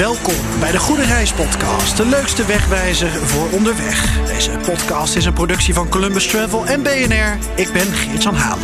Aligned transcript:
Welkom 0.00 0.34
bij 0.60 0.70
de 0.70 0.78
Goede 0.78 1.04
Reis 1.04 1.32
Podcast, 1.32 1.96
de 1.96 2.06
leukste 2.06 2.46
wegwijzer 2.46 3.10
voor 3.10 3.50
onderweg. 3.50 4.26
Deze 4.26 4.50
podcast 4.50 5.16
is 5.16 5.24
een 5.24 5.32
productie 5.32 5.74
van 5.74 5.88
Columbus 5.88 6.26
Travel 6.26 6.66
en 6.66 6.82
BNR. 6.82 7.38
Ik 7.54 7.72
ben 7.72 7.86
Geert-Jan 7.86 8.34
Haan. 8.34 8.58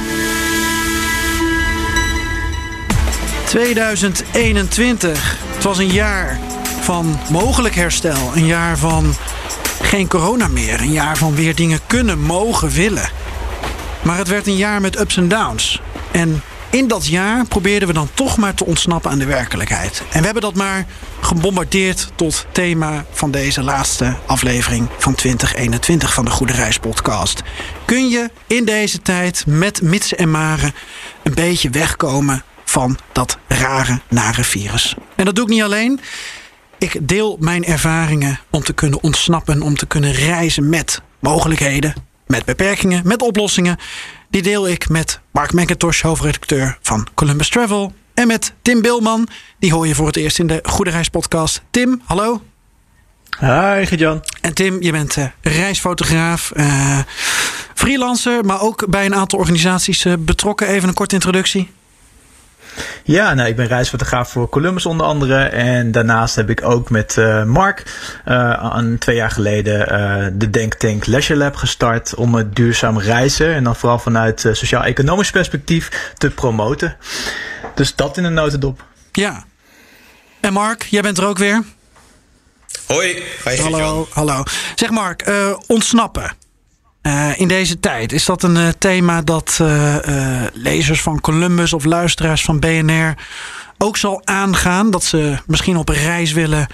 2021. 3.46 5.38
Het 5.54 5.64
was 5.64 5.78
een 5.78 5.92
jaar 5.92 6.38
van 6.80 7.18
mogelijk 7.30 7.74
herstel. 7.74 8.30
Een 8.34 8.46
jaar 8.46 8.78
van 8.78 9.14
geen 9.82 10.08
corona 10.08 10.48
meer. 10.48 10.80
Een 10.80 10.92
jaar 10.92 11.16
van 11.16 11.34
weer 11.34 11.54
dingen 11.54 11.80
kunnen, 11.86 12.20
mogen, 12.20 12.68
willen. 12.68 13.10
Maar 14.02 14.18
het 14.18 14.28
werd 14.28 14.46
een 14.46 14.56
jaar 14.56 14.80
met 14.80 15.00
ups 15.00 15.16
en 15.16 15.28
downs. 15.28 15.80
En 16.10 16.42
in 16.70 16.88
dat 16.88 17.06
jaar 17.06 17.44
probeerden 17.46 17.88
we 17.88 17.94
dan 17.94 18.08
toch 18.14 18.36
maar 18.36 18.54
te 18.54 18.64
ontsnappen 18.64 19.10
aan 19.10 19.18
de 19.18 19.26
werkelijkheid. 19.26 20.02
En 20.10 20.18
we 20.18 20.24
hebben 20.24 20.42
dat 20.42 20.54
maar 20.54 20.86
gebombardeerd 21.20 22.10
tot 22.14 22.46
thema 22.52 23.04
van 23.10 23.30
deze 23.30 23.62
laatste 23.62 24.16
aflevering 24.26 24.88
van 24.98 25.14
2021 25.14 26.14
van 26.14 26.24
de 26.24 26.30
Goede 26.30 26.52
Reis 26.52 26.78
podcast. 26.78 27.42
Kun 27.84 28.08
je 28.08 28.30
in 28.46 28.64
deze 28.64 29.02
tijd 29.02 29.44
met 29.46 29.82
mitsen 29.82 30.18
en 30.18 30.30
maren 30.30 30.74
een 31.22 31.34
beetje 31.34 31.70
wegkomen 31.70 32.42
van 32.64 32.98
dat 33.12 33.38
rare, 33.48 34.00
nare 34.08 34.44
virus? 34.44 34.94
En 35.16 35.24
dat 35.24 35.34
doe 35.34 35.44
ik 35.44 35.50
niet 35.50 35.62
alleen. 35.62 36.00
Ik 36.78 37.08
deel 37.08 37.36
mijn 37.40 37.64
ervaringen 37.64 38.40
om 38.50 38.62
te 38.62 38.72
kunnen 38.72 39.02
ontsnappen, 39.02 39.62
om 39.62 39.76
te 39.76 39.86
kunnen 39.86 40.12
reizen 40.12 40.68
met 40.68 41.02
mogelijkheden, 41.20 41.94
met 42.26 42.44
beperkingen, 42.44 43.02
met 43.04 43.22
oplossingen. 43.22 43.78
Die 44.36 44.44
deel 44.44 44.68
ik 44.68 44.88
met 44.88 45.20
Mark 45.30 45.52
McIntosh, 45.52 46.02
hoofdredacteur 46.02 46.78
van 46.82 47.06
Columbus 47.14 47.48
Travel. 47.48 47.92
En 48.14 48.26
met 48.26 48.52
Tim 48.62 48.82
Bilman. 48.82 49.28
Die 49.58 49.72
hoor 49.72 49.86
je 49.86 49.94
voor 49.94 50.06
het 50.06 50.16
eerst 50.16 50.38
in 50.38 50.46
de 50.46 50.60
Goede 50.62 50.90
Reis 50.90 51.08
podcast. 51.08 51.62
Tim, 51.70 52.02
hallo. 52.04 52.42
Hi, 53.40 53.96
Jan. 53.96 54.24
En 54.40 54.54
Tim, 54.54 54.82
je 54.82 54.92
bent 54.92 55.16
uh, 55.16 55.26
reisfotograaf, 55.40 56.52
uh, 56.56 56.98
freelancer, 57.74 58.44
maar 58.44 58.60
ook 58.60 58.86
bij 58.88 59.04
een 59.04 59.14
aantal 59.14 59.38
organisaties 59.38 60.04
uh, 60.04 60.14
betrokken. 60.18 60.68
Even 60.68 60.88
een 60.88 60.94
korte 60.94 61.14
introductie. 61.14 61.70
Ja, 63.04 63.34
nou, 63.34 63.48
ik 63.48 63.56
ben 63.56 63.66
reisfotograaf 63.66 64.30
voor 64.30 64.48
Columbus 64.48 64.86
onder 64.86 65.06
andere. 65.06 65.44
En 65.44 65.92
daarnaast 65.92 66.34
heb 66.34 66.50
ik 66.50 66.64
ook 66.64 66.90
met 66.90 67.16
uh, 67.18 67.44
Mark 67.44 67.82
uh, 68.28 68.72
een 68.74 68.98
twee 68.98 69.16
jaar 69.16 69.30
geleden 69.30 69.80
uh, 69.80 70.26
de 70.32 70.50
Denktank 70.50 71.06
Leisure 71.06 71.38
Lab 71.38 71.56
gestart 71.56 72.14
om 72.14 72.34
het 72.34 72.56
duurzaam 72.56 72.98
reizen 72.98 73.54
en 73.54 73.64
dan 73.64 73.76
vooral 73.76 73.98
vanuit 73.98 74.48
sociaal-economisch 74.52 75.30
perspectief 75.30 76.12
te 76.16 76.30
promoten. 76.30 76.96
Dus 77.74 77.94
dat 77.94 78.16
in 78.16 78.24
een 78.24 78.34
notendop. 78.34 78.84
Ja. 79.12 79.44
En 80.40 80.52
Mark, 80.52 80.82
jij 80.82 81.02
bent 81.02 81.18
er 81.18 81.26
ook 81.26 81.38
weer. 81.38 81.64
Hoi. 82.86 83.22
Hi, 83.44 83.60
hallo, 83.60 84.08
hallo. 84.10 84.42
Zeg 84.74 84.90
Mark, 84.90 85.30
ontsnappen. 85.66 86.45
Uh, 87.06 87.30
in 87.36 87.48
deze 87.48 87.80
tijd. 87.80 88.12
Is 88.12 88.24
dat 88.24 88.42
een 88.42 88.56
uh, 88.56 88.68
thema 88.78 89.22
dat 89.22 89.58
uh, 89.62 89.96
lezers 90.52 91.00
van 91.00 91.20
Columbus 91.20 91.72
of 91.72 91.84
luisteraars 91.84 92.42
van 92.42 92.58
BNR 92.58 93.14
ook 93.78 93.96
zal 93.96 94.20
aangaan? 94.24 94.90
Dat 94.90 95.04
ze 95.04 95.38
misschien 95.46 95.76
op 95.76 95.88
reis 95.88 96.32
willen, 96.32 96.66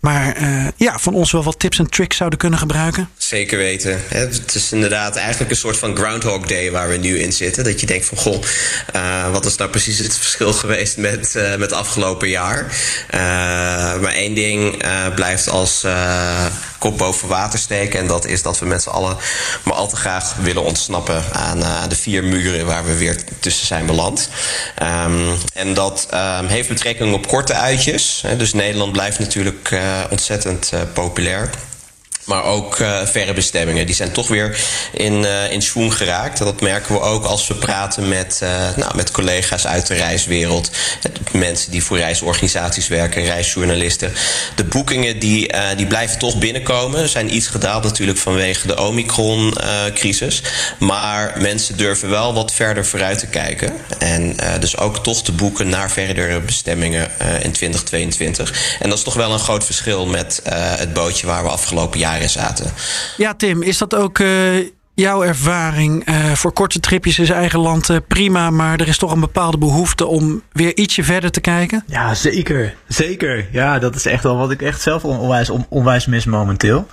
maar 0.00 0.36
ja, 0.76 0.98
van 0.98 1.14
ons 1.14 1.32
wel 1.32 1.42
wat 1.42 1.58
tips 1.58 1.78
en 1.78 1.90
tricks 1.90 2.16
zouden 2.16 2.38
kunnen 2.38 2.58
gebruiken? 2.58 3.08
Zeker 3.16 3.58
weten. 3.58 4.00
Het 4.08 4.54
is 4.54 4.72
inderdaad 4.72 5.16
eigenlijk 5.16 5.50
een 5.50 5.56
soort 5.56 5.76
van 5.76 5.96
Groundhog 5.96 6.46
Day 6.46 6.70
waar 6.70 6.88
we 6.88 6.96
nu 6.96 7.18
in 7.18 7.32
zitten. 7.32 7.64
Dat 7.64 7.80
je 7.80 7.86
denkt 7.86 8.06
van, 8.06 8.18
goh, 8.18 8.42
wat 9.32 9.46
is 9.46 9.56
nou 9.56 9.70
precies 9.70 9.98
het 9.98 10.16
verschil 10.16 10.52
geweest 10.62 10.96
met, 10.96 11.34
met 11.34 11.60
het 11.60 11.72
afgelopen 11.72 12.28
jaar? 12.28 12.76
maar 14.00 14.12
één 14.12 14.34
ding 14.34 14.82
blijft 15.14 15.48
als 15.48 15.84
kop 16.78 16.98
boven 16.98 17.28
water 17.28 17.58
steken. 17.58 17.98
En 17.98 18.06
dat 18.06 18.26
is 18.26 18.42
dat 18.42 18.58
we 18.58 18.66
met 18.66 18.82
z'n 18.82 18.88
allen 18.88 19.16
maar 19.64 19.74
al 19.74 19.88
te 19.88 19.96
graag 19.96 20.34
willen 20.34 20.62
ontsnappen 20.62 21.22
aan 21.32 21.58
uh, 21.58 21.82
de 21.88 21.96
vier 21.96 22.24
muren 22.24 22.66
waar 22.66 22.84
we 22.84 22.96
weer 22.96 23.24
tussen 23.40 23.66
zijn 23.66 23.86
beland. 23.86 24.28
Um, 24.82 25.36
en 25.54 25.74
dat 25.74 26.06
um, 26.14 26.46
heeft 26.46 26.68
betrekking 26.68 27.14
op 27.14 27.26
korte 27.26 27.54
uitjes. 27.54 28.22
Dus 28.36 28.52
Nederland 28.52 28.92
blijft 28.92 29.18
natuurlijk 29.18 29.70
uh, 29.70 30.00
ontzettend 30.10 30.70
uh, 30.74 30.80
populair. 30.92 31.50
Maar 32.28 32.44
ook 32.44 32.78
uh, 32.78 32.98
verre 33.04 33.32
bestemmingen. 33.32 33.86
Die 33.86 33.94
zijn 33.94 34.12
toch 34.12 34.28
weer 34.28 34.58
in, 34.92 35.12
uh, 35.12 35.52
in 35.52 35.62
schoen 35.62 35.92
geraakt. 35.92 36.38
Dat 36.38 36.60
merken 36.60 36.94
we 36.94 37.00
ook 37.00 37.24
als 37.24 37.46
we 37.46 37.54
praten 37.54 38.08
met, 38.08 38.40
uh, 38.42 38.48
nou, 38.76 38.96
met 38.96 39.10
collega's 39.10 39.66
uit 39.66 39.86
de 39.86 39.94
reiswereld. 39.94 40.70
Mensen 41.32 41.70
die 41.70 41.82
voor 41.82 41.98
reisorganisaties 41.98 42.88
werken, 42.88 43.24
reisjournalisten. 43.24 44.12
De 44.54 44.64
boekingen 44.64 45.18
die, 45.18 45.52
die 45.76 45.86
blijven 45.86 46.18
toch 46.18 46.38
binnenkomen. 46.38 47.08
Zijn 47.08 47.34
iets 47.34 47.46
gedaald 47.46 47.84
natuurlijk 47.84 48.18
vanwege 48.18 48.66
de 48.66 48.80
Omicron-crisis. 48.80 50.42
maar 50.78 51.34
mensen 51.38 51.76
durven 51.76 52.10
wel 52.10 52.34
wat 52.34 52.52
verder 52.52 52.86
vooruit 52.86 53.18
te 53.18 53.26
kijken. 53.26 53.72
En 53.98 54.36
dus 54.60 54.76
ook 54.76 55.02
toch 55.02 55.22
te 55.22 55.32
boeken 55.32 55.68
naar 55.68 55.90
verdere 55.90 56.40
bestemmingen 56.40 57.10
in 57.42 57.52
2022. 57.52 58.76
En 58.80 58.88
dat 58.88 58.98
is 58.98 59.04
toch 59.04 59.14
wel 59.14 59.32
een 59.32 59.38
groot 59.38 59.64
verschil 59.64 60.06
met 60.06 60.40
het 60.50 60.92
bootje 60.92 61.26
waar 61.26 61.42
we 61.42 61.48
afgelopen 61.48 61.98
jaar 61.98 62.17
zaten. 62.26 62.70
Ja, 63.16 63.34
Tim, 63.34 63.62
is 63.62 63.78
dat 63.78 63.94
ook 63.94 64.18
uh, 64.18 64.66
jouw 64.94 65.22
ervaring? 65.22 66.08
Uh, 66.08 66.32
voor 66.32 66.52
korte 66.52 66.80
tripjes 66.80 67.18
is 67.18 67.30
eigen 67.30 67.58
land 67.58 67.88
uh, 67.88 67.96
prima, 68.08 68.50
maar 68.50 68.80
er 68.80 68.88
is 68.88 68.98
toch 68.98 69.12
een 69.12 69.20
bepaalde 69.20 69.58
behoefte 69.58 70.06
om 70.06 70.42
weer 70.52 70.76
ietsje 70.76 71.04
verder 71.04 71.30
te 71.30 71.40
kijken? 71.40 71.84
Ja, 71.86 72.14
zeker. 72.14 72.74
Zeker. 72.88 73.48
Ja, 73.52 73.78
dat 73.78 73.94
is 73.94 74.06
echt 74.06 74.22
wel 74.22 74.36
wat 74.36 74.50
ik 74.50 74.62
echt 74.62 74.80
zelf 74.80 75.04
onwijs, 75.04 75.50
on, 75.50 75.66
onwijs 75.68 76.06
mis 76.06 76.24
momenteel. 76.24 76.88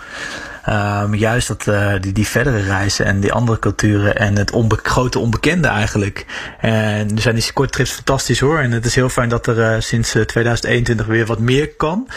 Um, 0.69 1.15
juist 1.15 1.47
dat, 1.47 1.67
uh, 1.67 1.93
die, 1.99 2.11
die 2.11 2.27
verdere 2.27 2.61
reizen 2.61 3.05
en 3.05 3.19
die 3.19 3.33
andere 3.33 3.59
culturen 3.59 4.17
en 4.17 4.37
het 4.37 4.51
grote 4.83 5.19
onbekende 5.19 5.67
eigenlijk. 5.67 6.25
En 6.59 7.15
er 7.15 7.21
zijn 7.21 7.35
die 7.35 7.53
korte 7.53 7.71
trips 7.71 7.91
fantastisch 7.91 8.39
hoor. 8.39 8.59
En 8.59 8.71
het 8.71 8.85
is 8.85 8.95
heel 8.95 9.09
fijn 9.09 9.29
dat 9.29 9.47
er 9.47 9.57
uh, 9.57 9.79
sinds 9.79 10.11
2021 10.11 11.05
weer 11.05 11.25
wat 11.25 11.39
meer 11.39 11.69
kan. 11.75 12.07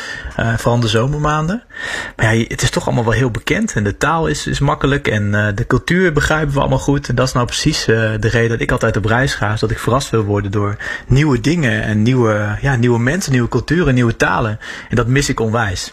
Uh, 0.40 0.56
vooral 0.56 0.80
de 0.80 0.88
zomermaanden. 0.88 1.62
Maar 2.16 2.36
ja, 2.36 2.44
het 2.48 2.62
is 2.62 2.70
toch 2.70 2.86
allemaal 2.86 3.04
wel 3.04 3.12
heel 3.12 3.30
bekend. 3.30 3.72
En 3.72 3.84
de 3.84 3.96
taal 3.96 4.26
is, 4.26 4.46
is 4.46 4.58
makkelijk. 4.58 5.08
En 5.08 5.30
de 5.54 5.66
cultuur 5.66 6.12
begrijpen 6.12 6.54
we 6.54 6.60
allemaal 6.60 6.78
goed. 6.78 7.08
En 7.08 7.14
dat 7.14 7.26
is 7.26 7.32
nou 7.32 7.46
precies 7.46 7.84
de 7.84 8.18
reden 8.20 8.48
dat 8.48 8.60
ik 8.60 8.70
altijd 8.70 8.96
op 8.96 9.04
reis 9.04 9.34
ga. 9.34 9.52
Is 9.52 9.60
dat 9.60 9.70
ik 9.70 9.78
verrast 9.78 10.10
wil 10.10 10.22
worden 10.22 10.50
door 10.50 10.76
nieuwe 11.06 11.40
dingen 11.40 11.82
en 11.82 12.02
nieuwe, 12.02 12.56
ja, 12.60 12.76
nieuwe 12.76 12.98
mensen, 12.98 13.32
nieuwe 13.32 13.48
culturen, 13.48 13.94
nieuwe 13.94 14.16
talen. 14.16 14.58
En 14.88 14.96
dat 14.96 15.06
mis 15.06 15.28
ik 15.28 15.40
onwijs. 15.40 15.92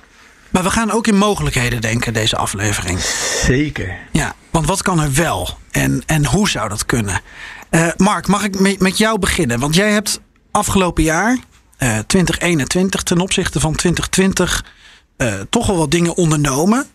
Maar 0.55 0.63
we 0.63 0.71
gaan 0.71 0.91
ook 0.91 1.07
in 1.07 1.17
mogelijkheden 1.17 1.81
denken, 1.81 2.13
deze 2.13 2.35
aflevering. 2.35 2.99
Zeker. 3.43 3.97
Ja, 4.11 4.35
want 4.51 4.67
wat 4.67 4.81
kan 4.81 4.99
er 4.99 5.13
wel 5.13 5.57
en, 5.71 6.03
en 6.05 6.25
hoe 6.25 6.49
zou 6.49 6.69
dat 6.69 6.85
kunnen? 6.85 7.21
Uh, 7.71 7.88
Mark, 7.97 8.27
mag 8.27 8.43
ik 8.43 8.79
met 8.79 8.97
jou 8.97 9.19
beginnen? 9.19 9.59
Want 9.59 9.75
jij 9.75 9.91
hebt 9.91 10.19
afgelopen 10.51 11.03
jaar, 11.03 11.31
uh, 11.31 11.97
2021, 12.07 13.03
ten 13.03 13.19
opzichte 13.19 13.59
van 13.59 13.75
2020, 13.75 14.66
uh, 15.17 15.34
toch 15.49 15.67
wel 15.67 15.78
wat 15.78 15.91
dingen 15.91 16.16
ondernomen. 16.16 16.85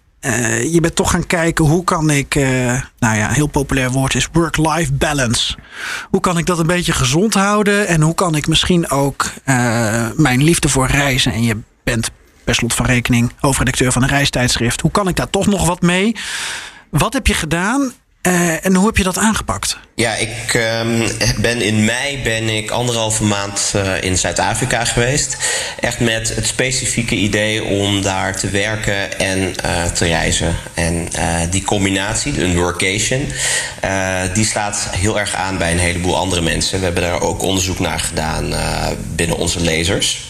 Je 0.70 0.78
bent 0.80 0.96
toch 0.96 1.10
gaan 1.10 1.26
kijken 1.26 1.64
hoe 1.64 1.84
kan 1.84 2.10
ik, 2.10 2.34
nou 2.98 3.16
ja, 3.16 3.28
een 3.28 3.34
heel 3.34 3.46
populair 3.46 3.90
woord 3.90 4.14
is 4.14 4.28
work-life 4.32 4.92
balance. 4.92 5.56
Hoe 6.10 6.20
kan 6.20 6.38
ik 6.38 6.46
dat 6.46 6.58
een 6.58 6.66
beetje 6.66 6.92
gezond 6.92 7.34
houden 7.34 7.86
en 7.86 8.00
hoe 8.00 8.14
kan 8.14 8.34
ik 8.34 8.46
misschien 8.46 8.90
ook 8.90 9.30
mijn 10.16 10.42
liefde 10.42 10.68
voor 10.68 10.86
reizen 10.86 11.32
en 11.32 11.42
je 11.42 11.56
bent 11.84 12.10
per 12.50 12.58
slot 12.58 12.74
van 12.74 12.86
rekening 12.86 13.32
hoofdredacteur 13.38 13.92
van 13.92 14.02
een 14.02 14.08
reistijdschrift. 14.08 14.80
Hoe 14.80 14.90
kan 14.90 15.08
ik 15.08 15.16
daar 15.16 15.30
toch 15.30 15.46
nog 15.46 15.66
wat 15.66 15.80
mee? 15.80 16.16
Wat 16.90 17.12
heb 17.12 17.26
je 17.26 17.34
gedaan 17.34 17.92
uh, 18.22 18.66
en 18.66 18.74
hoe 18.74 18.86
heb 18.86 18.96
je 18.96 19.02
dat 19.02 19.18
aangepakt? 19.18 19.78
Ja, 19.94 20.14
ik 20.14 20.54
um, 20.54 21.06
ben 21.40 21.62
in 21.62 21.84
mei 21.84 22.22
ben 22.22 22.48
ik 22.48 22.70
anderhalve 22.70 23.24
maand 23.24 23.72
uh, 23.76 24.02
in 24.02 24.18
Zuid-Afrika 24.18 24.84
geweest. 24.84 25.36
Echt 25.80 26.00
met 26.00 26.34
het 26.34 26.46
specifieke 26.46 27.14
idee 27.14 27.64
om 27.64 28.02
daar 28.02 28.36
te 28.36 28.48
werken 28.48 29.18
en 29.18 29.38
uh, 29.64 29.84
te 29.84 30.06
reizen. 30.06 30.56
En 30.74 31.08
die 31.50 31.64
combinatie, 31.64 32.42
een 32.42 32.56
workation, 32.56 33.28
die 34.34 34.44
slaat 34.44 34.88
heel 34.90 35.18
erg 35.18 35.34
aan 35.34 35.58
bij 35.58 35.72
een 35.72 35.78
heleboel 35.78 36.16
andere 36.16 36.40
mensen. 36.40 36.78
We 36.78 36.84
hebben 36.84 37.02
daar 37.02 37.20
ook 37.20 37.42
onderzoek 37.42 37.78
naar 37.78 38.00
gedaan 38.00 38.54
binnen 39.14 39.36
onze 39.36 39.60
lezers. 39.60 40.29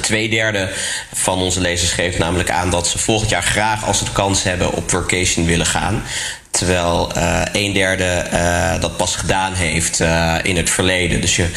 Twee 0.00 0.28
derde 0.28 0.72
van 1.14 1.38
onze 1.38 1.60
lezers 1.60 1.92
geeft 1.92 2.18
namelijk 2.18 2.50
aan 2.50 2.70
dat 2.70 2.88
ze 2.88 2.98
volgend 2.98 3.30
jaar 3.30 3.42
graag, 3.42 3.84
als 3.86 3.98
ze 3.98 4.04
de 4.04 4.12
kans 4.12 4.42
hebben, 4.42 4.72
op 4.72 4.90
workation 4.90 5.46
willen 5.46 5.66
gaan. 5.66 6.02
Terwijl 6.50 7.10
uh, 7.16 7.42
een 7.52 7.72
derde 7.72 8.26
uh, 8.32 8.80
dat 8.80 8.96
pas 8.96 9.16
gedaan 9.16 9.52
heeft 9.52 10.00
uh, 10.00 10.34
in 10.42 10.56
het 10.56 10.70
verleden. 10.70 11.20
Dus 11.20 11.36
je 11.36 11.48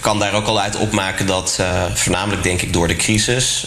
kan 0.00 0.18
daar 0.18 0.34
ook 0.34 0.46
al 0.46 0.60
uit 0.60 0.76
opmaken 0.76 1.26
dat, 1.26 1.58
voornamelijk 1.94 2.42
denk 2.42 2.62
ik 2.62 2.72
door 2.72 2.88
de 2.88 2.96
crisis, 2.96 3.66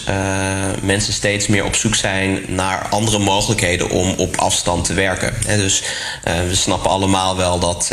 mensen 0.82 1.14
steeds 1.14 1.48
meer 1.48 1.66
op 1.66 1.76
zoek 1.76 1.96
zijn 1.96 2.40
naar 2.48 2.88
andere 2.90 3.20
mogelijkheden 3.20 3.90
om 3.90 4.14
op 4.18 4.38
afstand 4.38 4.86
te 4.86 4.94
werken. 4.94 5.34
En 5.48 5.58
dus 5.58 5.84
we 6.24 6.56
snappen 6.56 6.90
allemaal 6.90 7.38
wel 7.38 7.60
dat 7.60 7.90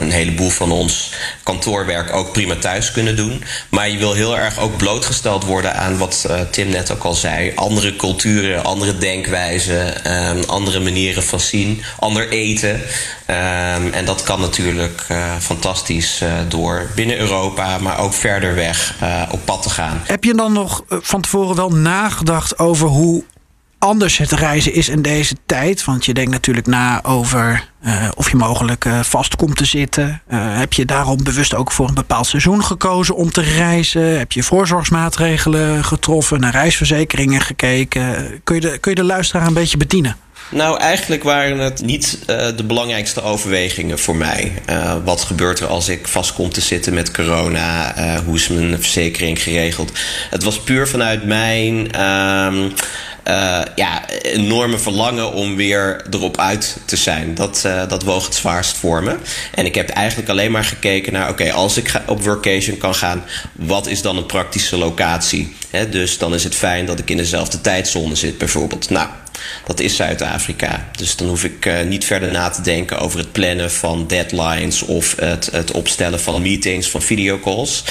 een 0.00 0.10
heleboel 0.10 0.50
van 0.50 0.72
ons 0.72 1.12
kantoorwerk 1.42 2.14
ook 2.14 2.32
prima 2.32 2.56
thuis 2.56 2.92
kunnen 2.92 3.16
doen. 3.16 3.44
Maar 3.68 3.88
je 3.88 3.98
wil 3.98 4.12
heel 4.12 4.38
erg 4.38 4.58
ook 4.58 4.76
blootgesteld 4.76 5.44
worden 5.44 5.74
aan 5.74 5.98
wat 5.98 6.28
Tim 6.50 6.68
net 6.68 6.92
ook 6.92 7.04
al 7.04 7.14
zei: 7.14 7.52
andere 7.54 7.96
culturen, 7.96 8.64
andere 8.64 8.98
denkwijzen, 8.98 10.04
andere 10.46 10.80
manieren 10.80 11.22
van 11.22 11.40
zien, 11.50 11.82
ander 11.98 12.28
eten. 12.28 12.74
Um, 12.74 13.92
en 13.92 14.04
dat 14.04 14.22
kan 14.22 14.40
natuurlijk 14.40 15.06
uh, 15.10 15.36
fantastisch 15.38 16.22
uh, 16.22 16.32
door 16.48 16.90
binnen 16.94 17.18
Europa, 17.18 17.78
maar 17.78 17.98
ook 17.98 18.12
verder 18.12 18.54
weg 18.54 18.96
uh, 19.02 19.22
op 19.30 19.40
pad 19.44 19.62
te 19.62 19.70
gaan. 19.70 20.00
Heb 20.04 20.24
je 20.24 20.34
dan 20.34 20.52
nog 20.52 20.82
van 20.88 21.20
tevoren 21.20 21.56
wel 21.56 21.70
nagedacht 21.70 22.58
over 22.58 22.88
hoe 22.88 23.24
anders 23.78 24.18
het 24.18 24.32
reizen 24.32 24.74
is 24.74 24.88
in 24.88 25.02
deze 25.02 25.36
tijd? 25.46 25.84
Want 25.84 26.04
je 26.04 26.14
denkt 26.14 26.30
natuurlijk 26.30 26.66
na 26.66 27.04
over 27.04 27.68
of 28.14 28.30
je 28.30 28.36
mogelijk 28.36 28.86
vast 29.02 29.36
komt 29.36 29.56
te 29.56 29.64
zitten. 29.64 30.22
Heb 30.34 30.72
je 30.72 30.84
daarom 30.84 31.24
bewust 31.24 31.54
ook 31.54 31.72
voor 31.72 31.88
een 31.88 31.94
bepaald 31.94 32.26
seizoen 32.26 32.64
gekozen 32.64 33.14
om 33.16 33.30
te 33.30 33.40
reizen? 33.40 34.18
Heb 34.18 34.32
je 34.32 34.42
voorzorgsmaatregelen 34.42 35.84
getroffen, 35.84 36.40
naar 36.40 36.52
reisverzekeringen 36.52 37.40
gekeken? 37.40 38.40
Kun 38.44 38.54
je 38.54 38.60
de, 38.60 38.78
kun 38.78 38.90
je 38.90 38.96
de 38.96 39.04
luisteraar 39.04 39.46
een 39.46 39.54
beetje 39.54 39.76
bedienen? 39.76 40.16
Nou, 40.50 40.78
eigenlijk 40.78 41.22
waren 41.22 41.58
het 41.58 41.82
niet 41.82 42.18
uh, 42.20 42.46
de 42.56 42.64
belangrijkste 42.64 43.22
overwegingen 43.22 43.98
voor 43.98 44.16
mij. 44.16 44.52
Uh, 44.70 44.94
wat 45.04 45.20
gebeurt 45.20 45.60
er 45.60 45.66
als 45.66 45.88
ik 45.88 46.08
vast 46.08 46.32
kom 46.32 46.50
te 46.52 46.60
zitten 46.60 46.94
met 46.94 47.10
corona? 47.10 47.98
Uh, 47.98 48.18
hoe 48.24 48.36
is 48.36 48.48
mijn 48.48 48.82
verzekering 48.82 49.42
geregeld? 49.42 49.92
Het 50.30 50.42
was 50.42 50.60
puur 50.60 50.88
vanuit 50.88 51.24
mijn 51.24 51.74
uh, 51.74 52.70
ja, 53.74 54.08
enorme 54.22 54.78
verlangen 54.78 55.32
om 55.32 55.56
weer 55.56 56.04
erop 56.10 56.38
uit 56.38 56.76
te 56.84 56.96
zijn. 56.96 57.34
Dat, 57.34 57.68
dat 57.88 58.02
woog 58.02 58.24
het 58.24 58.34
zwaarst 58.34 58.76
voor 58.76 59.02
me. 59.02 59.16
En 59.54 59.66
ik 59.66 59.74
heb 59.74 59.88
eigenlijk 59.88 60.28
alleen 60.28 60.50
maar 60.50 60.64
gekeken 60.64 61.12
naar: 61.12 61.28
oké, 61.28 61.52
als 61.52 61.76
ik 61.76 61.92
op 62.06 62.22
workation 62.22 62.78
kan 62.78 62.94
gaan, 62.94 63.24
wat 63.52 63.86
is 63.86 64.02
dan 64.02 64.16
een 64.16 64.26
praktische 64.26 64.76
locatie? 64.76 65.54
Dus 65.90 66.18
dan 66.18 66.34
is 66.34 66.44
het 66.44 66.54
fijn 66.54 66.86
dat 66.86 66.98
ik 66.98 67.10
in 67.10 67.16
dezelfde 67.16 67.60
tijdzone 67.60 68.14
zit, 68.14 68.38
bijvoorbeeld. 68.38 68.90
Nou, 68.90 69.08
dat 69.66 69.80
is 69.80 69.96
Zuid-Afrika. 69.96 70.88
Dus 70.96 71.16
dan 71.16 71.28
hoef 71.28 71.44
ik 71.44 71.66
uh, 71.66 71.80
niet 71.82 72.04
verder 72.04 72.32
na 72.32 72.48
te 72.48 72.62
denken 72.62 72.98
over 72.98 73.18
het 73.18 73.32
plannen 73.32 73.72
van 73.72 74.06
deadlines 74.06 74.82
of 74.82 75.14
het, 75.20 75.48
het 75.52 75.70
opstellen 75.70 76.20
van 76.20 76.42
meetings, 76.42 76.88
van 76.88 77.02
videocalls. 77.02 77.84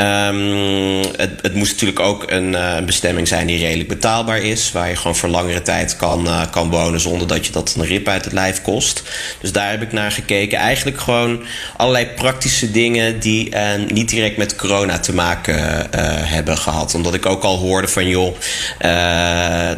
Um, 0.00 1.00
het, 1.16 1.30
het 1.42 1.54
moest 1.54 1.72
natuurlijk 1.72 2.00
ook 2.00 2.30
een 2.30 2.52
uh, 2.52 2.78
bestemming 2.78 3.28
zijn 3.28 3.46
die 3.46 3.58
redelijk 3.58 3.88
betaalbaar 3.88 4.38
is, 4.38 4.72
waar 4.72 4.88
je 4.88 4.96
gewoon 4.96 5.16
voor 5.16 5.28
langere 5.28 5.62
tijd 5.62 5.96
kan, 5.96 6.26
uh, 6.26 6.42
kan 6.50 6.70
wonen 6.70 7.00
zonder 7.00 7.26
dat 7.26 7.46
je 7.46 7.52
dat 7.52 7.74
een 7.76 7.84
rip 7.84 8.08
uit 8.08 8.24
het 8.24 8.32
lijf 8.32 8.62
kost. 8.62 9.02
Dus 9.40 9.52
daar 9.52 9.70
heb 9.70 9.82
ik 9.82 9.92
naar 9.92 10.12
gekeken. 10.12 10.58
Eigenlijk 10.58 11.00
gewoon 11.00 11.42
allerlei 11.76 12.06
praktische 12.06 12.70
dingen 12.70 13.20
die 13.20 13.54
niet 13.88 14.08
direct 14.08 14.36
met 14.36 14.56
corona 14.56 14.98
te 14.98 15.14
maken 15.14 15.88
hebben 16.26 16.58
gehad. 16.58 16.94
Omdat 16.94 17.14
ik 17.14 17.26
ook 17.26 17.42
al 17.42 17.58
hoorde 17.58 17.88
van 17.88 18.08
joh, 18.08 18.36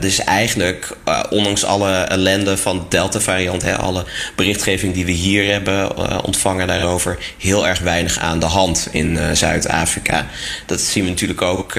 dus 0.00 0.24
eigenlijk 0.24 0.96
uh, 1.08 1.20
ondanks 1.30 1.64
alle 1.64 1.92
ellende 1.92 2.56
van 2.56 2.78
de 2.78 2.84
Delta-variant, 2.88 3.76
alle 3.76 4.04
berichtgeving 4.36 4.94
die 4.94 5.04
we 5.04 5.12
hier 5.12 5.52
hebben 5.52 5.88
uh, 5.98 6.18
ontvangen 6.22 6.66
daarover, 6.66 7.18
heel 7.38 7.66
erg 7.66 7.78
weinig 7.78 8.18
aan 8.18 8.38
de 8.38 8.46
hand 8.46 8.88
in 8.90 9.12
uh, 9.12 9.30
Zuid-Afrika. 9.32 10.26
Dat 10.66 10.80
zien 10.80 11.04
we 11.04 11.10
natuurlijk 11.10 11.42
ook 11.42 11.74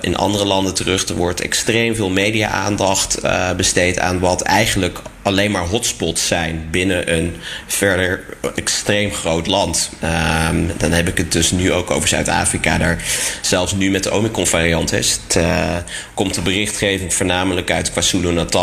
in 0.00 0.16
andere 0.16 0.44
landen 0.44 0.74
terug. 0.74 1.08
Er 1.08 1.14
wordt 1.14 1.40
extreem 1.40 1.94
veel 1.94 2.10
media-aandacht 2.10 3.20
besteed 3.56 3.98
aan 3.98 4.18
wat 4.18 4.42
eigenlijk 4.42 5.00
alleen 5.22 5.50
maar 5.50 5.66
hotspots 5.66 6.26
zijn 6.26 6.68
binnen 6.70 7.14
een 7.14 7.36
verder 7.66 8.24
extreem 8.54 9.12
groot 9.12 9.46
land. 9.46 9.90
Um, 10.50 10.70
dan 10.76 10.92
heb 10.92 11.08
ik 11.08 11.18
het 11.18 11.32
dus 11.32 11.50
nu 11.50 11.72
ook 11.72 11.90
over 11.90 12.08
Zuid-Afrika. 12.08 12.78
Daar 12.78 13.04
zelfs 13.40 13.72
nu 13.72 13.90
met 13.90 14.02
de 14.02 14.12
Omicron-variant 14.12 14.92
is. 14.92 15.20
Komt 16.14 16.34
de 16.34 16.40
berichtgeving 16.40 17.14
voornamelijk 17.14 17.70
uit 17.70 17.90
KwaZulu-Natal. 17.90 18.61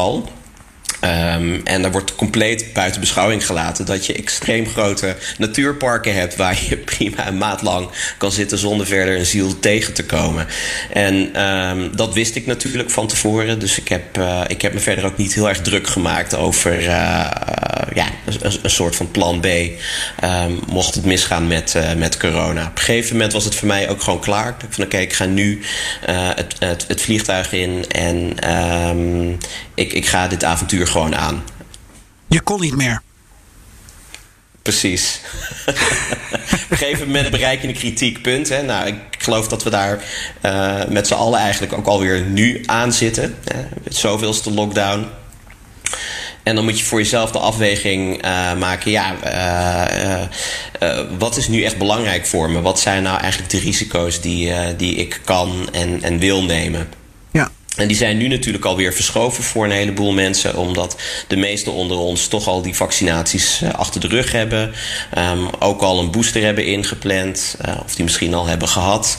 Um, 1.04 1.62
en 1.64 1.82
daar 1.82 1.92
wordt 1.92 2.16
compleet 2.16 2.74
buiten 2.74 3.02
beschouwing 3.02 3.46
gelaten 3.46 3.86
dat 3.86 4.06
je 4.06 4.14
extreem 4.14 4.66
grote 4.66 5.16
natuurparken 5.38 6.14
hebt 6.14 6.36
waar 6.36 6.58
je 6.70 6.78
prima 6.96 7.28
een 7.28 7.38
maand 7.38 7.62
lang 7.62 7.90
kan 8.18 8.32
zitten 8.32 8.58
zonder 8.58 8.86
verder 8.86 9.18
een 9.18 9.26
ziel 9.26 9.60
tegen 9.60 9.94
te 9.94 10.06
komen. 10.06 10.48
En 10.94 11.44
um, 11.46 11.96
dat 11.96 12.14
wist 12.14 12.36
ik 12.36 12.46
natuurlijk 12.46 12.90
van 12.90 13.08
tevoren, 13.08 13.60
dus 13.60 13.80
ik 13.80 13.88
heb, 13.88 14.18
uh, 14.18 14.42
ik 14.48 14.62
heb 14.62 14.74
me 14.74 14.80
verder 14.80 15.06
ook 15.06 15.18
niet 15.18 15.34
heel 15.34 15.50
erg 15.50 15.62
druk 15.62 15.88
gemaakt 15.88 16.36
over 16.36 16.80
uh, 16.80 16.88
ja, 17.94 18.08
een, 18.42 18.70
soort 18.70 18.96
van 18.96 19.12
plan 19.12 19.40
B. 19.40 19.46
Um, 19.46 20.60
mocht 20.68 20.96
het 20.96 21.06
misgaan 21.06 21.48
met, 21.48 21.78
met 21.98 22.18
corona. 22.18 22.62
Op 22.62 22.78
een 22.78 22.84
gegeven 22.84 23.14
moment 23.14 23.34
was 23.34 23.44
het 23.44 23.56
voor 23.56 23.68
mij 23.68 23.90
ook 23.90 24.02
gewoon 24.02 24.20
klaar. 24.20 24.50
Ik 24.50 24.74
van 24.74 24.84
oké, 24.84 24.98
ik 24.98 25.14
ga 25.14 25.26
nu 25.26 25.62
het, 26.06 26.56
het, 26.60 26.86
het, 26.88 27.02
vliegtuig 27.02 27.52
in 27.52 27.86
en 27.88 28.36
ik, 29.80 29.94
ik 29.94 30.08
ga 30.08 30.28
dit 30.28 30.44
avontuur 30.44 30.88
gewoon 30.88 31.16
aan. 31.16 31.44
Je 32.28 32.42
kon 32.42 32.62
niet 32.62 32.76
meer. 32.76 33.02
Precies. 34.62 35.20
Op 35.66 35.76
een 36.70 36.78
gegeven 36.78 37.08
moment 37.08 37.30
bereik 37.30 37.62
je 37.62 37.68
een 37.68 37.74
kritiekpunt. 37.74 38.50
Hè. 38.50 38.62
Nou, 38.62 38.88
ik 38.88 38.96
geloof 39.18 39.48
dat 39.48 39.64
we 39.64 39.70
daar 39.70 40.04
uh, 40.46 40.86
met 40.90 41.08
z'n 41.08 41.14
allen 41.14 41.40
eigenlijk 41.40 41.74
ook 41.74 41.86
alweer 41.86 42.22
nu 42.22 42.64
aan 42.66 42.94
zitten. 42.94 43.36
Hè. 43.44 43.68
Zoveelste 43.88 44.52
lockdown. 44.52 45.08
En 46.44 46.56
dan 46.56 46.64
moet 46.64 46.80
je 46.80 46.86
voor 46.86 47.00
jezelf 47.00 47.32
de 47.32 47.40
afweging 47.40 48.26
uh, 48.26 48.56
maken. 48.56 48.92
Ja, 48.92 49.16
uh, 50.82 51.00
wat 51.18 51.38
is 51.38 51.48
nu 51.48 51.64
echt 51.64 51.78
belangrijk 51.78 52.26
voor 52.26 52.50
me? 52.50 52.62
Wat 52.62 52.80
zijn 52.80 53.04
nou 53.04 53.20
eigenlijk 53.20 53.52
de 53.52 53.60
risico's 53.60 54.22
die, 54.22 54.76
die 54.76 54.96
ik 54.96 55.22
kan 55.26 55.70
en, 55.72 56.04
en 56.04 56.20
wil 56.20 56.44
nemen? 56.44 56.99
En 57.76 57.88
die 57.88 57.98
zijn 57.98 58.18
nu 58.18 58.28
natuurlijk 58.28 58.66
alweer 58.66 58.94
verschoven 58.94 59.44
voor 59.44 59.66
een 59.66 59.72
heleboel 59.72 60.12
mensen, 60.12 60.58
omdat 60.58 60.96
de 61.28 61.36
meesten 61.36 61.74
onder 61.74 61.98
ons 61.98 62.28
toch 62.28 62.48
al 62.48 62.62
die 62.62 62.76
vaccinaties 62.76 63.62
uh, 63.64 63.70
achter 63.74 64.02
de 64.02 64.08
rug 64.08 64.32
hebben. 64.32 64.74
Um, 65.18 65.50
ook 65.60 65.82
al 65.82 66.00
een 66.00 66.12
booster 66.12 66.44
hebben 66.44 66.66
ingepland, 66.66 67.58
uh, 67.66 67.78
of 67.86 67.96
die 67.96 68.04
misschien 68.04 68.34
al 68.34 68.46
hebben 68.46 68.68
gehad. 68.68 69.18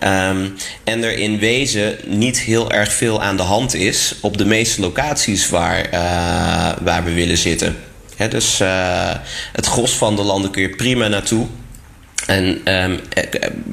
Um, 0.00 0.54
en 0.84 1.04
er 1.04 1.18
in 1.18 1.38
wezen 1.38 1.96
niet 2.06 2.40
heel 2.40 2.70
erg 2.70 2.92
veel 2.92 3.22
aan 3.22 3.36
de 3.36 3.42
hand 3.42 3.74
is 3.74 4.14
op 4.20 4.38
de 4.38 4.44
meeste 4.44 4.80
locaties 4.80 5.48
waar, 5.48 5.86
uh, 5.86 6.84
waar 6.84 7.04
we 7.04 7.12
willen 7.12 7.38
zitten. 7.38 7.76
Dus 8.28 8.60
het 9.52 9.66
gros 9.66 9.92
van 9.92 10.16
de 10.16 10.22
landen 10.22 10.50
kun 10.50 10.62
je 10.62 10.68
prima 10.68 11.08
naartoe. 11.08 11.46
En 12.26 12.74
um, 12.74 13.00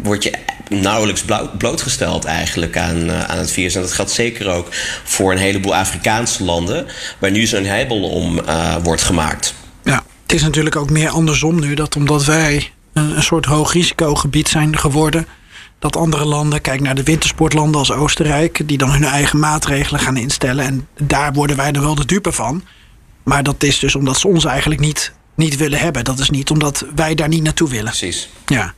word 0.03 0.23
je 0.23 0.31
nauwelijks 0.69 1.23
blootgesteld 1.57 2.25
eigenlijk 2.25 2.77
aan, 2.77 2.97
uh, 2.97 3.23
aan 3.23 3.37
het 3.37 3.51
virus. 3.51 3.75
En 3.75 3.81
dat 3.81 3.91
geldt 3.91 4.11
zeker 4.11 4.49
ook 4.49 4.67
voor 5.03 5.31
een 5.31 5.37
heleboel 5.37 5.75
Afrikaanse 5.75 6.43
landen, 6.43 6.87
waar 7.19 7.31
nu 7.31 7.45
zo'n 7.45 7.65
heibel 7.65 8.03
om 8.03 8.39
uh, 8.39 8.75
wordt 8.83 9.01
gemaakt. 9.01 9.53
Ja, 9.83 10.03
het 10.21 10.33
is 10.33 10.41
natuurlijk 10.41 10.75
ook 10.75 10.89
meer 10.89 11.09
andersom 11.09 11.59
nu, 11.59 11.73
dat 11.73 11.95
omdat 11.95 12.25
wij 12.25 12.71
een, 12.93 13.15
een 13.15 13.23
soort 13.23 13.45
hoog 13.45 13.73
risicogebied 13.73 14.47
zijn 14.47 14.77
geworden, 14.77 15.27
dat 15.79 15.95
andere 15.95 16.25
landen, 16.25 16.61
kijk 16.61 16.81
naar 16.81 16.95
de 16.95 17.03
wintersportlanden 17.03 17.79
als 17.79 17.91
Oostenrijk, 17.91 18.67
die 18.67 18.77
dan 18.77 18.91
hun 18.91 19.03
eigen 19.03 19.39
maatregelen 19.39 19.99
gaan 19.99 20.17
instellen. 20.17 20.65
En 20.65 20.87
daar 20.97 21.33
worden 21.33 21.55
wij 21.55 21.71
er 21.71 21.81
wel 21.81 21.95
de 21.95 22.05
dupe 22.05 22.31
van. 22.31 22.63
Maar 23.23 23.43
dat 23.43 23.63
is 23.63 23.79
dus 23.79 23.95
omdat 23.95 24.19
ze 24.19 24.27
ons 24.27 24.45
eigenlijk 24.45 24.81
niet, 24.81 25.13
niet 25.35 25.57
willen 25.57 25.79
hebben. 25.79 26.03
Dat 26.03 26.19
is 26.19 26.29
niet 26.29 26.49
omdat 26.49 26.85
wij 26.95 27.15
daar 27.15 27.27
niet 27.27 27.43
naartoe 27.43 27.69
willen. 27.69 27.85
Precies. 27.85 28.29
Ja. 28.45 28.73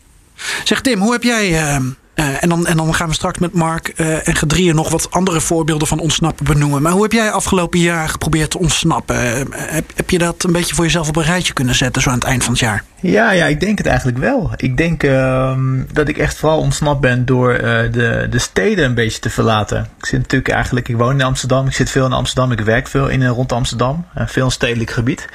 Zeg 0.63 0.81
Tim, 0.81 0.99
hoe 0.99 1.11
heb 1.11 1.23
jij. 1.23 1.49
Uh, 1.49 1.75
uh, 2.15 2.43
en, 2.43 2.49
dan, 2.49 2.67
en 2.67 2.77
dan 2.77 2.95
gaan 2.95 3.07
we 3.07 3.13
straks 3.13 3.39
met 3.39 3.53
Mark 3.53 3.93
uh, 3.95 4.27
en 4.27 4.35
Gedrieën 4.35 4.75
nog 4.75 4.89
wat 4.89 5.11
andere 5.11 5.41
voorbeelden 5.41 5.87
van 5.87 5.99
ontsnappen 5.99 6.45
benoemen. 6.45 6.81
Maar 6.81 6.91
hoe 6.91 7.01
heb 7.01 7.11
jij 7.11 7.31
afgelopen 7.31 7.79
jaar 7.79 8.09
geprobeerd 8.09 8.51
te 8.51 8.59
ontsnappen? 8.59 9.15
heb, 9.51 9.85
heb 9.95 10.09
je 10.09 10.17
dat 10.17 10.43
een 10.43 10.51
beetje 10.51 10.75
voor 10.75 10.83
jezelf 10.83 11.07
op 11.07 11.15
een 11.15 11.23
rijtje 11.23 11.53
kunnen 11.53 11.75
zetten, 11.75 12.01
zo 12.01 12.09
aan 12.09 12.15
het 12.15 12.23
eind 12.23 12.43
van 12.43 12.51
het 12.51 12.61
jaar? 12.61 12.83
Ja, 12.99 13.31
ja 13.31 13.45
ik 13.45 13.59
denk 13.59 13.77
het 13.77 13.87
eigenlijk 13.87 14.17
wel. 14.17 14.51
Ik 14.55 14.77
denk 14.77 15.03
ehm, 15.03 15.83
dat 15.91 16.07
ik 16.07 16.17
echt 16.17 16.37
vooral 16.37 16.59
ontsnapt 16.59 17.01
ben 17.01 17.25
door 17.25 17.53
de, 17.91 18.27
de 18.29 18.39
steden 18.39 18.85
een 18.85 18.93
beetje 18.93 19.19
te 19.19 19.29
verlaten. 19.29 19.87
Ik 19.97 20.05
zit 20.05 20.19
natuurlijk 20.19 20.53
eigenlijk, 20.53 20.89
ik 20.89 20.97
woon 20.97 21.13
in 21.13 21.21
Amsterdam, 21.21 21.67
ik 21.67 21.73
zit 21.73 21.89
veel 21.89 22.05
in 22.05 22.13
Amsterdam, 22.13 22.51
ik 22.51 22.59
werk 22.59 22.87
veel 22.87 23.07
in 23.07 23.21
en 23.21 23.29
rond 23.29 23.51
Amsterdam, 23.51 24.05
veel 24.15 24.45
een 24.45 24.51
stedelijk 24.51 24.91
gebied. 24.91 25.27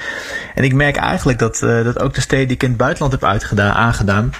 En 0.55 0.63
ik 0.63 0.73
merk 0.73 0.95
eigenlijk 0.95 1.39
dat, 1.39 1.59
dat 1.59 1.99
ook 1.99 2.13
de 2.13 2.21
steden 2.21 2.47
die 2.47 2.55
ik 2.55 2.63
in 2.63 2.69
het 2.69 2.77
buitenland 2.77 3.11
heb 3.11 3.23
aangedaan 3.57 4.31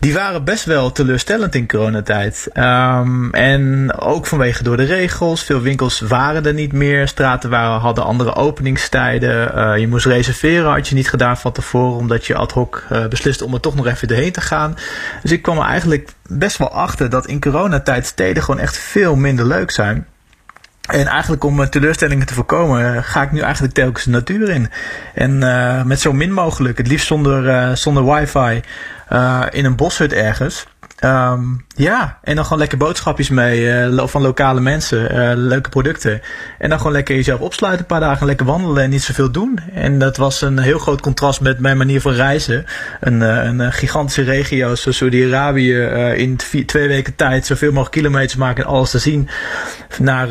die 0.00 0.14
waren 0.14 0.44
best 0.44 0.64
wel 0.64 0.92
teleurstellend 0.92 1.54
in 1.54 1.68
coronatijd. 1.68 2.48
Um, 2.54 3.32
en 3.32 3.92
ook 3.98 4.26
vanwege 4.26 4.62
door 4.62 4.76
de 4.76 4.84
regels. 4.84 5.42
Veel 5.42 5.60
winkels 5.60 6.00
waren 6.00 6.46
er 6.46 6.54
niet 6.54 6.72
meer. 6.72 7.08
Straten 7.08 7.50
waren, 7.50 7.80
hadden 7.80 8.04
andere 8.04 8.34
openingstijden. 8.34 9.58
Uh, 9.58 9.78
je 9.78 9.88
moest 9.88 10.06
reserveren, 10.06 10.70
had 10.70 10.88
je 10.88 10.94
niet 10.94 11.08
gedaan 11.08 11.36
van 11.36 11.52
tevoren, 11.52 11.98
omdat 11.98 12.26
je 12.26 12.34
ad 12.34 12.52
hoc 12.52 12.84
uh, 12.92 13.06
besliste 13.06 13.44
om 13.44 13.54
er 13.54 13.60
toch 13.60 13.74
nog 13.74 13.86
even 13.86 14.08
doorheen 14.08 14.32
te 14.32 14.40
gaan. 14.40 14.76
Dus 15.22 15.32
ik 15.32 15.42
kwam 15.42 15.58
er 15.58 15.64
eigenlijk 15.64 16.10
best 16.26 16.56
wel 16.56 16.70
achter 16.70 17.10
dat 17.10 17.26
in 17.26 17.40
coronatijd 17.40 18.06
steden 18.06 18.42
gewoon 18.42 18.60
echt 18.60 18.78
veel 18.78 19.16
minder 19.16 19.46
leuk 19.46 19.70
zijn. 19.70 20.06
En 20.90 21.06
eigenlijk 21.06 21.44
om 21.44 21.68
teleurstellingen 21.68 22.26
te 22.26 22.34
voorkomen, 22.34 23.04
ga 23.04 23.22
ik 23.22 23.32
nu 23.32 23.40
eigenlijk 23.40 23.74
telkens 23.74 24.04
de 24.04 24.10
natuur 24.10 24.48
in. 24.48 24.70
En 25.14 25.42
uh, 25.42 25.82
met 25.82 26.00
zo 26.00 26.12
min 26.12 26.32
mogelijk, 26.32 26.78
het 26.78 26.86
liefst 26.86 27.06
zonder, 27.06 27.44
uh, 27.44 27.74
zonder 27.74 28.14
wifi, 28.14 28.60
uh, 29.12 29.42
in 29.50 29.64
een 29.64 29.76
boshut 29.76 30.12
ergens. 30.12 30.66
Um, 31.04 31.64
ja, 31.76 32.18
en 32.22 32.34
dan 32.34 32.44
gewoon 32.44 32.58
lekker 32.58 32.78
boodschapjes 32.78 33.28
mee 33.28 33.88
uh, 33.90 34.06
van 34.06 34.22
lokale 34.22 34.60
mensen, 34.60 35.14
uh, 35.14 35.32
leuke 35.34 35.68
producten. 35.68 36.20
En 36.58 36.68
dan 36.68 36.78
gewoon 36.78 36.92
lekker 36.92 37.14
jezelf 37.14 37.40
opsluiten, 37.40 37.80
een 37.80 37.86
paar 37.86 38.00
dagen 38.00 38.26
lekker 38.26 38.46
wandelen 38.46 38.82
en 38.82 38.90
niet 38.90 39.02
zoveel 39.02 39.30
doen. 39.30 39.58
En 39.74 39.98
dat 39.98 40.16
was 40.16 40.40
een 40.40 40.58
heel 40.58 40.78
groot 40.78 41.00
contrast 41.00 41.40
met 41.40 41.58
mijn 41.58 41.76
manier 41.76 42.00
van 42.00 42.12
reizen. 42.12 42.64
Een, 43.00 43.20
uh, 43.20 43.44
een 43.44 43.72
gigantische 43.72 44.22
regio 44.22 44.74
zoals 44.74 44.96
Saudi-Arabië 44.96 45.76
in 46.16 46.36
twee 46.66 46.88
weken 46.88 47.16
tijd 47.16 47.46
zoveel 47.46 47.72
mogelijk 47.72 47.92
kilometers 47.92 48.36
maken 48.36 48.64
en 48.64 48.70
alles 48.70 48.90
te 48.90 48.98
zien. 48.98 49.28
Naar 49.98 50.28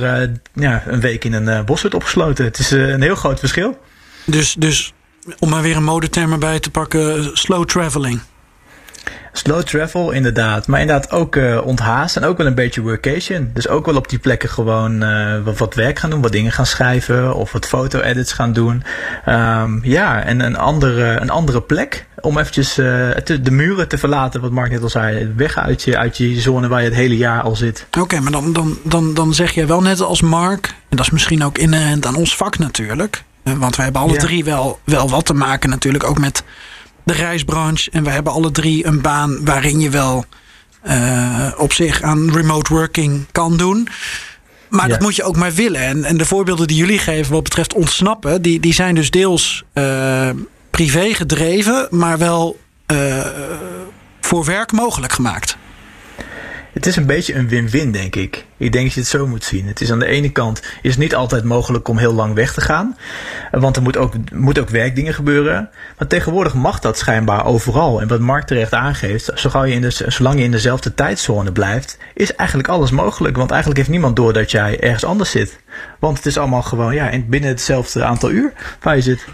ja, 0.53 0.83
een 0.85 0.99
week 0.99 1.25
in 1.25 1.33
een 1.33 1.65
boshut 1.65 1.93
opgesloten. 1.93 2.45
Het 2.45 2.59
is 2.59 2.71
een 2.71 3.01
heel 3.01 3.15
groot 3.15 3.39
verschil. 3.39 3.79
Dus, 4.25 4.53
dus 4.53 4.93
om 5.39 5.49
maar 5.49 5.61
weer 5.61 5.75
een 5.75 5.83
modeterm 5.83 6.31
erbij 6.31 6.59
te 6.59 6.71
pakken, 6.71 7.37
slow 7.37 7.65
traveling. 7.65 8.19
Slow 9.31 9.61
travel, 9.61 10.11
inderdaad. 10.11 10.67
Maar 10.67 10.79
inderdaad 10.79 11.11
ook 11.11 11.35
uh, 11.35 11.65
onthaast 11.65 12.15
en 12.15 12.23
ook 12.23 12.37
wel 12.37 12.47
een 12.47 12.55
beetje 12.55 12.81
workation. 12.81 13.51
Dus 13.53 13.67
ook 13.67 13.85
wel 13.85 13.95
op 13.95 14.09
die 14.09 14.19
plekken 14.19 14.49
gewoon 14.49 15.03
uh, 15.03 15.43
wat, 15.43 15.57
wat, 15.57 15.73
werk 15.73 15.99
gaan 15.99 16.09
doen, 16.09 16.21
wat 16.21 16.31
dingen 16.31 16.51
gaan 16.51 16.65
schrijven 16.65 17.35
of 17.35 17.51
wat 17.51 17.65
foto-edits 17.65 18.33
gaan 18.33 18.53
doen. 18.53 18.83
Um, 19.27 19.79
ja, 19.83 20.23
en 20.23 20.39
een 20.39 20.57
andere, 20.57 21.19
een 21.19 21.29
andere 21.29 21.61
plek 21.61 22.05
om 22.21 22.37
eventjes 22.37 22.77
uh, 22.77 23.09
te, 23.09 23.41
de 23.41 23.51
muren 23.51 23.87
te 23.87 23.97
verlaten, 23.97 24.41
wat 24.41 24.51
Mark 24.51 24.71
net 24.71 24.83
al 24.83 24.89
zei. 24.89 25.33
Weg 25.35 25.57
uit 25.57 25.83
je, 25.83 25.97
uit 25.97 26.17
je 26.17 26.41
zone 26.41 26.67
waar 26.67 26.81
je 26.81 26.87
het 26.87 26.95
hele 26.95 27.17
jaar 27.17 27.41
al 27.41 27.55
zit. 27.55 27.85
Oké, 27.87 27.99
okay, 27.99 28.19
maar 28.19 28.31
dan, 28.31 28.53
dan, 28.53 28.77
dan, 28.83 29.13
dan 29.13 29.33
zeg 29.33 29.51
je 29.51 29.65
wel 29.65 29.81
net 29.81 30.01
als 30.01 30.21
Mark, 30.21 30.67
en 30.67 30.97
dat 30.97 31.05
is 31.05 31.11
misschien 31.11 31.43
ook 31.43 31.57
inherent 31.57 32.05
aan 32.05 32.15
ons 32.15 32.35
vak 32.35 32.57
natuurlijk. 32.57 33.23
Want 33.43 33.75
wij 33.75 33.85
hebben 33.85 34.01
alle 34.01 34.13
ja. 34.13 34.19
drie 34.19 34.43
wel, 34.43 34.79
wel 34.83 35.09
wat 35.09 35.25
te 35.25 35.33
maken 35.33 35.69
natuurlijk 35.69 36.03
ook 36.03 36.19
met 36.19 36.43
de 37.09 37.15
reisbranche. 37.15 37.91
En 37.91 38.03
we 38.03 38.09
hebben 38.09 38.33
alle 38.33 38.51
drie 38.51 38.85
een 38.85 39.01
baan 39.01 39.45
waarin 39.45 39.79
je 39.79 39.89
wel 39.89 40.25
uh, 40.87 41.51
op 41.57 41.73
zich 41.73 42.01
aan 42.01 42.31
remote 42.31 42.73
working 42.73 43.25
kan 43.31 43.57
doen. 43.57 43.87
Maar 44.69 44.87
ja. 44.87 44.91
dat 44.91 45.01
moet 45.01 45.15
je 45.15 45.23
ook 45.23 45.35
maar 45.35 45.53
willen. 45.53 45.81
En, 45.81 46.03
en 46.03 46.17
de 46.17 46.25
voorbeelden 46.25 46.67
die 46.67 46.77
jullie 46.77 46.99
geven 46.99 47.33
wat 47.33 47.43
betreft 47.43 47.73
ontsnappen, 47.73 48.41
die, 48.41 48.59
die 48.59 48.73
zijn 48.73 48.95
dus 48.95 49.11
deels 49.11 49.63
uh, 49.73 50.29
privé 50.69 51.13
gedreven, 51.13 51.87
maar 51.89 52.17
wel 52.17 52.59
uh, 52.91 53.25
voor 54.21 54.45
werk 54.45 54.71
mogelijk 54.71 55.13
gemaakt. 55.13 55.57
Het 56.73 56.85
is 56.85 56.95
een 56.95 57.05
beetje 57.05 57.35
een 57.35 57.49
win-win, 57.49 57.91
denk 57.91 58.15
ik. 58.15 58.45
Ik 58.57 58.71
denk 58.71 58.85
dat 58.85 58.93
je 58.93 58.99
het 58.99 59.09
zo 59.09 59.27
moet 59.27 59.43
zien. 59.43 59.67
Het 59.67 59.81
is 59.81 59.91
aan 59.91 59.99
de 59.99 60.05
ene 60.05 60.31
kant 60.31 60.61
is 60.81 60.97
niet 60.97 61.15
altijd 61.15 61.43
mogelijk 61.43 61.87
om 61.87 61.97
heel 61.97 62.13
lang 62.13 62.33
weg 62.33 62.53
te 62.53 62.61
gaan. 62.61 62.97
Want 63.51 63.75
er 63.75 63.81
moet 63.81 63.97
ook, 63.97 64.13
moet 64.33 64.59
ook 64.59 64.69
werkdingen 64.69 65.13
gebeuren. 65.13 65.69
Maar 65.97 66.07
tegenwoordig 66.07 66.53
mag 66.53 66.79
dat 66.79 66.97
schijnbaar 66.97 67.45
overal. 67.45 68.01
En 68.01 68.07
wat 68.07 68.19
Mark 68.19 68.45
terecht 68.45 68.73
aangeeft, 68.73 69.31
zo 69.35 69.65
je 69.65 69.73
in 69.73 69.81
de, 69.81 69.91
zolang 70.07 70.37
je 70.37 70.43
in 70.43 70.51
dezelfde 70.51 70.93
tijdzone 70.93 71.51
blijft, 71.51 71.97
is 72.13 72.35
eigenlijk 72.35 72.69
alles 72.69 72.91
mogelijk. 72.91 73.37
Want 73.37 73.49
eigenlijk 73.49 73.79
heeft 73.79 73.91
niemand 73.91 74.15
door 74.15 74.33
dat 74.33 74.51
jij 74.51 74.79
ergens 74.79 75.05
anders 75.05 75.31
zit. 75.31 75.59
Want 75.99 76.17
het 76.17 76.25
is 76.25 76.37
allemaal 76.37 76.61
gewoon 76.61 76.93
ja, 76.93 77.19
binnen 77.25 77.49
hetzelfde 77.49 78.03
aantal 78.03 78.31
uur 78.31 78.53
waar 78.81 78.95
je 78.95 79.01
zit. 79.01 79.25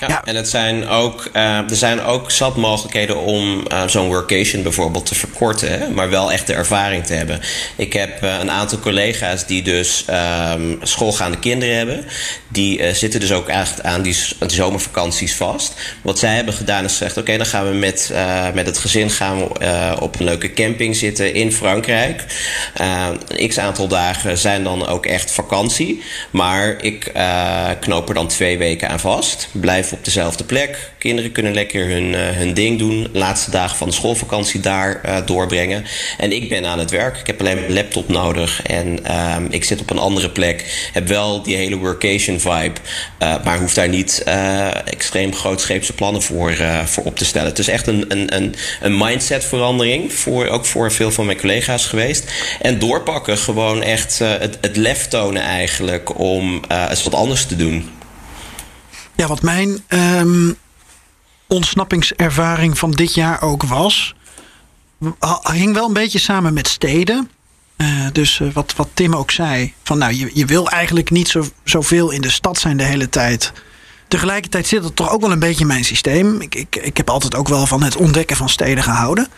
Ja, 0.00 0.08
ja, 0.08 0.24
en 0.24 0.36
het 0.36 0.48
zijn 0.48 0.88
ook, 0.88 1.30
uh, 1.32 1.42
er 1.70 1.76
zijn 1.76 2.00
ook 2.00 2.30
zat 2.30 2.56
mogelijkheden 2.56 3.16
om 3.16 3.64
uh, 3.72 3.86
zo'n 3.86 4.06
workation 4.06 4.62
bijvoorbeeld 4.62 5.06
te 5.06 5.14
verkorten, 5.14 5.78
hè, 5.78 5.88
maar 5.88 6.10
wel 6.10 6.32
echt 6.32 6.46
de 6.46 6.52
ervaring 6.52 7.06
te 7.06 7.14
hebben. 7.14 7.40
Ik 7.76 7.92
heb 7.92 8.22
uh, 8.22 8.38
een 8.40 8.50
aantal 8.50 8.78
collega's 8.78 9.46
die 9.46 9.62
dus 9.62 10.04
um, 10.54 10.78
schoolgaande 10.82 11.38
kinderen 11.38 11.76
hebben. 11.76 12.04
Die 12.48 12.94
zitten 12.94 13.20
dus 13.20 13.32
ook 13.32 13.48
echt 13.48 13.82
aan 13.82 14.02
die, 14.02 14.16
aan 14.38 14.48
die, 14.48 14.56
zomervakanties 14.56 15.34
vast. 15.34 15.74
Wat 16.02 16.18
zij 16.18 16.34
hebben 16.34 16.54
gedaan 16.54 16.84
is 16.84 16.90
gezegd: 16.92 17.10
oké, 17.10 17.20
okay, 17.20 17.36
dan 17.36 17.46
gaan 17.46 17.68
we 17.68 17.74
met, 17.74 18.12
met 18.54 18.66
het 18.66 18.78
gezin 18.78 19.10
gaan 19.10 19.38
we, 19.38 19.96
op 20.00 20.18
een 20.18 20.24
leuke 20.24 20.52
camping 20.52 20.96
zitten 20.96 21.34
in 21.34 21.52
Frankrijk. 21.52 22.24
een 23.26 23.48
x 23.48 23.58
aantal 23.58 23.88
dagen 23.88 24.38
zijn 24.38 24.64
dan 24.64 24.86
ook 24.86 25.06
echt 25.06 25.30
vakantie. 25.30 26.02
Maar 26.30 26.76
ik 26.82 27.12
knoop 27.80 28.08
er 28.08 28.14
dan 28.14 28.28
twee 28.28 28.58
weken 28.58 28.88
aan 28.88 29.00
vast. 29.00 29.48
Blijf 29.52 29.87
op 29.92 30.04
dezelfde 30.04 30.44
plek. 30.44 30.90
Kinderen 30.98 31.32
kunnen 31.32 31.54
lekker 31.54 31.86
hun, 31.86 32.04
uh, 32.04 32.18
hun 32.20 32.54
ding 32.54 32.78
doen. 32.78 33.08
Laatste 33.12 33.50
dagen 33.50 33.76
van 33.76 33.88
de 33.88 33.94
schoolvakantie 33.94 34.60
daar 34.60 35.00
uh, 35.04 35.16
doorbrengen. 35.26 35.84
En 36.18 36.32
ik 36.32 36.48
ben 36.48 36.66
aan 36.66 36.78
het 36.78 36.90
werk. 36.90 37.16
Ik 37.16 37.26
heb 37.26 37.40
alleen 37.40 37.60
mijn 37.60 37.72
laptop 37.72 38.08
nodig. 38.08 38.62
En 38.62 38.98
uh, 39.06 39.36
ik 39.50 39.64
zit 39.64 39.80
op 39.80 39.90
een 39.90 39.98
andere 39.98 40.30
plek. 40.30 40.88
Heb 40.92 41.08
wel 41.08 41.42
die 41.42 41.56
hele 41.56 41.76
workation 41.76 42.40
vibe. 42.40 42.80
Uh, 43.22 43.44
maar 43.44 43.58
hoef 43.58 43.74
daar 43.74 43.88
niet 43.88 44.22
extreem 44.84 45.34
grootscheepse 45.34 45.92
plannen 45.92 46.22
voor, 46.22 46.56
voor 46.84 47.04
op 47.04 47.16
te 47.16 47.24
stellen. 47.24 47.48
Het 47.48 47.58
is 47.58 47.68
echt 47.68 47.86
een, 47.86 48.04
een, 48.08 48.36
een, 48.36 48.54
een 48.80 48.98
mindset 48.98 49.44
verandering. 49.44 50.12
Voor, 50.12 50.46
ook 50.46 50.66
voor 50.66 50.92
veel 50.92 51.10
van 51.10 51.26
mijn 51.26 51.40
collega's 51.40 51.86
geweest. 51.86 52.32
En 52.60 52.78
doorpakken. 52.78 53.38
Gewoon 53.38 53.82
echt 53.82 54.18
het, 54.18 54.58
het 54.60 54.76
lef 54.76 55.06
tonen 55.06 55.42
eigenlijk. 55.42 56.18
Om 56.18 56.62
eens 56.88 57.02
wat 57.02 57.14
anders 57.14 57.46
te 57.46 57.56
doen. 57.56 57.97
Ja, 59.18 59.26
wat 59.26 59.42
mijn 59.42 59.82
um, 59.88 60.56
ontsnappingservaring 61.46 62.78
van 62.78 62.90
dit 62.90 63.14
jaar 63.14 63.42
ook 63.42 63.62
was, 63.62 64.14
hing 65.52 65.74
wel 65.74 65.86
een 65.86 65.92
beetje 65.92 66.18
samen 66.18 66.54
met 66.54 66.68
steden. 66.68 67.30
Uh, 67.76 68.06
dus 68.12 68.38
uh, 68.38 68.52
wat, 68.52 68.74
wat 68.76 68.88
Tim 68.94 69.14
ook 69.14 69.30
zei, 69.30 69.74
van 69.82 69.98
nou, 69.98 70.12
je, 70.14 70.30
je 70.34 70.44
wil 70.44 70.68
eigenlijk 70.68 71.10
niet 71.10 71.28
zo, 71.28 71.44
zoveel 71.64 72.10
in 72.10 72.20
de 72.20 72.30
stad 72.30 72.58
zijn 72.58 72.76
de 72.76 72.84
hele 72.84 73.08
tijd. 73.08 73.52
Tegelijkertijd 74.08 74.66
zit 74.66 74.84
het 74.84 74.96
toch 74.96 75.10
ook 75.10 75.20
wel 75.20 75.32
een 75.32 75.38
beetje 75.38 75.60
in 75.60 75.66
mijn 75.66 75.84
systeem. 75.84 76.40
Ik, 76.40 76.54
ik, 76.54 76.76
ik 76.76 76.96
heb 76.96 77.10
altijd 77.10 77.34
ook 77.34 77.48
wel 77.48 77.66
van 77.66 77.82
het 77.82 77.96
ontdekken 77.96 78.36
van 78.36 78.48
steden 78.48 78.84
gehouden. 78.84 79.28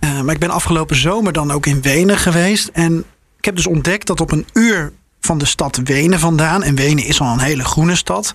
Uh, 0.00 0.20
maar 0.20 0.34
ik 0.34 0.40
ben 0.40 0.50
afgelopen 0.50 0.96
zomer 0.96 1.32
dan 1.32 1.50
ook 1.50 1.66
in 1.66 1.82
Wenen 1.82 2.18
geweest. 2.18 2.68
En 2.68 3.04
ik 3.38 3.44
heb 3.44 3.56
dus 3.56 3.66
ontdekt 3.66 4.06
dat 4.06 4.20
op 4.20 4.32
een 4.32 4.46
uur 4.52 4.92
van 5.26 5.38
de 5.38 5.44
stad 5.44 5.80
Wenen 5.84 6.18
vandaan. 6.18 6.62
En 6.62 6.74
Wenen 6.74 7.04
is 7.04 7.20
al 7.20 7.32
een 7.32 7.40
hele 7.40 7.64
groene 7.64 7.96
stad. 7.96 8.32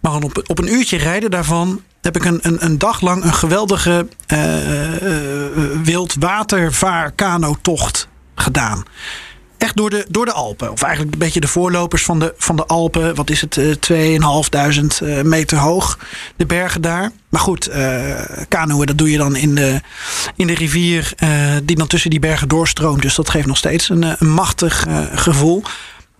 Maar 0.00 0.14
op, 0.14 0.42
op 0.46 0.58
een 0.58 0.72
uurtje 0.72 0.96
rijden 0.96 1.30
daarvan 1.30 1.82
heb 2.04 2.16
ik 2.16 2.24
een, 2.24 2.38
een, 2.42 2.64
een 2.64 2.78
dag 2.78 3.00
lang 3.00 3.24
een 3.24 3.34
geweldige 3.34 4.08
uh, 4.32 4.66
uh, 4.66 4.72
wildwatervaar-kanotocht 5.82 8.08
gedaan. 8.34 8.84
Echt 9.58 9.76
door 9.76 9.90
de, 9.90 10.06
door 10.08 10.24
de 10.24 10.32
Alpen. 10.32 10.72
Of 10.72 10.82
eigenlijk 10.82 11.12
een 11.12 11.18
beetje 11.18 11.40
de 11.40 11.48
voorlopers 11.48 12.04
van 12.04 12.18
de, 12.18 12.34
van 12.36 12.56
de 12.56 12.66
Alpen. 12.66 13.14
Wat 13.14 13.30
is 13.30 13.40
het? 13.40 13.56
Uh, 13.56 13.74
2.500 15.20 15.22
meter 15.22 15.58
hoog. 15.58 15.98
De 16.36 16.46
bergen 16.46 16.82
daar. 16.82 17.10
Maar 17.28 17.40
goed, 17.40 17.68
uh, 17.68 18.20
dat 18.84 18.98
doe 18.98 19.10
je 19.10 19.18
dan 19.18 19.36
in 19.36 19.54
de, 19.54 19.80
in 20.36 20.46
de 20.46 20.54
rivier. 20.54 21.14
Die 21.62 21.76
dan 21.76 21.86
tussen 21.86 22.10
die 22.10 22.18
bergen 22.18 22.48
doorstroomt. 22.48 23.02
Dus 23.02 23.14
dat 23.14 23.30
geeft 23.30 23.46
nog 23.46 23.56
steeds 23.56 23.88
een, 23.88 24.02
een 24.02 24.30
machtig 24.30 24.86
gevoel. 25.14 25.62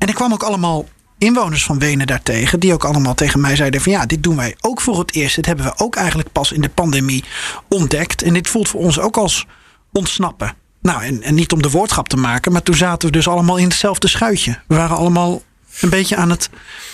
En 0.05 0.11
ik 0.11 0.17
kwam 0.17 0.33
ook 0.33 0.43
allemaal 0.43 0.89
inwoners 1.19 1.65
van 1.65 1.79
Wenen 1.79 2.07
daartegen, 2.07 2.61
die 2.61 2.73
ook 2.73 2.85
allemaal 2.85 3.15
tegen 3.15 3.41
mij 3.41 3.57
zeiden: 3.57 3.81
van 3.81 3.93
ja, 3.93 4.07
dit 4.07 4.23
doen 4.23 4.37
wij 4.37 4.57
ook 4.61 4.81
voor 4.81 4.99
het 4.99 5.15
eerst. 5.15 5.37
Dit 5.37 5.47
hebben 5.47 5.65
we 5.65 5.73
ook 5.77 5.97
eigenlijk 5.97 6.33
pas 6.33 6.53
in 6.53 6.61
de 6.61 6.69
pandemie 6.69 7.25
ontdekt. 7.69 8.23
En 8.23 8.33
dit 8.33 8.49
voelt 8.49 8.69
voor 8.69 8.81
ons 8.81 8.99
ook 8.99 9.17
als 9.17 9.47
ontsnappen. 9.93 10.55
Nou, 10.83 11.03
en, 11.03 11.23
en 11.23 11.35
niet 11.35 11.53
om 11.53 11.63
de 11.63 11.71
woordschap 11.71 12.09
te 12.09 12.17
maken, 12.17 12.53
maar 12.53 12.63
toen 12.63 12.75
zaten 12.75 13.09
we 13.09 13.15
dus 13.15 13.29
allemaal 13.29 13.57
in 13.57 13.69
hetzelfde 13.69 14.09
schuitje. 14.09 14.59
We 14.67 14.75
waren 14.75 14.97
allemaal 14.97 15.43
een 15.81 15.91
beetje 15.91 16.17
aan 16.17 16.31
het, 16.31 16.51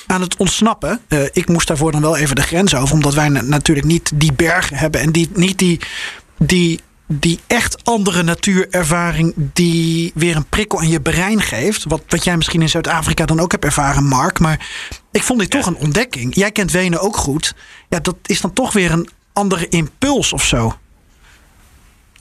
aan 0.07 0.21
het 0.21 0.37
ontsnappen. 0.37 1.01
Uh, 1.09 1.23
ik 1.33 1.49
moest 1.49 1.67
daarvoor 1.67 1.93
dan 1.93 2.01
wel 2.01 2.17
even 2.17 2.37
de 2.37 2.43
grens 2.43 2.75
over, 2.75 2.95
omdat 2.95 3.15
wij 3.15 3.29
natuurlijk 3.29 3.87
niet 3.87 4.11
die 4.15 4.33
bergen 4.33 4.77
hebben 4.77 5.01
en 5.01 5.13
die, 5.13 5.31
niet 5.35 5.59
die, 5.59 5.81
die 6.39 6.81
die 7.13 7.41
echt 7.47 7.85
andere 7.85 8.23
natuurervaring 8.23 9.33
die 9.37 10.13
weer 10.15 10.37
een 10.37 10.49
prikkel 10.49 10.79
aan 10.79 10.89
je 10.89 11.01
brein 11.01 11.41
geeft. 11.41 11.85
Wat, 11.85 12.03
wat 12.09 12.25
jij 12.25 12.37
misschien 12.37 12.63
in 12.63 12.69
Zuid-Afrika 12.69 13.25
dan 13.25 13.41
ook 13.41 13.53
hebt 13.53 13.65
ervaren, 13.65 14.05
Mark. 14.05 14.39
Maar 14.39 14.69
ik 15.13 15.23
vond 15.23 15.41
dit 15.41 15.51
toch 15.51 15.67
een 15.67 15.77
ontdekking. 15.77 16.35
Jij 16.35 16.51
kent 16.51 16.71
Wenen 16.71 17.01
ook 17.01 17.17
goed. 17.17 17.55
Ja, 17.89 18.01
dat 18.01 18.17
is 18.23 18.41
dan 18.41 18.53
toch 18.53 18.73
weer 18.73 18.93
een 18.93 19.09
andere 19.33 19.69
impuls 19.69 20.33
of 20.33 20.45
zo. 20.45 20.75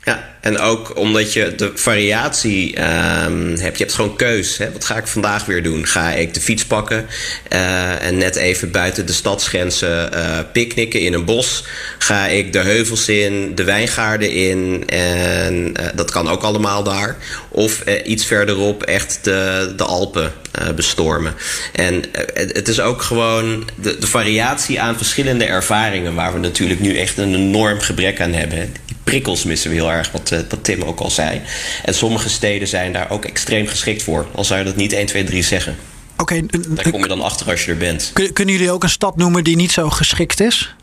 Ja, 0.09 0.29
en 0.41 0.59
ook 0.59 0.97
omdat 0.97 1.33
je 1.33 1.55
de 1.55 1.71
variatie 1.75 2.79
um, 2.79 3.57
hebt. 3.57 3.77
Je 3.77 3.83
hebt 3.83 3.93
gewoon 3.93 4.15
keus. 4.15 4.57
Hè? 4.57 4.71
Wat 4.71 4.85
ga 4.85 4.97
ik 4.97 5.07
vandaag 5.07 5.45
weer 5.45 5.63
doen? 5.63 5.85
Ga 5.85 6.11
ik 6.11 6.33
de 6.33 6.41
fiets 6.41 6.65
pakken 6.65 7.05
uh, 7.53 8.05
en 8.05 8.17
net 8.17 8.35
even 8.35 8.71
buiten 8.71 9.05
de 9.05 9.13
stadsgrenzen 9.13 10.09
uh, 10.13 10.37
picknicken 10.53 11.01
in 11.01 11.13
een 11.13 11.25
bos? 11.25 11.63
Ga 11.97 12.25
ik 12.25 12.53
de 12.53 12.59
heuvels 12.59 13.09
in, 13.09 13.55
de 13.55 13.63
wijngaarden 13.63 14.31
in? 14.31 14.83
En 14.87 15.73
uh, 15.79 15.87
dat 15.95 16.11
kan 16.11 16.29
ook 16.29 16.43
allemaal 16.43 16.83
daar. 16.83 17.17
Of 17.49 17.83
iets 18.05 18.25
verderop 18.25 18.83
echt 18.83 19.19
de, 19.21 19.73
de 19.77 19.83
Alpen 19.83 20.33
bestormen. 20.75 21.33
En 21.73 22.03
het 22.33 22.67
is 22.67 22.79
ook 22.79 23.01
gewoon 23.01 23.69
de, 23.75 23.97
de 23.99 24.07
variatie 24.07 24.81
aan 24.81 24.97
verschillende 24.97 25.45
ervaringen... 25.45 26.15
waar 26.15 26.33
we 26.33 26.39
natuurlijk 26.39 26.79
nu 26.79 26.97
echt 26.97 27.17
een 27.17 27.35
enorm 27.35 27.79
gebrek 27.79 28.21
aan 28.21 28.33
hebben 28.33 28.73
prikkels 29.09 29.43
missen 29.43 29.69
we 29.69 29.75
heel 29.75 29.91
erg, 29.91 30.11
wat, 30.11 30.31
uh, 30.31 30.39
wat 30.49 30.63
Tim 30.63 30.83
ook 30.83 30.99
al 30.99 31.09
zei. 31.09 31.41
En 31.83 31.93
sommige 31.93 32.29
steden 32.29 32.67
zijn 32.67 32.93
daar 32.93 33.09
ook 33.09 33.25
extreem 33.25 33.67
geschikt 33.67 34.03
voor. 34.03 34.27
Al 34.35 34.43
zou 34.43 34.59
je 34.59 34.65
dat 34.65 34.75
niet 34.75 34.93
1, 34.93 35.05
2, 35.05 35.23
3 35.23 35.43
zeggen. 35.43 35.75
Oké. 36.17 36.35
Okay, 36.35 36.61
daar 36.67 36.91
kom 36.91 37.01
je 37.01 37.07
dan 37.07 37.21
achter 37.21 37.49
als 37.49 37.65
je 37.65 37.71
er 37.71 37.77
bent. 37.77 38.11
Kunnen 38.33 38.55
jullie 38.55 38.71
ook 38.71 38.83
een 38.83 38.89
stad 38.89 39.15
noemen 39.17 39.43
die 39.43 39.55
niet 39.55 39.71
zo 39.71 39.89
geschikt 39.89 40.39
is? 40.39 40.75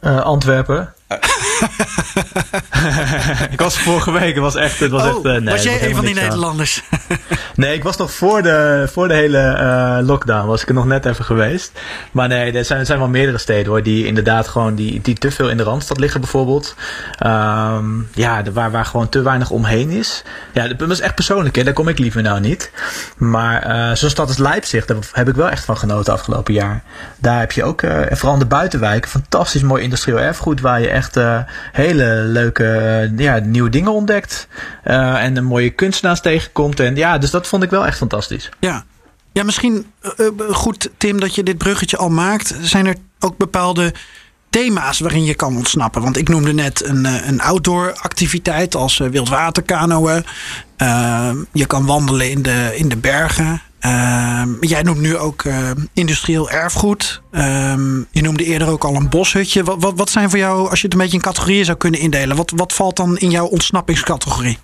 Uh, 0.00 0.20
Antwerpen. 0.20 0.94
Ik 3.50 3.60
was 3.60 3.78
vorige 3.78 4.10
week, 4.10 4.34
het 4.34 4.42
was 4.42 4.54
echt... 4.54 4.78
Het 4.78 4.90
was, 4.90 5.02
oh, 5.02 5.08
echt, 5.08 5.16
uh, 5.16 5.22
nee, 5.22 5.54
was 5.54 5.62
jij 5.62 5.88
een 5.88 5.94
van 5.94 6.04
die 6.04 6.14
Nederlanders? 6.14 6.82
nee, 7.54 7.74
ik 7.74 7.82
was 7.82 7.96
nog 7.96 8.12
voor 8.12 8.42
de, 8.42 8.88
voor 8.92 9.08
de 9.08 9.14
hele 9.14 9.38
uh, 9.60 10.06
lockdown, 10.06 10.46
was 10.46 10.62
ik 10.62 10.68
er 10.68 10.74
nog 10.74 10.86
net 10.86 11.06
even 11.06 11.24
geweest. 11.24 11.72
Maar 12.12 12.28
nee, 12.28 12.52
er 12.52 12.64
zijn, 12.64 12.78
er 12.78 12.86
zijn 12.86 12.98
wel 12.98 13.08
meerdere 13.08 13.38
steden 13.38 13.66
hoor, 13.66 13.82
die 13.82 14.06
inderdaad 14.06 14.48
gewoon, 14.48 14.74
die, 14.74 15.00
die 15.00 15.14
te 15.14 15.30
veel 15.30 15.48
in 15.48 15.56
de 15.56 15.62
Randstad 15.62 15.98
liggen 15.98 16.20
bijvoorbeeld. 16.20 16.74
Um, 17.26 18.08
ja, 18.12 18.42
waar, 18.52 18.70
waar 18.70 18.84
gewoon 18.84 19.08
te 19.08 19.22
weinig 19.22 19.50
omheen 19.50 19.90
is. 19.90 20.24
Ja, 20.52 20.68
dat 20.68 20.90
is 20.90 21.00
echt 21.00 21.14
persoonlijk 21.14 21.56
hè, 21.56 21.64
daar 21.64 21.72
kom 21.72 21.88
ik 21.88 21.98
liever 21.98 22.22
nou 22.22 22.40
niet. 22.40 22.70
Maar 23.16 23.66
uh, 23.66 23.94
zo'n 23.94 24.10
stad 24.10 24.28
als 24.28 24.38
Leipzig, 24.38 24.84
daar 24.84 24.96
heb 25.12 25.28
ik 25.28 25.34
wel 25.34 25.48
echt 25.48 25.64
van 25.64 25.78
genoten 25.78 26.12
afgelopen 26.12 26.54
jaar. 26.54 26.82
Daar 27.18 27.38
heb 27.38 27.52
je 27.52 27.64
ook, 27.64 27.82
vooral 28.10 28.32
in 28.32 28.38
de 28.38 28.46
buitenwijken, 28.46 29.10
fantastisch 29.10 29.62
mooi 29.62 29.82
industrieel 29.82 30.18
erfgoed 30.18 30.60
waar 30.60 30.80
je 30.80 30.88
echt 30.88 31.01
echt 31.02 31.16
uh, 31.16 31.38
hele 31.72 32.04
leuke 32.26 33.08
uh, 33.12 33.18
ja, 33.18 33.38
nieuwe 33.38 33.70
dingen 33.70 33.92
ontdekt. 33.92 34.48
Uh, 34.84 35.24
en 35.24 35.36
een 35.36 35.44
mooie 35.44 35.70
kunstenaars 35.70 36.20
tegenkomt. 36.20 36.80
En 36.80 36.96
ja, 36.96 37.18
dus 37.18 37.30
dat 37.30 37.46
vond 37.46 37.62
ik 37.62 37.70
wel 37.70 37.86
echt 37.86 37.96
fantastisch. 37.96 38.48
Ja, 38.60 38.84
ja 39.32 39.42
misschien 39.42 39.86
goed, 40.50 40.90
Tim, 40.96 41.20
dat 41.20 41.34
je 41.34 41.42
dit 41.42 41.58
bruggetje 41.58 41.96
al 41.96 42.08
maakt. 42.08 42.54
Zijn 42.60 42.86
er 42.86 42.96
ook 43.18 43.36
bepaalde 43.36 43.94
thema's 44.50 45.00
waarin 45.00 45.24
je 45.24 45.34
kan 45.34 45.56
ontsnappen? 45.56 46.02
Want 46.02 46.16
ik 46.16 46.28
noemde 46.28 46.52
net 46.52 46.84
een, 46.84 47.04
een 47.04 47.40
outdoor 47.40 47.94
activiteit 47.94 48.74
als 48.74 48.98
wildwaterkanoën. 48.98 50.24
je 51.52 51.66
kan 51.66 51.86
wandelen 51.86 52.30
in 52.30 52.42
de, 52.42 52.72
in 52.76 52.88
de 52.88 52.96
bergen. 52.96 53.60
Uh, 53.86 54.42
jij 54.60 54.82
noemt 54.82 55.00
nu 55.00 55.16
ook 55.16 55.44
uh, 55.44 55.70
industrieel 55.92 56.50
erfgoed. 56.50 57.22
Uh, 57.32 57.42
je 58.10 58.22
noemde 58.22 58.44
eerder 58.44 58.68
ook 58.68 58.84
al 58.84 58.94
een 58.94 59.08
boshutje. 59.08 59.64
Wat, 59.64 59.92
wat, 59.96 60.10
zijn 60.10 60.30
voor 60.30 60.38
jou, 60.38 60.70
als 60.70 60.80
je 60.80 60.84
het 60.84 60.94
een 60.94 61.00
beetje 61.00 61.16
in 61.16 61.22
categorieën 61.22 61.64
zou 61.64 61.78
kunnen 61.78 62.00
indelen, 62.00 62.36
wat, 62.36 62.52
wat 62.56 62.72
valt 62.72 62.96
dan 62.96 63.18
in 63.18 63.30
jouw 63.30 63.46
ontsnappingscategorie? 63.46 64.58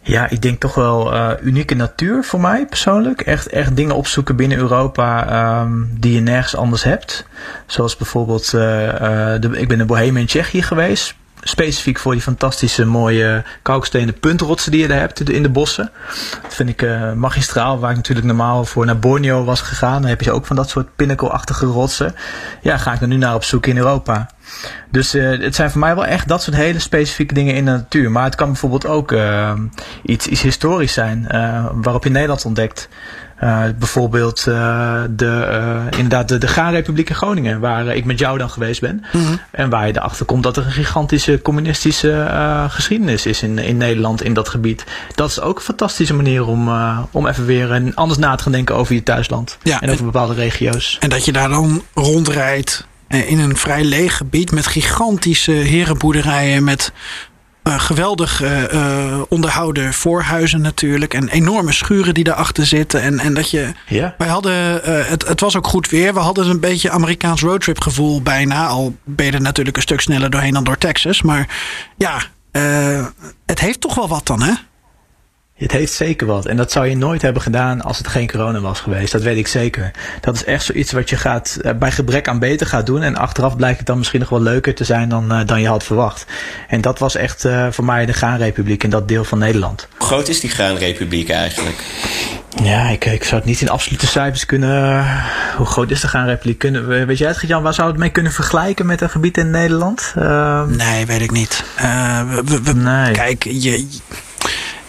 Ja, 0.00 0.30
ik 0.30 0.42
denk 0.42 0.60
toch 0.60 0.74
wel 0.74 1.14
uh, 1.14 1.30
unieke 1.42 1.74
natuur 1.74 2.24
voor 2.24 2.40
mij 2.40 2.66
persoonlijk. 2.66 3.20
Echt, 3.20 3.46
echt 3.46 3.76
dingen 3.76 3.96
opzoeken 3.96 4.36
binnen 4.36 4.58
Europa 4.58 5.68
die 5.98 6.12
je 6.12 6.20
nergens 6.20 6.56
anders 6.56 6.82
hebt. 6.82 7.26
Zoals 7.66 7.96
bijvoorbeeld, 7.96 8.44
uh, 8.44 8.52
de, 8.52 9.50
ik 9.52 9.68
ben 9.68 9.80
in 9.80 9.86
Bohemen 9.86 10.20
in 10.20 10.26
Tsjechië 10.26 10.62
geweest 10.62 11.14
specifiek 11.44 11.98
voor 11.98 12.12
die 12.12 12.22
fantastische 12.22 12.84
mooie 12.84 13.44
kalkstenen 13.62 14.18
puntrotsen 14.18 14.70
die 14.70 14.80
je 14.80 14.88
daar 14.88 14.98
hebt 14.98 15.30
in 15.30 15.42
de 15.42 15.48
bossen. 15.48 15.90
Dat 16.42 16.54
vind 16.54 16.68
ik 16.68 16.82
uh, 16.82 17.12
magistraal, 17.12 17.78
waar 17.78 17.90
ik 17.90 17.96
natuurlijk 17.96 18.26
normaal 18.26 18.64
voor 18.64 18.86
naar 18.86 18.98
Borneo 18.98 19.44
was 19.44 19.60
gegaan. 19.60 20.00
Dan 20.00 20.10
heb 20.10 20.20
je 20.20 20.32
ook 20.32 20.46
van 20.46 20.56
dat 20.56 20.68
soort 20.68 20.96
pinnacle-achtige 20.96 21.66
rotsen. 21.66 22.14
Ja, 22.62 22.76
ga 22.78 22.92
ik 22.92 23.00
er 23.00 23.08
nu 23.08 23.16
naar 23.16 23.34
op 23.34 23.44
zoek 23.44 23.66
in 23.66 23.76
Europa. 23.76 24.30
Dus 24.90 25.14
uh, 25.14 25.40
het 25.40 25.54
zijn 25.54 25.70
voor 25.70 25.80
mij 25.80 25.94
wel 25.94 26.06
echt 26.06 26.28
dat 26.28 26.42
soort 26.42 26.56
hele 26.56 26.78
specifieke 26.78 27.34
dingen 27.34 27.54
in 27.54 27.64
de 27.64 27.70
natuur. 27.70 28.10
Maar 28.10 28.24
het 28.24 28.34
kan 28.34 28.48
bijvoorbeeld 28.48 28.86
ook 28.86 29.12
uh, 29.12 29.52
iets, 30.02 30.26
iets 30.26 30.42
historisch 30.42 30.92
zijn, 30.92 31.26
waarop 31.74 32.04
je 32.04 32.10
Nederland 32.10 32.44
ontdekt. 32.44 32.88
Uh, 33.42 33.62
bijvoorbeeld 33.78 34.44
uh, 34.48 35.02
de, 35.10 35.48
uh, 35.50 35.98
inderdaad 35.98 36.28
de, 36.28 36.38
de 36.38 36.48
Gaanrepubliek 36.48 37.08
in 37.08 37.14
Groningen, 37.14 37.60
waar 37.60 37.86
ik 37.86 38.04
met 38.04 38.18
jou 38.18 38.38
dan 38.38 38.50
geweest 38.50 38.80
ben. 38.80 39.04
Mm 39.12 39.24
-hmm. 39.24 39.40
En 39.50 39.70
waar 39.70 39.86
je 39.86 39.96
erachter 39.96 40.26
komt 40.26 40.42
dat 40.42 40.56
er 40.56 40.64
een 40.66 40.72
gigantische 40.72 41.42
communistische 41.42 42.28
geschiedenis 42.68 43.26
is 43.26 43.42
in, 43.42 43.58
in 43.58 43.76
Nederland, 43.76 44.22
in 44.22 44.34
dat 44.34 44.48
gebied. 44.48 44.84
Dat 45.14 45.30
is 45.30 45.40
ook 45.40 45.56
een 45.56 45.62
fantastische 45.62 46.14
manier 46.14 46.46
om, 46.46 46.70
om 47.10 47.26
even 47.26 47.46
weer 47.46 47.70
een, 47.70 47.94
anders 47.94 48.18
na 48.18 48.34
te 48.34 48.42
gaan 48.42 48.52
denken 48.52 48.74
over 48.74 48.94
je 48.94 49.02
thuisland. 49.02 49.58
Ja, 49.62 49.80
en 49.80 49.90
over 49.90 50.04
bepaalde 50.04 50.34
regio's. 50.34 50.96
En 51.00 51.08
dat 51.08 51.24
je 51.24 51.32
daar 51.32 51.48
dan 51.48 51.82
rondrijdt 51.94 52.86
in 53.08 53.38
een 53.38 53.56
vrij 53.56 53.84
leeg 53.84 54.16
gebied 54.16 54.52
met 54.52 54.66
gigantische 54.66 55.52
herenboerderijen 55.52 56.64
met 56.64 56.92
uh, 57.68 57.78
geweldig 57.78 58.42
uh, 58.42 59.20
onderhouden 59.28 59.94
voorhuizen 59.94 60.60
natuurlijk. 60.60 61.14
En 61.14 61.28
enorme 61.28 61.72
schuren 61.72 62.14
die 62.14 62.24
daarachter 62.24 62.66
zitten. 62.66 63.02
En, 63.02 63.18
en 63.18 63.34
dat 63.34 63.50
je. 63.50 63.72
Ja. 63.86 64.14
Wij 64.18 64.28
hadden. 64.28 64.80
het, 65.08 65.28
het 65.28 65.40
was 65.40 65.56
ook 65.56 65.66
goed 65.66 65.88
weer. 65.88 66.14
We 66.14 66.20
hadden 66.20 66.48
een 66.48 66.60
beetje 66.60 66.90
Amerikaans 66.90 67.40
roadtrip 67.40 67.80
gevoel 67.80 68.22
bijna. 68.22 68.66
Al 68.66 68.96
ben 69.04 69.26
je 69.26 69.32
er 69.32 69.40
natuurlijk 69.40 69.76
een 69.76 69.82
stuk 69.82 70.00
sneller 70.00 70.30
doorheen 70.30 70.52
dan 70.52 70.64
door 70.64 70.78
Texas. 70.78 71.22
Maar 71.22 71.48
ja, 71.96 72.22
het 73.46 73.60
heeft 73.60 73.80
toch 73.80 73.94
wel 73.94 74.08
wat 74.08 74.26
dan, 74.26 74.42
hè? 74.42 74.52
Het 75.54 75.72
heeft 75.72 75.92
zeker 75.92 76.26
wat. 76.26 76.46
En 76.46 76.56
dat 76.56 76.72
zou 76.72 76.86
je 76.86 76.96
nooit 76.96 77.22
hebben 77.22 77.42
gedaan 77.42 77.82
als 77.82 77.98
het 77.98 78.08
geen 78.08 78.30
corona 78.30 78.60
was 78.60 78.80
geweest. 78.80 79.12
Dat 79.12 79.22
weet 79.22 79.36
ik 79.36 79.46
zeker. 79.46 79.90
Dat 80.20 80.34
is 80.34 80.44
echt 80.44 80.64
zoiets 80.64 80.92
wat 80.92 81.10
je 81.10 81.16
gaat, 81.16 81.58
eh, 81.62 81.72
bij 81.72 81.90
gebrek 81.90 82.28
aan 82.28 82.38
beter 82.38 82.66
gaat 82.66 82.86
doen. 82.86 83.02
En 83.02 83.16
achteraf 83.16 83.56
blijkt 83.56 83.78
het 83.78 83.86
dan 83.86 83.98
misschien 83.98 84.20
nog 84.20 84.28
wel 84.28 84.42
leuker 84.42 84.74
te 84.74 84.84
zijn 84.84 85.08
dan, 85.08 85.32
uh, 85.32 85.46
dan 85.46 85.60
je 85.60 85.68
had 85.68 85.84
verwacht. 85.84 86.26
En 86.68 86.80
dat 86.80 86.98
was 86.98 87.14
echt 87.14 87.44
uh, 87.44 87.66
voor 87.70 87.84
mij 87.84 88.06
de 88.06 88.12
Graanrepubliek 88.12 88.84
in 88.84 88.90
dat 88.90 89.08
deel 89.08 89.24
van 89.24 89.38
Nederland. 89.38 89.88
Hoe 89.96 90.06
groot 90.06 90.28
is 90.28 90.40
die 90.40 90.50
Graanrepubliek 90.50 91.30
eigenlijk? 91.30 91.84
Ja, 92.62 92.88
ik, 92.88 93.04
ik 93.04 93.24
zou 93.24 93.36
het 93.36 93.44
niet 93.44 93.60
in 93.60 93.68
absolute 93.68 94.06
cijfers 94.06 94.46
kunnen. 94.46 95.06
Hoe 95.56 95.66
groot 95.66 95.90
is 95.90 96.00
de 96.00 96.08
Graanrepubliek? 96.08 96.58
Kunnen, 96.58 97.06
weet 97.06 97.18
jij 97.18 97.28
het, 97.28 97.40
Jan? 97.46 97.62
Waar 97.62 97.74
zou 97.74 97.88
het 97.88 97.98
mee 97.98 98.10
kunnen 98.10 98.32
vergelijken 98.32 98.86
met 98.86 99.00
een 99.00 99.10
gebied 99.10 99.36
in 99.36 99.50
Nederland? 99.50 100.14
Uh, 100.18 100.66
nee, 100.66 101.06
weet 101.06 101.20
ik 101.20 101.30
niet. 101.30 101.64
We, 102.44 102.60
we, 102.62 102.74
nee. 102.74 103.12
Kijk, 103.12 103.44
je 103.44 103.86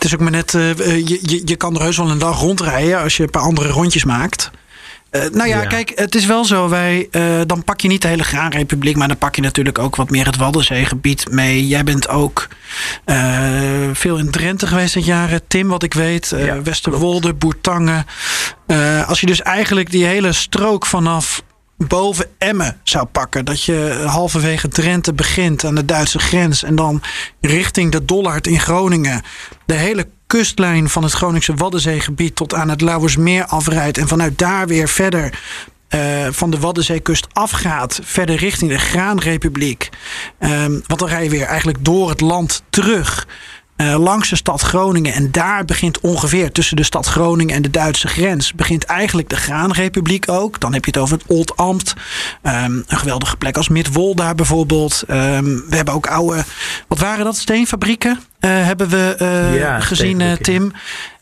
is 0.05 0.13
ook 0.13 0.19
maar 0.19 0.31
net, 0.31 0.53
uh, 0.53 0.75
je, 0.77 1.19
je, 1.21 1.41
je 1.45 1.55
kan 1.55 1.75
er 1.75 1.81
heus 1.81 1.97
wel 1.97 2.09
een 2.09 2.17
dag 2.17 2.39
rondrijden 2.39 3.01
als 3.01 3.17
je 3.17 3.23
een 3.23 3.29
paar 3.29 3.41
andere 3.41 3.69
rondjes 3.69 4.03
maakt. 4.03 4.51
Uh, 5.11 5.21
nou 5.31 5.49
ja, 5.49 5.61
ja, 5.61 5.67
kijk, 5.67 5.91
het 5.95 6.15
is 6.15 6.25
wel 6.25 6.45
zo. 6.45 6.69
Wij, 6.69 7.07
uh, 7.11 7.41
dan 7.45 7.63
pak 7.63 7.81
je 7.81 7.87
niet 7.87 8.01
de 8.01 8.07
hele 8.07 8.23
Graanrepubliek, 8.23 8.95
maar 8.95 9.07
dan 9.07 9.17
pak 9.17 9.35
je 9.35 9.41
natuurlijk 9.41 9.79
ook 9.79 9.95
wat 9.95 10.09
meer 10.09 10.25
het 10.25 10.37
Waddenzeegebied 10.37 11.31
mee. 11.31 11.67
Jij 11.67 11.83
bent 11.83 12.07
ook 12.07 12.47
uh, 13.05 13.17
veel 13.93 14.17
in 14.17 14.31
Drenthe 14.31 14.67
geweest 14.67 14.93
dit 14.93 15.05
jaren, 15.05 15.41
Tim, 15.47 15.67
wat 15.67 15.83
ik 15.83 15.93
weet. 15.93 16.33
Ja, 16.37 16.61
Westerwolde, 16.61 17.33
Boertangen. 17.33 18.05
als 19.07 19.19
je 19.19 19.25
dus 19.25 19.41
eigenlijk 19.41 19.91
die 19.91 20.05
hele 20.05 20.33
strook 20.33 20.85
vanaf 20.85 21.43
boven 21.77 22.25
Emmen 22.37 22.79
zou 22.83 23.05
pakken. 23.05 23.45
Dat 23.45 23.63
je 23.63 24.03
halverwege 24.05 24.67
Drenthe 24.67 25.13
begint 25.13 25.65
aan 25.65 25.75
de 25.75 25.85
Duitse 25.85 26.19
grens. 26.19 26.63
En 26.63 26.75
dan 26.75 27.01
richting 27.41 27.91
de 27.91 28.05
Dollard 28.05 28.47
in 28.47 28.59
Groningen. 28.59 29.21
De 29.65 29.73
hele 29.73 30.07
kustlijn 30.27 30.89
van 30.89 31.03
het 31.03 31.11
Groningse 31.11 31.53
Waddenzeegebied 31.53 32.35
tot 32.35 32.53
aan 32.53 32.69
het 32.69 32.81
Lauwersmeer 32.81 33.45
afrijdt. 33.45 33.97
En 33.97 34.07
vanuit 34.07 34.37
daar 34.37 34.67
weer 34.67 34.87
verder 34.87 35.39
uh, 35.89 36.27
van 36.31 36.49
de 36.49 36.59
Waddenzeekust 36.59 37.27
afgaat. 37.33 37.99
Verder 38.03 38.35
richting 38.35 38.71
de 38.71 38.77
Graanrepubliek. 38.77 39.89
Um, 40.39 40.83
want 40.87 40.99
dan 40.99 41.09
rij 41.09 41.23
je 41.23 41.29
weer 41.29 41.45
eigenlijk 41.45 41.77
door 41.81 42.09
het 42.09 42.21
land 42.21 42.63
terug. 42.69 43.27
Uh, 43.77 43.95
langs 43.99 44.29
de 44.29 44.35
stad 44.35 44.61
Groningen. 44.61 45.13
En 45.13 45.31
daar 45.31 45.65
begint 45.65 45.99
ongeveer 45.99 46.51
tussen 46.51 46.75
de 46.75 46.83
stad 46.83 47.05
Groningen 47.05 47.55
en 47.55 47.61
de 47.61 47.69
Duitse 47.69 48.07
grens. 48.07 48.53
begint 48.53 48.83
eigenlijk 48.83 49.29
de 49.29 49.35
Graanrepubliek 49.35 50.29
ook. 50.29 50.59
Dan 50.59 50.73
heb 50.73 50.85
je 50.85 50.91
het 50.91 50.99
over 50.99 51.17
het 51.17 51.27
Old 51.27 51.57
Amt. 51.57 51.93
Um, 52.43 52.83
een 52.87 52.97
geweldige 52.97 53.37
plek 53.37 53.57
als 53.57 53.69
Midwolda 53.69 54.35
bijvoorbeeld. 54.35 55.03
Um, 55.09 55.63
we 55.69 55.75
hebben 55.75 55.93
ook 55.93 56.07
oude. 56.07 56.43
Wat 56.87 56.99
waren 56.99 57.25
dat? 57.25 57.37
Steenfabrieken? 57.37 58.19
Uh, 58.39 58.51
hebben 58.51 58.89
we 58.89 59.17
uh, 59.21 59.59
ja, 59.59 59.79
gezien, 59.79 60.37
Tim. 60.41 60.71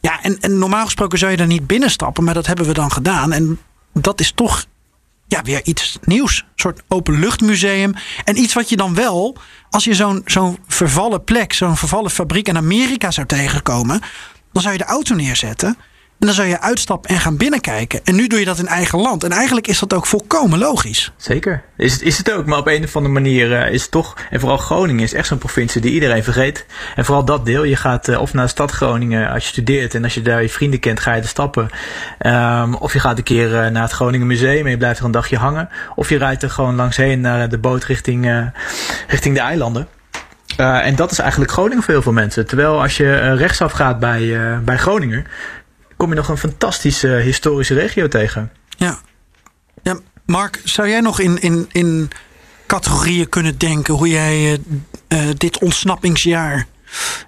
Ja, 0.02 0.22
en, 0.22 0.38
en 0.40 0.58
normaal 0.58 0.86
gesproken 0.86 1.18
zou 1.18 1.32
je 1.32 1.38
daar 1.38 1.48
niet 1.48 1.68
binnenstappen. 1.68 2.24
Maar 2.24 2.34
dat 2.34 2.48
hebben 2.48 2.66
we 2.66 2.74
dan 2.74 2.92
gedaan. 2.92 3.32
En 3.32 3.60
dat 3.94 4.20
is 4.20 4.32
toch 4.36 4.66
ja, 5.28 5.42
weer 5.42 5.62
iets 5.64 5.98
nieuws. 6.02 6.40
Een 6.40 6.48
soort 6.56 6.82
openluchtmuseum. 6.88 7.94
En 8.24 8.40
iets 8.40 8.54
wat 8.54 8.70
je 8.70 8.76
dan 8.76 8.96
wel, 8.96 9.38
als 9.74 9.84
je 9.84 9.94
zo'n 9.94 10.22
zo'n 10.26 10.58
vervallen 10.68 11.24
plek, 11.24 11.54
zo'n 11.54 11.78
vervallen 11.78 12.12
fabriek 12.12 12.48
in 12.48 12.58
Amerika 12.58 13.12
zou 13.12 13.28
tegenkomen, 13.28 14.02
dan 14.52 14.62
zou 14.62 14.74
je 14.74 14.80
de 14.80 14.86
auto 14.86 15.16
neerzetten. 15.16 15.78
En 16.24 16.30
dan 16.30 16.38
zou 16.38 16.48
je 16.48 16.62
uitstappen 16.62 17.10
en 17.10 17.20
gaan 17.20 17.38
binnenkijken. 17.38 18.00
En 18.04 18.16
nu 18.16 18.28
doe 18.28 18.40
je 18.40 18.46
dat 18.46 18.60
in 18.60 18.68
eigen 18.68 19.00
land. 19.00 19.24
En 19.24 19.32
eigenlijk 19.32 19.68
is 19.68 19.80
dat 19.80 19.94
ook 19.94 20.06
volkomen 20.06 20.60
logisch. 20.60 21.12
Zeker. 21.18 21.64
Is 21.78 21.94
het, 21.94 22.02
is 22.02 22.18
het 22.18 22.32
ook. 22.32 22.46
Maar 22.46 22.58
op 22.58 22.68
een 22.68 22.84
of 22.84 22.96
andere 22.96 23.14
manier 23.14 23.52
uh, 23.52 23.74
is 23.74 23.82
het 23.82 23.92
toch. 23.92 24.18
En 24.30 24.40
vooral 24.40 24.58
Groningen 24.58 25.04
is 25.04 25.14
echt 25.14 25.28
zo'n 25.28 25.38
provincie 25.38 25.82
die 25.82 25.92
iedereen 25.92 26.24
vergeet. 26.24 26.66
En 26.96 27.06
vooral 27.06 27.26
dat 27.26 27.46
deel. 27.46 27.64
Je 27.64 27.76
gaat 27.76 28.08
uh, 28.08 28.22
of 28.22 28.34
naar 28.34 28.44
de 28.44 28.50
stad 28.50 28.72
Groningen 28.72 29.30
als 29.30 29.44
je 29.44 29.50
studeert. 29.50 29.96
En 29.96 30.04
als 30.04 30.14
je 30.14 30.22
daar 30.22 30.42
je 30.42 30.50
vrienden 30.50 30.80
kent, 30.80 31.00
ga 31.00 31.14
je 31.14 31.22
er 31.22 31.28
stappen. 31.28 31.70
Um, 32.26 32.76
of 32.76 32.94
je 32.94 33.00
gaat 33.00 33.18
een 33.18 33.24
keer 33.24 33.48
uh, 33.48 33.68
naar 33.68 33.84
het 33.84 33.92
Groningen 33.92 34.28
Museum 34.28 34.66
en 34.66 34.72
je 34.72 34.78
blijft 34.78 35.00
er 35.00 35.06
een 35.06 35.12
dagje 35.12 35.38
hangen. 35.38 35.70
Of 35.96 36.10
je 36.10 36.18
rijdt 36.18 36.44
er 36.44 36.50
gewoon 36.50 36.76
langs 36.76 36.98
heen 36.98 37.22
naar 37.22 37.50
de 37.50 37.58
boot 37.58 37.84
richting, 37.84 38.52
richting 39.08 39.36
de 39.36 39.42
eilanden. 39.42 39.88
En 40.58 40.96
dat 40.96 41.12
is 41.12 41.20
eigenlijk 41.20 41.52
Groningen 41.52 41.84
voor 41.84 41.94
heel 41.94 42.04
veel 42.04 42.12
mensen. 42.12 42.48
Terwijl 42.48 42.82
als 42.82 42.98
je 42.98 43.34
rechtsaf 43.34 43.72
gaat 43.72 44.00
bij, 44.00 44.38
bij 44.64 44.78
Groningen, 44.78 45.26
kom 46.04 46.12
je 46.12 46.20
nog 46.20 46.30
een 46.30 46.50
fantastische 46.50 47.08
historische 47.08 47.74
regio 47.74 48.08
tegen. 48.08 48.52
Ja. 48.78 49.00
ja 49.84 50.00
Mark, 50.26 50.62
zou 50.64 50.90
jij 50.90 51.00
nog 51.00 51.20
in, 51.20 51.42
in, 51.42 51.70
in 51.72 52.12
categorieën 52.68 53.30
kunnen 53.30 53.58
denken 53.58 53.94
hoe 53.94 54.10
jij 54.10 54.60
dit 55.38 55.60
ontsnappingsjaar 55.60 56.68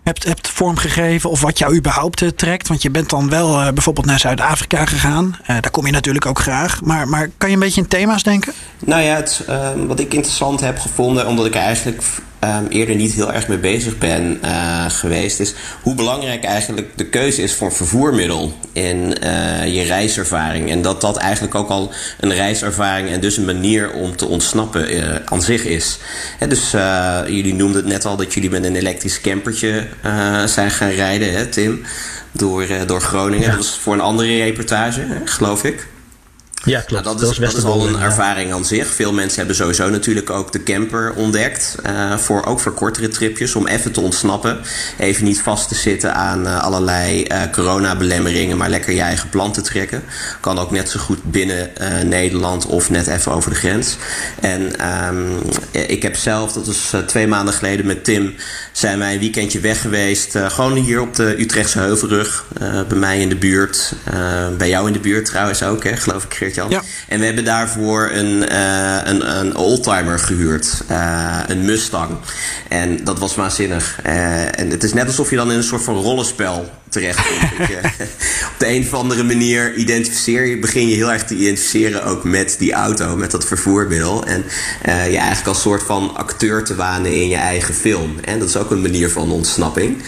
hebt, 0.03 0.23
hebt 0.23 0.49
vormgegeven 0.49 1.29
of 1.29 1.41
wat 1.41 1.57
jou 1.57 1.75
überhaupt 1.75 2.37
trekt? 2.37 2.67
Want 2.67 2.81
je 2.81 2.89
bent 2.89 3.09
dan 3.09 3.29
wel 3.29 3.73
bijvoorbeeld 3.73 4.05
naar 4.05 4.19
Zuid-Afrika 4.19 4.85
gegaan. 4.85 5.37
daar 5.45 5.71
kom 5.71 5.85
je 5.85 5.91
natuurlijk 5.91 6.25
ook 6.25 6.39
graag. 6.39 6.81
Maar, 6.81 7.07
maar 7.07 7.29
kan 7.37 7.49
je 7.49 7.55
een 7.55 7.61
beetje 7.61 7.81
in 7.81 7.87
thema's 7.87 8.23
denken? 8.23 8.53
Nou 8.79 9.01
ja, 9.01 9.15
het, 9.15 9.45
wat 9.87 9.99
ik 9.99 10.13
interessant 10.13 10.59
heb 10.59 10.79
gevonden, 10.79 11.27
omdat 11.27 11.45
ik 11.45 11.55
eigenlijk 11.55 12.03
um, 12.45 12.67
eerder 12.67 12.95
niet 12.95 13.13
heel 13.13 13.33
erg 13.33 13.47
mee 13.47 13.57
bezig 13.57 13.97
ben 13.97 14.39
uh, 14.43 14.85
geweest, 14.89 15.39
is 15.39 15.53
hoe 15.81 15.95
belangrijk 15.95 16.43
eigenlijk 16.43 16.87
de 16.95 17.05
keuze 17.05 17.41
is 17.41 17.53
voor 17.53 17.67
een 17.67 17.73
vervoermiddel 17.73 18.53
in 18.71 19.17
uh, 19.23 19.73
je 19.75 19.81
reiservaring. 19.81 20.69
En 20.71 20.81
dat 20.81 21.01
dat 21.01 21.17
eigenlijk 21.17 21.55
ook 21.55 21.69
al 21.69 21.91
een 22.19 22.33
reiservaring 22.33 23.09
en 23.09 23.19
dus 23.19 23.37
een 23.37 23.45
manier 23.45 23.91
om 23.91 24.15
te 24.15 24.25
ontsnappen 24.25 24.95
uh, 24.95 25.15
aan 25.25 25.41
zich 25.41 25.63
is. 25.63 25.97
He, 26.37 26.47
dus 26.47 26.71
jullie 27.27 27.53
noemden 27.53 27.81
het 27.81 27.91
net 27.91 28.05
al 28.05 28.17
dat 28.17 28.33
jullie 28.33 28.49
met 28.49 28.63
een 28.63 28.75
elektrisch 28.75 29.21
campertje 29.21 29.87
zijn 30.45 30.71
gaan 30.71 30.89
rijden, 30.89 31.33
hè, 31.33 31.45
Tim, 31.45 31.81
door, 32.31 32.67
door 32.85 33.01
Groningen. 33.01 33.45
Ja. 33.45 33.55
Dat 33.55 33.57
was 33.57 33.77
voor 33.81 33.93
een 33.93 34.01
andere 34.01 34.43
reportage, 34.43 34.99
hè, 34.99 35.15
geloof 35.25 35.63
ik. 35.63 35.87
Ja, 36.65 36.81
klopt. 36.81 37.03
Nou, 37.03 37.17
dat, 37.17 37.31
is, 37.31 37.37
dat 37.37 37.57
is 37.57 37.63
al 37.63 37.87
een 37.87 37.99
ervaring 37.99 38.53
aan 38.53 38.65
zich. 38.65 38.87
Veel 38.87 39.13
mensen 39.13 39.37
hebben 39.37 39.55
sowieso 39.55 39.89
natuurlijk 39.89 40.29
ook 40.29 40.51
de 40.51 40.63
camper 40.63 41.13
ontdekt. 41.15 41.75
Uh, 41.85 42.17
voor, 42.17 42.45
ook 42.45 42.59
voor 42.59 42.73
kortere 42.73 43.07
tripjes, 43.07 43.55
om 43.55 43.67
even 43.67 43.91
te 43.91 44.01
ontsnappen. 44.01 44.59
Even 44.97 45.23
niet 45.23 45.41
vast 45.41 45.67
te 45.67 45.75
zitten 45.75 46.13
aan 46.13 46.45
uh, 46.45 46.63
allerlei 46.63 47.25
uh, 47.27 47.41
coronabelemmeringen, 47.51 48.57
maar 48.57 48.69
lekker 48.69 48.93
je 48.93 49.01
eigen 49.01 49.29
plan 49.29 49.51
te 49.51 49.61
trekken. 49.61 50.03
Kan 50.39 50.59
ook 50.59 50.71
net 50.71 50.89
zo 50.89 50.99
goed 50.99 51.23
binnen 51.23 51.69
Nederland 52.03 52.65
of 52.65 52.89
net 52.89 53.07
even 53.07 53.31
over 53.31 53.49
de 53.49 53.55
grens. 53.55 53.97
En 54.41 54.87
um, 55.07 55.39
ik 55.71 56.03
heb 56.03 56.15
zelf, 56.15 56.51
dat 56.51 56.65
was 56.65 56.93
twee 57.05 57.27
maanden 57.27 57.53
geleden 57.53 57.85
met 57.85 58.03
Tim, 58.03 58.35
zijn 58.71 58.99
wij 58.99 59.13
een 59.13 59.19
weekendje 59.19 59.59
weg 59.59 59.81
geweest. 59.81 60.37
gewoon 60.37 60.73
hier 60.73 61.01
op 61.01 61.15
de 61.15 61.41
Utrechtse 61.41 61.79
Heuvelrug. 61.79 62.45
bij 62.87 62.97
mij 62.97 63.19
in 63.19 63.29
de 63.29 63.35
buurt. 63.35 63.93
bij 64.57 64.69
jou 64.69 64.87
in 64.87 64.93
de 64.93 64.99
buurt 64.99 65.25
trouwens 65.25 65.63
ook, 65.63 65.83
hè, 65.83 65.97
geloof 65.97 66.23
ik, 66.23 66.33
Geert 66.33 66.54
ja. 66.55 66.81
En 67.07 67.19
we 67.19 67.25
hebben 67.25 67.45
daarvoor 67.45 68.09
een, 68.13 68.51
uh, 68.51 68.97
een, 69.03 69.39
een 69.39 69.55
oldtimer 69.55 70.19
gehuurd. 70.19 70.83
Uh, 70.91 71.39
een 71.47 71.65
Mustang. 71.65 72.17
En 72.69 73.03
dat 73.03 73.19
was 73.19 73.35
waanzinnig. 73.35 73.99
Uh, 74.05 74.59
en 74.59 74.69
het 74.69 74.83
is 74.83 74.93
net 74.93 75.07
alsof 75.07 75.29
je 75.29 75.35
dan 75.35 75.51
in 75.51 75.57
een 75.57 75.63
soort 75.63 75.83
van 75.83 75.95
rollenspel 75.95 76.69
terecht 76.89 77.27
komt. 77.27 77.69
op 78.53 78.55
de 78.57 78.67
een 78.67 78.81
of 78.81 78.93
andere 78.93 79.23
manier 79.23 79.73
identificeer 79.73 80.45
je, 80.45 80.59
begin 80.59 80.87
je 80.87 80.95
heel 80.95 81.11
erg 81.11 81.23
te 81.23 81.35
identificeren 81.35 82.03
ook 82.03 82.23
met 82.23 82.55
die 82.59 82.73
auto, 82.73 83.15
met 83.15 83.31
dat 83.31 83.45
vervoermiddel. 83.45 84.25
En 84.25 84.43
je 84.83 85.17
eigenlijk 85.17 85.47
als 85.47 85.61
soort 85.61 85.83
van 85.83 86.15
acteur 86.15 86.63
te 86.63 86.75
wanen 86.75 87.13
in 87.13 87.27
je 87.27 87.35
eigen 87.35 87.73
film. 87.73 88.15
En 88.21 88.39
dat 88.39 88.47
is 88.47 88.57
ook 88.57 88.71
een 88.71 88.81
manier 88.81 89.09
van 89.09 89.31
ontsnapping. 89.31 90.03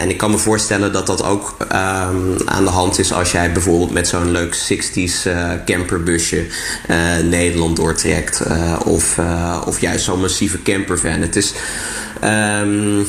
en 0.00 0.08
ik 0.08 0.16
kan 0.16 0.30
me 0.30 0.38
voorstellen 0.38 0.92
dat 0.92 1.06
dat 1.06 1.24
ook 1.24 1.56
um, 1.60 2.36
aan 2.44 2.64
de 2.64 2.70
hand 2.70 2.98
is 2.98 3.12
als 3.12 3.32
jij 3.32 3.52
bijvoorbeeld 3.52 3.92
met 3.92 4.08
zo'n 4.08 4.30
leuk 4.30 4.56
60s 4.56 5.28
camperbusje 5.64 6.46
uh, 6.90 7.18
Nederland 7.22 7.76
doortrekt. 7.76 8.42
Uh, 8.48 8.80
of, 8.84 9.18
of 9.64 9.80
juist 9.80 10.04
zo'n 10.04 10.20
massieve 10.20 10.62
campervan. 10.62 11.20
Het 11.20 11.36
is 11.36 11.54
um, 12.24 13.06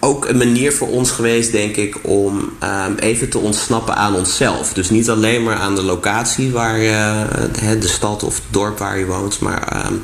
ook 0.00 0.28
een 0.28 0.36
manier 0.36 0.72
voor 0.72 0.88
ons 0.88 1.10
geweest, 1.10 1.52
denk 1.52 1.76
ik, 1.76 1.96
om 2.02 2.38
um, 2.38 2.94
even 2.98 3.28
te 3.28 3.38
ontsnappen 3.38 3.96
aan 3.96 4.14
onszelf. 4.14 4.72
Dus 4.72 4.90
niet 4.90 5.10
alleen 5.10 5.42
maar 5.42 5.56
aan 5.56 5.74
de 5.74 5.82
locatie 5.82 6.50
waar 6.50 6.78
de 6.78 7.88
stad 7.88 8.22
of 8.22 8.34
het 8.34 8.44
dorp 8.50 8.78
waar 8.78 8.98
je 8.98 9.06
woont, 9.06 9.40
maar 9.40 9.86
um, 9.86 10.02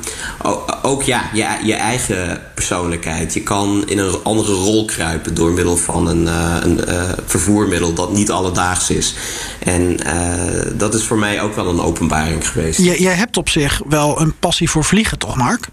ook, 0.83 1.03
ja, 1.03 1.31
je, 1.33 1.47
je 1.65 1.75
eigen 1.75 2.43
persoonlijkheid. 2.55 3.35
Je 3.35 3.43
kan 3.43 3.83
in 3.87 3.99
een 3.99 4.15
andere 4.23 4.53
rol 4.53 4.85
kruipen 4.85 5.35
door 5.35 5.53
middel 5.53 5.77
van 5.77 6.07
een, 6.07 6.27
een 6.65 6.81
vervoermiddel 7.27 7.93
dat 7.93 8.13
niet 8.13 8.31
alledaags 8.31 8.91
is. 8.91 9.15
En 9.59 9.97
uh, 10.07 10.73
dat 10.75 10.95
is 10.95 11.05
voor 11.05 11.19
mij 11.19 11.43
ook 11.43 11.55
wel 11.55 11.69
een 11.69 11.81
openbaring 11.81 12.49
geweest. 12.49 12.81
Jij 12.81 13.15
hebt 13.15 13.37
op 13.37 13.49
zich 13.49 13.83
wel 13.89 14.21
een 14.21 14.35
passie 14.39 14.71
voor 14.71 14.85
vliegen, 14.85 15.19
toch, 15.19 15.37
Mark? 15.37 15.69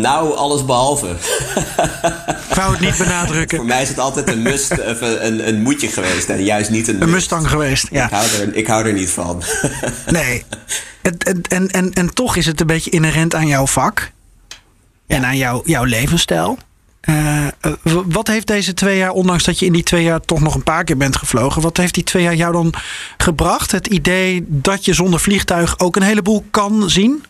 Nou, 0.00 0.36
alles 0.36 0.64
behalve. 0.64 1.08
Ik 2.48 2.54
wou 2.54 2.72
het 2.72 2.80
niet 2.80 2.98
benadrukken. 2.98 3.58
Voor 3.58 3.66
mij 3.66 3.82
is 3.82 3.88
het 3.88 3.98
altijd 3.98 4.28
een 4.28 4.42
must, 4.42 4.70
een, 4.98 5.48
een 5.48 5.62
moetje 5.62 5.88
geweest. 5.88 6.28
En 6.28 6.44
juist 6.44 6.70
niet 6.70 6.88
een, 6.88 7.02
een 7.02 7.10
Mustang 7.10 7.48
geweest. 7.48 7.88
Ja. 7.90 8.04
Ik, 8.04 8.10
hou 8.10 8.26
er, 8.26 8.54
ik 8.54 8.66
hou 8.66 8.86
er 8.86 8.92
niet 8.92 9.10
van. 9.10 9.42
nee. 10.10 10.44
En, 11.02 11.18
en, 11.48 11.70
en, 11.70 11.92
en 11.92 12.14
toch 12.14 12.36
is 12.36 12.46
het 12.46 12.60
een 12.60 12.66
beetje 12.66 12.90
inherent 12.90 13.34
aan 13.34 13.46
jouw 13.46 13.66
vak. 13.66 14.10
Ja. 15.06 15.16
En 15.16 15.24
aan 15.24 15.36
jouw, 15.36 15.62
jouw 15.64 15.84
levensstijl. 15.84 16.58
Uh, 17.08 17.46
wat 18.06 18.26
heeft 18.26 18.46
deze 18.46 18.74
twee 18.74 18.96
jaar, 18.96 19.10
ondanks 19.10 19.44
dat 19.44 19.58
je 19.58 19.66
in 19.66 19.72
die 19.72 19.82
twee 19.82 20.02
jaar 20.02 20.20
toch 20.20 20.40
nog 20.40 20.54
een 20.54 20.62
paar 20.62 20.84
keer 20.84 20.96
bent 20.96 21.16
gevlogen, 21.16 21.62
wat 21.62 21.76
heeft 21.76 21.94
die 21.94 22.04
twee 22.04 22.22
jaar 22.22 22.34
jou 22.34 22.52
dan 22.52 22.74
gebracht? 23.16 23.72
Het 23.72 23.86
idee 23.86 24.44
dat 24.48 24.84
je 24.84 24.92
zonder 24.92 25.20
vliegtuig 25.20 25.78
ook 25.78 25.96
een 25.96 26.02
heleboel 26.02 26.44
kan 26.50 26.90
zien? 26.90 27.24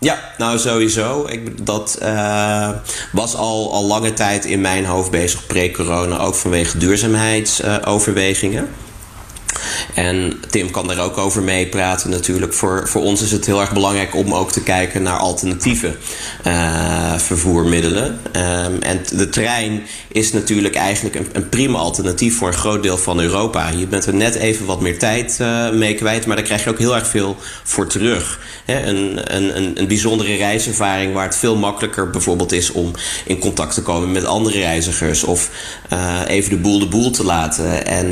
Ja, 0.00 0.18
nou 0.38 0.58
sowieso. 0.58 1.26
Ik, 1.28 1.66
dat 1.66 1.98
uh, 2.02 2.70
was 3.12 3.34
al, 3.34 3.72
al 3.72 3.84
lange 3.84 4.14
tijd 4.14 4.44
in 4.44 4.60
mijn 4.60 4.84
hoofd 4.84 5.10
bezig 5.10 5.46
pre-corona, 5.46 6.18
ook 6.18 6.34
vanwege 6.34 6.78
duurzaamheidsoverwegingen. 6.78 8.68
En 9.94 10.40
Tim 10.50 10.70
kan 10.70 10.86
daar 10.86 10.98
ook 10.98 11.18
over 11.18 11.42
meepraten 11.42 12.10
natuurlijk. 12.10 12.54
Voor, 12.54 12.88
voor 12.88 13.02
ons 13.02 13.22
is 13.22 13.30
het 13.32 13.46
heel 13.46 13.60
erg 13.60 13.72
belangrijk 13.72 14.14
om 14.14 14.34
ook 14.34 14.52
te 14.52 14.62
kijken 14.62 15.02
naar 15.02 15.18
alternatieve 15.18 15.96
uh, 16.46 17.14
vervoermiddelen. 17.16 18.20
Um, 18.36 18.82
en 18.82 19.00
de 19.12 19.28
trein 19.28 19.82
is 20.18 20.32
natuurlijk 20.32 20.74
eigenlijk 20.74 21.14
een, 21.14 21.28
een, 21.32 21.48
prima 21.48 21.78
alternatief 21.78 22.36
voor 22.36 22.48
een 22.48 22.54
groot 22.54 22.82
deel 22.82 22.98
van 22.98 23.20
Europa. 23.20 23.68
Je 23.68 23.86
bent 23.86 24.06
er 24.06 24.14
net 24.14 24.34
even 24.34 24.66
wat 24.66 24.80
meer 24.80 24.98
tijd 24.98 25.38
uh, 25.40 25.70
mee 25.70 25.94
kwijt, 25.94 26.26
maar 26.26 26.36
daar 26.36 26.44
krijg 26.44 26.64
je 26.64 26.70
ook 26.70 26.78
heel 26.78 26.94
erg 26.94 27.06
veel 27.06 27.36
voor 27.62 27.86
terug. 27.86 28.40
Een, 28.66 29.36
een, 29.36 29.78
een 29.80 29.86
bijzondere 29.88 30.36
reiservaring 30.36 31.14
waar 31.14 31.24
het 31.24 31.36
veel 31.36 31.56
makkelijker 31.56 32.10
bijvoorbeeld 32.10 32.52
is 32.52 32.70
om 32.72 32.92
in 33.24 33.38
contact 33.38 33.74
te 33.74 33.82
komen 33.82 34.12
met 34.12 34.24
andere 34.24 34.58
reizigers. 34.58 35.24
Of 35.24 35.50
uh, 35.92 36.20
even 36.26 36.50
de 36.50 36.56
boel 36.56 36.78
de 36.78 36.88
boel 36.88 37.10
te 37.10 37.24
laten. 37.24 37.86
En 37.86 38.06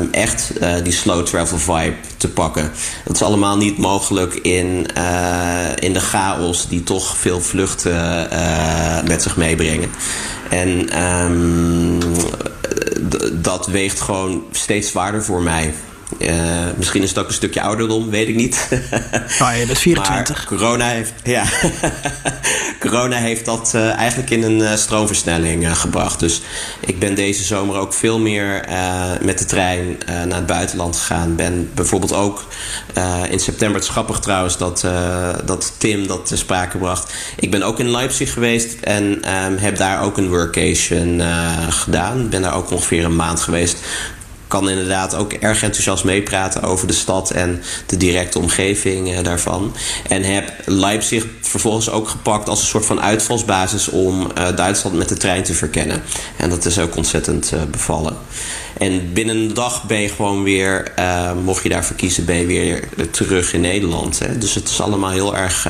um, 0.00 0.08
echt 0.10 0.52
die 0.82 0.92
slow 0.92 1.26
travel 1.26 1.58
vibe 1.58 1.94
te 2.16 2.28
pakken. 2.28 2.70
Dat 3.04 3.16
is 3.16 3.22
allemaal 3.22 3.56
niet 3.56 3.78
mogelijk 3.78 4.34
in, 4.34 4.86
in 5.78 5.92
de 5.92 6.00
chaos 6.00 6.68
die 6.68 6.82
toch 6.82 7.16
veel 7.16 7.40
vluchten 7.40 8.28
met 9.06 9.22
zich 9.22 9.36
meebrengen. 9.36 9.90
En 10.50 11.02
um, 11.02 11.98
dat 13.32 13.66
weegt 13.66 14.00
gewoon 14.00 14.44
steeds 14.50 14.88
zwaarder 14.88 15.24
voor 15.24 15.42
mij. 15.42 15.74
Uh, 16.18 16.30
misschien 16.76 17.02
is 17.02 17.08
het 17.08 17.18
ook 17.18 17.26
een 17.26 17.32
stukje 17.32 17.60
ouderdom, 17.60 18.10
weet 18.10 18.28
ik 18.28 18.34
niet. 18.34 18.68
Oh, 19.42 19.50
je 19.58 19.66
bent 19.66 19.78
24. 19.78 20.36
Maar 20.36 20.58
corona 20.58 20.88
heeft, 20.88 21.12
ja, 21.22 21.44
corona 22.88 23.16
heeft 23.16 23.44
dat 23.44 23.72
uh, 23.74 23.92
eigenlijk 23.94 24.30
in 24.30 24.42
een 24.42 24.58
uh, 24.58 24.74
stroomversnelling 24.74 25.78
gebracht. 25.78 26.20
Dus 26.20 26.42
ik 26.80 26.98
ben 26.98 27.14
deze 27.14 27.44
zomer 27.44 27.76
ook 27.76 27.92
veel 27.92 28.18
meer 28.18 28.64
met 29.22 29.38
de 29.38 29.44
trein 29.44 29.98
naar 30.06 30.36
het 30.36 30.46
buitenland 30.46 30.96
gegaan. 30.96 31.36
Ben 31.36 31.70
bijvoorbeeld 31.74 32.12
ook 32.12 32.44
in 33.30 33.40
september, 33.40 33.76
het 33.76 33.84
is 33.84 33.90
grappig 33.90 34.18
trouwens 34.18 34.58
dat, 34.58 34.86
dat 35.44 35.72
Tim 35.78 36.06
dat 36.06 36.26
te 36.26 36.36
sprake 36.36 36.78
bracht. 36.78 37.12
Ik 37.36 37.50
ben 37.50 37.62
ook 37.62 37.78
in 37.78 37.90
Leipzig 37.90 38.32
geweest 38.32 38.76
en 38.80 39.04
um, 39.04 39.56
heb 39.56 39.76
daar 39.76 40.02
ook 40.02 40.18
een 40.18 40.28
workation 40.28 41.22
gedaan. 41.68 42.28
Ben 42.28 42.42
daar 42.42 42.54
ook 42.54 42.70
ongeveer 42.70 43.04
een 43.04 43.16
maand 43.16 43.40
geweest 43.40 43.78
kan 44.48 44.68
inderdaad 44.68 45.14
ook 45.14 45.32
erg 45.32 45.62
enthousiast 45.62 46.04
meepraten 46.04 46.62
over 46.62 46.86
de 46.86 46.92
stad 46.92 47.30
en 47.30 47.62
de 47.86 47.96
directe 47.96 48.38
omgeving 48.38 49.08
uh, 49.08 49.22
daarvan. 49.22 49.74
En 50.08 50.22
heb 50.22 50.52
Leipzig 50.64 51.26
vervolgens 51.40 51.90
ook 51.90 52.08
gepakt 52.08 52.48
als 52.48 52.60
een 52.60 52.66
soort 52.66 52.86
van 52.86 53.00
uitvalsbasis 53.00 53.88
om 53.88 54.20
uh, 54.20 54.56
Duitsland 54.56 54.96
met 54.96 55.08
de 55.08 55.16
trein 55.16 55.42
te 55.42 55.54
verkennen. 55.54 56.02
En 56.36 56.50
dat 56.50 56.64
is 56.64 56.78
ook 56.78 56.96
ontzettend 56.96 57.50
uh, 57.54 57.62
bevallen. 57.70 58.16
En 58.78 59.12
binnen 59.12 59.36
een 59.36 59.54
dag 59.54 59.84
ben 59.84 60.00
je 60.00 60.08
gewoon 60.08 60.42
weer, 60.42 60.92
mocht 61.44 61.62
je 61.62 61.68
daarvoor 61.68 61.96
kiezen, 61.96 62.24
ben 62.24 62.36
je 62.36 62.46
weer 62.46 62.88
terug 63.10 63.52
in 63.52 63.60
Nederland. 63.60 64.18
Hè. 64.18 64.38
Dus 64.38 64.54
het 64.54 64.68
is 64.68 64.80
allemaal 64.80 65.10
heel 65.10 65.36
erg 65.36 65.68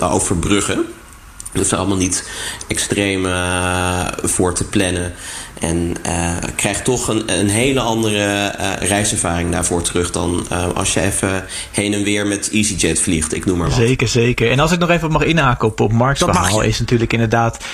overbruggen. 0.00 0.84
Dat 1.52 1.64
is 1.64 1.72
allemaal 1.72 1.96
niet 1.96 2.28
extreem 2.68 3.26
uh, 3.26 4.06
voor 4.22 4.54
te 4.54 4.64
plannen. 4.64 5.12
En 5.60 5.94
uh, 6.06 6.36
krijg 6.54 6.82
toch 6.82 7.08
een, 7.08 7.38
een 7.38 7.48
hele 7.48 7.80
andere 7.80 8.54
uh, 8.60 8.88
reiservaring 8.88 9.52
daarvoor 9.52 9.82
terug 9.82 10.10
dan 10.10 10.46
als 10.74 10.94
je 10.94 11.00
even 11.00 11.44
heen 11.70 11.94
en 11.94 12.02
weer 12.02 12.26
met 12.26 12.50
EasyJet 12.52 13.00
vliegt. 13.00 13.34
Ik 13.34 13.44
noem 13.44 13.58
maar 13.58 13.68
wat. 13.68 13.76
Zeker, 13.76 14.08
zeker. 14.08 14.50
En 14.50 14.60
als 14.60 14.72
ik 14.72 14.78
nog 14.78 14.90
even 14.90 15.10
mag 15.10 15.22
inhaken 15.22 15.68
op, 15.68 15.80
op 15.80 15.92
Mark's 15.92 16.20
Dat 16.20 16.30
verhaal, 16.30 16.62
is 16.62 16.78
natuurlijk 16.78 17.12
inderdaad 17.12 17.64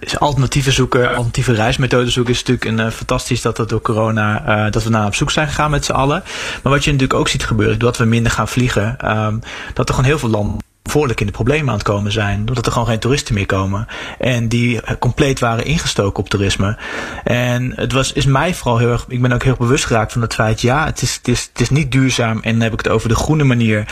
is 0.00 0.18
alternatieven 0.18 0.72
zoeken, 0.72 1.08
alternatieve 1.08 1.52
reismethoden 1.52 2.12
zoeken. 2.12 2.34
Is 2.34 2.42
natuurlijk 2.42 2.80
een, 2.80 2.92
fantastisch 2.92 3.42
dat 3.42 3.56
dat 3.56 3.68
door 3.68 3.80
corona, 3.80 4.70
dat 4.70 4.84
we 4.84 4.90
naar 4.90 5.06
op 5.06 5.14
zoek 5.14 5.30
zijn 5.30 5.46
gegaan 5.48 5.70
met 5.70 5.84
z'n 5.84 5.92
allen. 5.92 6.22
Maar 6.62 6.72
wat 6.72 6.84
je 6.84 6.92
natuurlijk 6.92 7.20
ook 7.20 7.28
ziet 7.28 7.44
gebeuren, 7.44 7.78
doordat 7.78 8.00
we 8.00 8.04
minder 8.04 8.32
gaan 8.32 8.48
vliegen, 8.48 9.16
um, 9.16 9.40
dat 9.74 9.88
er 9.88 9.94
gewoon 9.94 10.10
heel 10.10 10.18
veel 10.18 10.28
landen 10.28 10.67
behoorlijk 10.92 11.20
in 11.20 11.26
de 11.26 11.32
problemen 11.32 11.68
aan 11.68 11.78
het 11.78 11.82
komen 11.82 12.12
zijn. 12.12 12.44
Doordat 12.44 12.66
er 12.66 12.72
gewoon 12.72 12.88
geen 12.88 12.98
toeristen 12.98 13.34
meer 13.34 13.46
komen. 13.46 13.86
En 14.18 14.48
die 14.48 14.80
compleet 14.98 15.38
waren 15.38 15.64
ingestoken 15.64 16.22
op 16.22 16.28
toerisme. 16.28 16.76
En 17.24 17.72
het 17.76 17.92
was, 17.92 18.12
is 18.12 18.26
mij 18.26 18.54
vooral 18.54 18.78
heel 18.78 18.90
erg, 18.90 19.04
ik 19.08 19.22
ben 19.22 19.32
ook 19.32 19.42
heel 19.42 19.56
bewust 19.58 19.84
geraakt 19.84 20.12
van 20.12 20.22
het 20.22 20.34
feit, 20.34 20.60
ja, 20.60 20.84
het 20.84 21.02
is, 21.02 21.14
het 21.14 21.28
is, 21.28 21.48
het 21.52 21.60
is 21.60 21.70
niet 21.70 21.92
duurzaam. 21.92 22.40
En 22.42 22.52
dan 22.52 22.60
heb 22.60 22.72
ik 22.72 22.78
het 22.78 22.88
over 22.88 23.08
de 23.08 23.14
groene 23.14 23.44
manier 23.44 23.84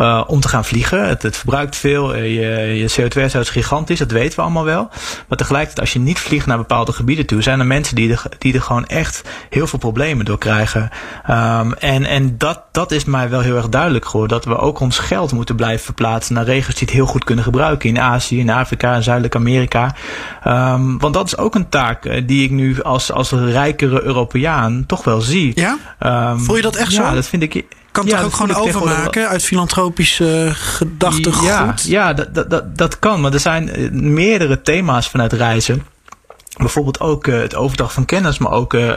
uh, 0.00 0.24
om 0.26 0.40
te 0.40 0.48
gaan 0.48 0.64
vliegen. 0.64 1.08
Het, 1.08 1.22
het 1.22 1.36
verbruikt 1.36 1.76
veel. 1.76 2.16
Je, 2.16 2.40
je 2.76 2.90
CO2-uitstoot 2.90 3.42
is 3.42 3.50
gigantisch, 3.50 3.98
dat 3.98 4.10
weten 4.10 4.36
we 4.36 4.42
allemaal 4.42 4.64
wel. 4.64 4.88
Maar 5.28 5.38
tegelijkertijd, 5.38 5.80
als 5.80 5.92
je 5.92 5.98
niet 5.98 6.18
vliegt 6.18 6.46
naar 6.46 6.56
bepaalde 6.56 6.92
gebieden 6.92 7.26
toe, 7.26 7.42
zijn 7.42 7.60
er 7.60 7.66
mensen 7.66 7.94
die 7.94 8.12
er, 8.12 8.22
die 8.38 8.54
er 8.54 8.62
gewoon 8.62 8.86
echt 8.86 9.22
heel 9.50 9.66
veel 9.66 9.78
problemen 9.78 10.24
door 10.24 10.38
krijgen. 10.38 10.90
Um, 11.30 11.74
en 11.74 12.04
en 12.04 12.38
dat, 12.38 12.62
dat 12.72 12.92
is 12.92 13.04
mij 13.04 13.28
wel 13.28 13.40
heel 13.40 13.56
erg 13.56 13.68
duidelijk 13.68 14.04
geworden. 14.04 14.36
Dat 14.36 14.46
we 14.46 14.58
ook 14.58 14.80
ons 14.80 14.98
geld 14.98 15.32
moeten 15.32 15.56
blijven 15.56 15.84
verplaatsen 15.84 16.34
naar 16.34 16.44
regio's 16.44 16.74
die 16.74 16.86
het 16.86 16.96
heel 16.96 17.06
goed 17.06 17.24
kunnen 17.24 17.44
gebruiken. 17.44 17.88
In 17.88 18.00
Azië, 18.00 18.38
in 18.38 18.50
Afrika, 18.50 18.94
in 18.94 19.02
Zuidelijk 19.02 19.34
Amerika. 19.34 19.94
Um, 20.46 20.98
want 20.98 21.14
dat 21.14 21.26
is 21.26 21.36
ook 21.36 21.54
een 21.54 21.68
taak 21.68 22.26
die 22.26 22.44
ik 22.44 22.50
nu 22.50 22.82
als, 22.82 23.12
als 23.12 23.30
rijkere 23.30 24.02
Europeaan 24.02 24.84
toch 24.86 25.04
wel 25.04 25.20
zie. 25.20 25.52
Ja? 25.54 25.76
Um, 26.30 26.40
Voel 26.40 26.56
je 26.56 26.62
dat 26.62 26.76
echt 26.76 26.92
ja, 26.92 27.08
zo? 27.08 27.14
dat 27.14 27.26
vind 27.26 27.42
ik... 27.42 27.64
Kan 27.92 28.04
het 28.04 28.12
ja, 28.12 28.18
er 28.18 28.24
ook 28.24 28.32
gewoon 28.32 28.54
overmaken 28.56 29.28
uit 29.28 29.44
filantropische 29.44 30.50
gedachtegoed? 30.54 31.44
Ja, 31.44 31.74
ja 31.84 32.12
dat, 32.12 32.34
dat, 32.34 32.50
dat, 32.50 32.76
dat 32.78 32.98
kan. 32.98 33.20
Maar 33.20 33.32
er 33.32 33.40
zijn 33.40 33.90
meerdere 34.14 34.62
thema's 34.62 35.08
vanuit 35.08 35.32
reizen. 35.32 35.86
Bijvoorbeeld 36.58 37.00
ook 37.00 37.26
uh, 37.26 37.40
het 37.40 37.54
overdracht 37.54 37.92
van 37.92 38.04
kennis, 38.04 38.38
maar 38.38 38.52
ook 38.52 38.74
uh, 38.74 38.88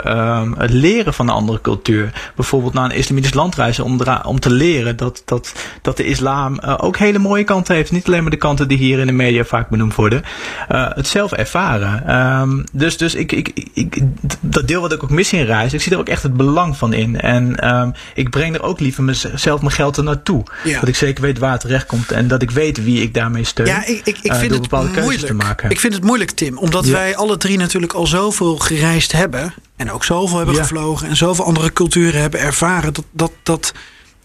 um, 0.41 0.55
het 0.57 0.71
leren 0.71 1.13
van 1.13 1.27
een 1.27 1.33
andere 1.33 1.61
cultuur. 1.61 2.31
Bijvoorbeeld 2.35 2.73
naar 2.73 2.85
een 2.85 2.95
islamitisch 2.95 3.33
land 3.33 3.55
reizen 3.55 3.83
om, 3.83 4.01
om 4.25 4.39
te 4.39 4.49
leren 4.51 4.97
dat, 4.97 5.21
dat, 5.25 5.53
dat 5.81 5.97
de 5.97 6.05
islam 6.05 6.59
uh, 6.63 6.73
ook 6.77 6.97
hele 6.97 7.19
mooie 7.19 7.43
kanten 7.43 7.75
heeft. 7.75 7.91
Niet 7.91 8.07
alleen 8.07 8.21
maar 8.21 8.31
de 8.31 8.37
kanten 8.37 8.67
die 8.67 8.77
hier 8.77 8.99
in 8.99 9.07
de 9.07 9.13
media 9.13 9.43
vaak 9.43 9.69
benoemd 9.69 9.95
worden. 9.95 10.23
het 10.67 11.07
zelf 11.07 11.31
ervaren. 11.31 12.15
Um, 12.15 12.63
dus 12.71 12.97
dus 12.97 13.15
ik, 13.15 13.31
ik, 13.31 13.67
ik, 13.73 14.01
dat 14.39 14.67
deel 14.67 14.81
wat 14.81 14.91
ik 14.91 15.03
ook 15.03 15.09
mis 15.09 15.33
in 15.33 15.45
reizen, 15.45 15.77
ik 15.77 15.83
zie 15.83 15.91
er 15.91 15.99
ook 15.99 16.09
echt 16.09 16.23
het 16.23 16.33
belang 16.37 16.77
van 16.77 16.93
in. 16.93 17.19
En 17.19 17.75
um, 17.75 17.93
ik 18.15 18.29
breng 18.29 18.55
er 18.55 18.63
ook 18.63 18.79
liever 18.79 19.03
mezelf 19.03 19.61
mijn 19.61 19.73
geld 19.73 19.97
er 19.97 20.03
naartoe. 20.03 20.43
Ja. 20.63 20.79
Dat 20.79 20.89
ik 20.89 20.95
zeker 20.95 21.23
weet 21.23 21.39
waar 21.39 21.51
het 21.51 21.61
terecht 21.61 21.85
komt 21.85 22.11
en 22.11 22.27
dat 22.27 22.41
ik 22.41 22.51
weet 22.51 22.83
wie 22.83 23.01
ik 23.01 23.13
daarmee 23.13 23.43
steun. 23.43 23.67
Ja, 23.67 23.85
ik, 23.85 24.01
ik, 24.03 24.17
ik 24.21 24.33
vind 24.33 24.53
het 24.53 24.71
moeilijk. 24.71 25.25
te 25.25 25.33
maken. 25.33 25.69
Ik 25.69 25.79
vind 25.79 25.93
het 25.93 26.03
moeilijk, 26.03 26.31
Tim, 26.31 26.57
omdat 26.57 26.85
Ja. 26.85 26.91
wij 26.91 27.15
alle 27.15 27.37
drie 27.43 27.57
natuurlijk 27.57 27.93
al 27.93 28.07
zoveel 28.07 28.57
gereisd 28.57 29.11
hebben. 29.11 29.53
En 29.75 29.91
ook 29.91 30.03
zoveel 30.03 30.37
hebben 30.37 30.55
Ja. 30.55 30.61
gevlogen. 30.61 31.07
En 31.07 31.15
zoveel 31.15 31.45
andere 31.45 31.73
culturen 31.73 32.21
hebben 32.21 32.39
ervaren. 32.39 32.93
Dat, 32.93 33.05
dat, 33.11 33.31
dat, 33.43 33.71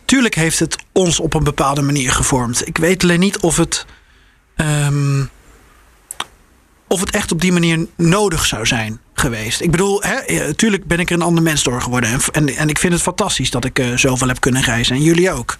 tuurlijk 0.04 0.34
heeft 0.34 0.58
het 0.58 0.76
ons 0.92 1.20
op 1.20 1.34
een 1.34 1.44
bepaalde 1.44 1.82
manier 1.82 2.12
gevormd. 2.12 2.66
Ik 2.66 2.78
weet 2.78 3.02
alleen 3.02 3.20
niet 3.20 3.38
of 3.38 3.56
het. 3.56 3.86
ehm, 4.56 5.24
of 6.88 7.00
het 7.00 7.10
echt 7.10 7.32
op 7.32 7.40
die 7.40 7.52
manier 7.52 7.86
nodig 7.96 8.44
zou 8.46 8.66
zijn 8.66 9.00
geweest. 9.14 9.60
Ik 9.60 9.70
bedoel, 9.70 10.02
hè, 10.02 10.18
ja, 10.34 10.52
tuurlijk 10.52 10.84
ben 10.86 10.98
ik 10.98 11.10
er 11.10 11.16
een 11.16 11.22
ander 11.22 11.42
mens 11.42 11.62
door 11.62 11.82
geworden. 11.82 12.10
En, 12.10 12.20
en, 12.32 12.48
en 12.56 12.68
ik 12.68 12.78
vind 12.78 12.92
het 12.92 13.02
fantastisch 13.02 13.50
dat 13.50 13.64
ik 13.64 13.78
eh, 13.78 13.96
zoveel 13.96 14.28
heb 14.28 14.40
kunnen 14.40 14.62
reizen. 14.62 14.96
En 14.96 15.02
jullie 15.02 15.30
ook. 15.32 15.56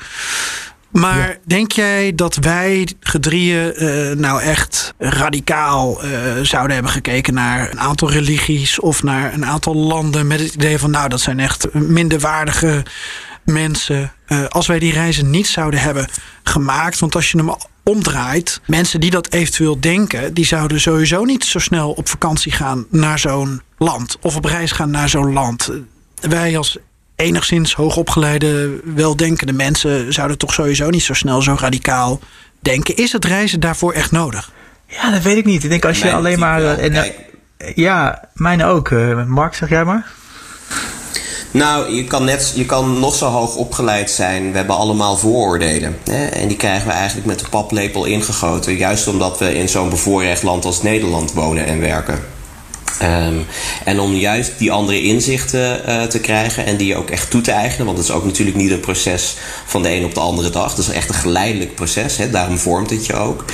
Maar 0.91 1.29
Ja. 1.29 1.37
denk 1.45 1.73
jij 1.73 2.15
dat 2.15 2.37
wij 2.37 2.89
gedrieën 3.01 3.75
eh, 3.75 4.11
nou 4.17 4.43
echt 4.43 4.95
radicaal 4.99 6.03
eh, 6.03 6.11
zouden 6.43 6.75
hebben 6.75 6.93
gekeken 6.93 7.35
naar 7.35 7.71
een 7.71 7.81
aantal 7.81 8.11
religies 8.11 8.81
of 8.81 9.03
naar 9.03 9.35
een 9.35 9.47
aantal 9.47 9.75
landen 9.75 10.27
met 10.27 10.41
het 10.41 10.55
idee 10.55 10.79
van 10.79 10.91
nou 10.91 11.09
dat 11.09 11.21
zijn 11.21 11.41
echt 11.41 11.73
minderwaardige 11.73 12.83
mensen. 13.45 14.13
Eh, 14.27 14.45
als 14.49 14.67
wij 14.67 14.79
die 14.79 14.93
reizen 14.93 15.31
niet 15.31 15.47
zouden 15.47 15.81
hebben 15.81 16.07
gemaakt, 16.43 16.99
want 16.99 17.15
als 17.15 17.31
je 17.31 17.39
hem 17.39 17.55
omdraait, 17.83 18.61
mensen 18.67 19.01
die 19.01 19.11
dat 19.11 19.33
eventueel 19.33 19.81
denken, 19.81 20.35
die 20.35 20.45
zouden 20.47 20.81
sowieso 20.81 21.25
niet 21.25 21.45
zo 21.45 21.59
snel 21.59 21.91
op 21.91 22.09
vakantie 22.09 22.53
gaan 22.53 22.87
naar 22.91 23.19
zo'n 23.19 23.63
land 23.79 24.19
of 24.21 24.37
op 24.37 24.45
reis 24.45 24.73
gaan 24.73 24.91
naar 24.91 25.09
zo'n 25.09 25.33
land. 25.33 25.71
Wij 26.21 26.57
als 26.59 26.79
enigszins 27.19 27.75
hoogopgeleide, 27.75 28.81
weldenkende 28.95 29.53
mensen 29.53 30.13
zouden 30.13 30.39
toch 30.39 30.53
sowieso 30.55 30.91
niet 30.91 31.03
zo 31.03 31.15
snel 31.15 31.43
zo 31.43 31.57
radicaal 31.61 32.21
denken. 32.61 32.97
Is 32.97 33.13
het 33.13 33.25
reizen 33.25 33.61
daarvoor 33.61 33.93
echt 33.93 34.11
nodig? 34.11 34.51
Ja, 34.87 35.11
dat 35.11 35.23
weet 35.23 35.37
ik 35.37 35.45
niet. 35.45 35.65
Ik 35.65 35.71
denk 35.71 35.85
als 35.85 35.99
je 35.99 36.05
Mijn 36.05 36.17
alleen 36.17 36.39
maar. 36.39 36.61
wel. 36.61 36.77
eh, 36.77 36.85
en, 36.85 36.93
eh, 36.95 37.01
Kijk, 37.01 37.73
ja, 37.75 38.29
mijn 38.35 38.65
ook. 38.65 38.91
Eh, 38.91 39.25
Mark, 39.25 39.55
zeg 39.55 39.69
jij 39.69 39.85
maar? 39.85 40.07
Nou, 41.51 41.93
je 41.95 42.05
kan, 42.05 42.25
net, 42.25 42.53
je 42.55 42.67
kan 42.67 42.99
nog 42.99 43.15
zo 43.15 43.27
hoog 43.27 43.55
opgeleid 43.57 44.11
zijn. 44.11 44.51
We 44.51 44.57
hebben 44.57 44.77
allemaal 44.77 45.17
vooroordelen. 45.17 45.97
Hè? 46.11 46.27
En 46.27 46.49
die 46.49 46.57
krijgen 46.57 46.87
we 46.87 46.93
eigenlijk 46.93 47.27
met 47.27 47.39
de 47.39 47.49
paplepel 47.49 48.05
ingegoten. 48.05 48.77
Juist 48.77 49.09
omdat 49.09 49.39
we 49.39 49.55
in 49.55 49.69
zo'n 49.69 49.89
bevoorrecht 49.89 50.43
land 50.43 50.65
als 50.65 50.83
Nederland 50.83 51.33
wonen 51.33 51.67
en 51.67 51.81
werken. 51.81 52.21
Ehm, 52.99 53.39
en 53.85 54.01
om 54.01 54.15
juist 54.15 54.53
die 54.59 54.73
andere 54.73 55.03
inzichten 55.03 55.87
eh, 55.87 56.03
te 56.03 56.21
krijgen 56.21 56.67
en 56.67 56.77
die 56.77 56.97
ook 56.97 57.11
echt 57.11 57.31
toe 57.31 57.41
te 57.41 57.51
eigenen, 57.51 57.87
want 57.87 57.99
het 57.99 58.07
is 58.07 58.13
ook 58.13 58.25
natuurlijk 58.25 58.57
niet 58.57 58.71
een 58.71 58.81
proces 58.81 59.37
van 59.67 59.83
de 59.83 59.91
een 59.91 60.05
op 60.05 60.15
de 60.15 60.21
andere 60.21 60.51
dag. 60.51 60.71
Het 60.71 60.79
is 60.79 60.89
echt 60.89 61.09
een 61.09 61.15
geleidelijk 61.15 61.75
proces, 61.75 62.17
hè? 62.17 62.31
daarom 62.31 62.59
vormt 62.59 62.91
het 62.91 63.07
je 63.07 63.15
ook. 63.15 63.45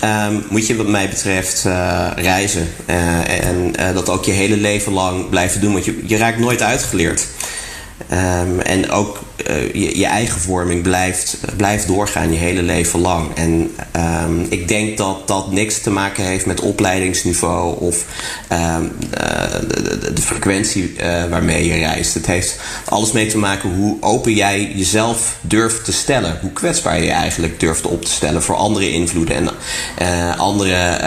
Ehm, 0.00 0.34
moet 0.48 0.66
je 0.66 0.76
wat 0.76 0.88
mij 0.88 1.08
betreft 1.08 1.64
eh, 1.64 2.06
reizen 2.16 2.68
eh, 2.86 3.46
en 3.46 3.74
dat 3.94 4.08
ook 4.08 4.24
je 4.24 4.32
hele 4.32 4.56
leven 4.56 4.92
lang 4.92 5.28
blijven 5.28 5.60
doen, 5.60 5.72
want 5.72 5.84
je, 5.84 6.02
je 6.06 6.16
raakt 6.16 6.38
nooit 6.38 6.62
uitgeleerd. 6.62 7.26
Ehm, 8.08 8.58
en 8.58 8.90
ook 8.90 9.18
eh, 9.46 9.74
je, 9.74 9.98
je 9.98 10.06
eigen 10.06 10.40
vorming 10.40 10.82
blijft, 10.82 11.38
blijft 11.56 11.86
doorgaan 11.86 12.32
je 12.32 12.38
hele 12.38 12.62
leven 12.62 13.00
lang. 13.00 13.34
En 13.34 13.74
ehm, 13.92 14.40
ik 14.48 14.68
denk 14.68 14.96
dat 14.96 15.28
dat 15.28 15.52
niks 15.52 15.80
te 15.80 15.90
maken 15.90 16.24
heeft 16.24 16.46
met 16.46 16.60
opleidingsniveau 16.60 17.80
of 17.80 18.04
ehm, 18.48 18.84
eh, 19.10 19.60
de, 20.14 20.22
frequentie 20.22 20.96
eh, 20.96 21.24
waarmee 21.30 21.66
je 21.66 21.74
reist. 21.74 22.14
Het 22.14 22.26
heeft 22.26 22.58
alles 22.84 23.12
mee 23.12 23.26
te 23.26 23.38
maken 23.38 23.74
hoe 23.74 23.96
open 24.00 24.34
jij 24.34 24.72
jezelf 24.74 25.38
durft 25.40 25.84
te 25.84 25.92
stellen. 25.92 26.38
Hoe 26.40 26.52
kwetsbaar 26.52 27.02
je 27.02 27.10
eigenlijk 27.10 27.60
durft 27.60 27.86
op 27.86 28.04
te 28.04 28.10
stellen 28.10 28.42
voor 28.42 28.54
andere 28.54 28.90
invloeden 28.90 29.36
en 29.36 29.48
andere 30.38 31.00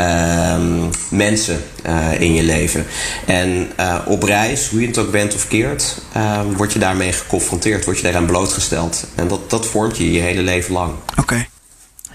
mensen 1.09 1.63
eh, 1.85 2.21
in 2.21 2.33
je 2.33 2.43
leven. 2.43 2.85
En 3.25 3.71
eh, 3.75 3.97
op 4.05 4.23
reis, 4.23 4.67
hoe 4.67 4.81
je 4.81 4.87
het 4.87 4.97
ook 4.97 5.11
bent 5.11 5.35
of 5.35 5.47
keert, 5.47 6.01
eh, 6.11 6.41
word 6.55 6.73
je 6.73 6.79
daarmee 6.79 7.11
geconfronteerd, 7.11 7.85
word 7.85 7.97
je 7.97 8.03
daaraan 8.03 8.25
blootgesteld. 8.25 9.07
En 9.15 9.27
dat, 9.27 9.49
dat 9.49 9.65
vormt 9.65 9.97
je 9.97 10.11
je 10.11 10.19
hele 10.19 10.41
leven 10.41 10.73
lang. 10.73 10.93
Oké. 11.19 11.47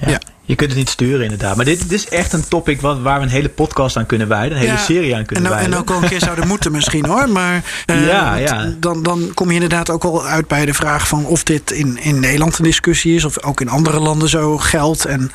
Ja. 0.00 0.10
Ja. 0.10 0.20
Je 0.50 0.56
kunt 0.56 0.70
het 0.70 0.78
niet 0.78 0.88
sturen, 0.90 1.22
inderdaad. 1.22 1.56
Maar 1.56 1.64
dit, 1.64 1.80
dit 1.80 1.92
is 1.92 2.08
echt 2.08 2.32
een 2.32 2.48
topic 2.48 2.80
wat, 2.80 3.00
waar 3.00 3.18
we 3.18 3.24
een 3.24 3.30
hele 3.30 3.48
podcast 3.48 3.96
aan 3.96 4.06
kunnen 4.06 4.28
wijden. 4.28 4.52
Een 4.52 4.62
hele 4.62 4.72
Ja, 4.72 4.78
serie 4.78 5.12
aan 5.12 5.18
En, 5.20 5.26
kunnen 5.26 5.44
nou, 5.44 5.54
en 5.56 5.60
wijden. 5.62 5.80
ook 5.80 5.88
wel 5.88 6.02
een 6.02 6.08
keer 6.08 6.20
zouden 6.20 6.46
moeten 6.48 6.72
misschien 6.72 7.04
hoor. 7.06 7.28
Maar 7.28 7.62
eh, 7.86 8.06
Ja. 8.06 8.72
Dan, 8.78 9.02
dan 9.02 9.30
kom 9.34 9.48
je 9.48 9.54
inderdaad 9.54 9.90
ook 9.90 10.04
al 10.04 10.26
uit 10.26 10.48
bij 10.48 10.64
de 10.66 10.74
vraag 10.74 11.08
van 11.08 11.24
of 11.26 11.42
dit 11.42 11.70
in, 11.70 11.98
in 12.02 12.20
Nederland 12.20 12.58
een 12.58 12.64
discussie 12.64 13.14
is. 13.14 13.24
Of 13.24 13.42
ook 13.42 13.60
in 13.60 13.68
andere 13.68 14.00
landen 14.00 14.28
zo 14.28 14.58
geldt. 14.58 15.04
En 15.04 15.30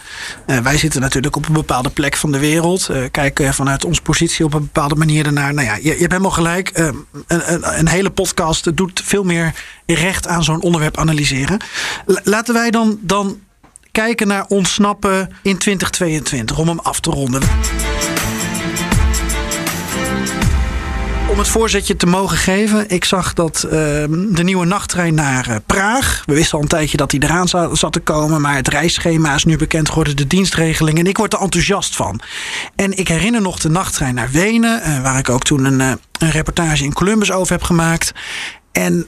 eh, 0.45 0.57
wij 0.57 0.77
zitten 0.77 1.01
natuurlijk 1.01 1.35
op 1.35 1.47
een 1.47 1.53
bepaalde 1.53 1.89
plek 1.89 2.15
van 2.15 2.31
de 2.31 2.39
wereld. 2.39 2.89
eh, 2.89 2.97
kijken 3.11 3.53
vanuit 3.53 3.85
onze 3.85 4.01
positie 4.01 4.45
op 4.45 4.53
een 4.53 4.61
bepaalde 4.61 4.95
manier 4.95 5.25
ernaar. 5.25 5.53
Nou 5.53 5.67
ja, 5.67 5.75
je, 5.75 5.81
je 5.83 5.89
hebt 5.89 6.11
helemaal 6.11 6.31
gelijk. 6.31 6.71
een, 6.73 7.05
een, 7.27 7.79
een 7.79 7.87
hele 7.87 8.09
podcast 8.09 8.77
doet 8.77 9.01
veel 9.05 9.23
meer 9.23 9.53
recht 9.85 10.27
aan 10.27 10.43
zo'n 10.43 10.61
onderwerp 10.61 10.97
analyseren. 10.97 11.57
La- 12.05 12.21
laten 12.23 12.53
wij 12.53 12.71
dan, 12.71 12.97
dan 13.01 13.37
kijken 13.95 14.27
naar 14.27 14.45
ontsnappen 14.47 15.29
in 15.41 15.57
2022. 15.57 16.57
Om 16.57 16.67
hem 16.67 16.79
af 16.79 16.99
te 16.99 17.09
ronden. 17.09 17.41
om 21.35 21.41
het 21.41 21.49
voorzetje 21.49 21.95
te 21.95 22.05
mogen 22.05 22.37
geven. 22.37 22.89
Ik 22.89 23.05
zag 23.05 23.33
dat 23.33 23.63
ehm, 23.63 24.33
de 24.33 24.43
nieuwe 24.43 24.65
nachttrein 24.65 25.13
naar 25.13 25.49
uh, 25.49 25.55
Praag. 25.65 26.23
We 26.25 26.33
wisten 26.33 26.57
al 26.57 26.63
een 26.63 26.69
tijdje 26.69 26.97
dat 26.97 27.11
hij 27.11 27.19
eraan 27.19 27.47
zat, 27.47 27.77
zat, 27.77 27.93
te 27.93 27.99
komen. 27.99 28.41
Maar 28.41 28.55
het 28.55 28.67
reisschema 28.67 29.35
is 29.35 29.45
nu 29.45 29.57
bekend 29.57 29.89
geworden, 29.89 30.15
de 30.15 30.27
dienstregeling. 30.27 30.99
En 30.99 31.07
ik 31.07 31.17
word 31.17 31.33
er 31.33 31.39
enthousiast 31.39 31.95
van. 31.95 32.19
En 32.75 32.97
ik 32.97 33.07
herinner 33.07 33.41
nog 33.41 33.59
de 33.59 33.69
nachttrein 33.69 34.15
naar 34.15 34.29
Wenen. 34.31 34.81
Uh, 34.85 35.01
waar 35.01 35.17
ik 35.17 35.29
ook 35.29 35.43
toen 35.43 35.65
een, 35.65 35.79
uh, 35.79 35.91
een 36.19 36.31
reportage 36.31 36.83
in 36.83 36.93
Columbus 36.93 37.31
over 37.31 37.51
heb 37.51 37.63
gemaakt. 37.63 38.11
En 38.71 39.07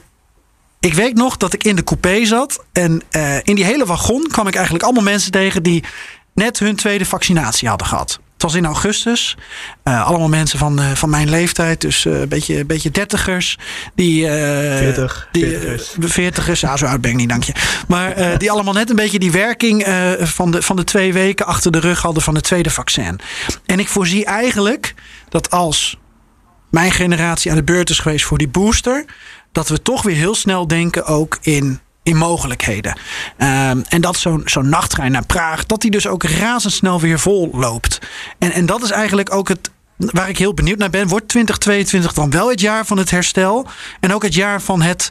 ik 0.80 0.94
weet 0.94 1.14
nog 1.14 1.36
dat 1.36 1.52
ik 1.52 1.64
in 1.64 1.76
de 1.76 1.84
coupé 1.84 2.24
zat. 2.24 2.64
En 2.72 3.02
in 3.42 3.54
die 3.54 3.64
hele 3.64 3.86
wagon 3.86 4.26
kwam 4.30 4.46
ik 4.46 4.54
eigenlijk 4.54 4.84
allemaal 4.84 5.02
mensen 5.02 5.30
tegen 5.30 5.62
die 5.62 5.84
net 6.34 6.58
hun 6.58 6.76
tweede 6.76 7.04
vaccinatie 7.04 7.68
hadden 7.68 7.86
gehad. 7.86 8.20
Het 8.32 8.42
was 8.42 8.54
in 8.54 8.64
augustus. 8.64 9.36
Uh, 9.84 10.06
allemaal 10.06 10.28
mensen 10.28 10.58
van, 10.58 10.80
uh, 10.80 10.90
van 10.90 11.10
mijn 11.10 11.30
leeftijd, 11.30 11.80
dus 11.80 12.04
een 12.04 12.28
beetje, 12.28 12.64
beetje 12.64 12.90
dertigers. 12.90 13.58
Die, 13.94 14.26
40, 14.26 15.28
die, 15.32 15.44
veertigers. 15.44 15.94
veertigers, 15.98 16.60
ja, 16.60 16.76
zo 16.76 16.86
oud 16.86 17.00
ben 17.00 17.10
ik 17.10 17.16
niet, 17.16 17.28
dank 17.28 17.42
je. 17.42 17.52
Maar 17.88 18.38
die 18.38 18.50
allemaal 18.50 18.74
net 18.74 18.90
een 18.90 18.96
beetje 18.96 19.18
die 19.18 19.32
werking 19.32 19.86
van, 20.18 20.50
de, 20.50 20.62
van 20.62 20.76
de 20.76 20.84
twee 20.84 21.12
weken 21.12 21.46
achter 21.46 21.72
de 21.72 21.80
rug 21.80 22.02
hadden 22.02 22.22
van 22.22 22.34
het 22.34 22.44
tweede 22.44 22.70
vaccin. 22.70 23.20
En 23.66 23.78
ik 23.78 23.88
voorzie 23.88 24.24
eigenlijk 24.24 24.94
dat 25.28 25.50
als 25.50 25.98
mijn 26.70 26.92
generatie 26.92 27.50
aan 27.50 27.56
de 27.56 27.64
beurt 27.64 27.90
is 27.90 27.98
geweest 27.98 28.24
voor 28.24 28.38
die 28.38 28.48
booster, 28.48 29.04
dat 29.58 29.68
we 29.68 29.82
toch 29.82 30.02
weer 30.02 30.16
heel 30.16 30.34
snel 30.34 30.66
denken 30.66 31.06
ook 31.06 31.38
in 31.40 31.80
in 32.02 32.16
mogelijkheden. 32.16 32.96
Um, 33.38 33.84
en 33.88 34.00
dat 34.00 34.16
zo'n 34.16 34.42
zo'n 34.44 34.68
nachttrein 34.68 35.12
naar 35.12 35.26
Praag, 35.26 35.66
dat 35.66 35.80
die 35.80 35.90
dus 35.90 36.06
ook 36.06 36.22
razendsnel 36.22 37.00
weer 37.00 37.18
vol 37.18 37.50
loopt. 37.52 37.98
En, 38.38 38.52
en 38.52 38.66
dat 38.66 38.82
is 38.82 38.90
eigenlijk 38.90 39.34
ook 39.34 39.48
het, 39.48 39.70
waar 39.96 40.28
ik 40.28 40.38
heel 40.38 40.54
benieuwd 40.54 40.78
naar 40.78 40.90
ben. 40.90 41.08
Wordt 41.08 41.28
2022 41.28 42.12
dan 42.12 42.30
wel 42.30 42.50
het 42.50 42.60
jaar 42.60 42.86
van 42.86 42.98
het 42.98 43.10
herstel? 43.10 43.66
En 44.00 44.14
ook 44.14 44.22
het 44.22 44.34
jaar 44.34 44.62
van 44.62 44.82
het, 44.82 45.10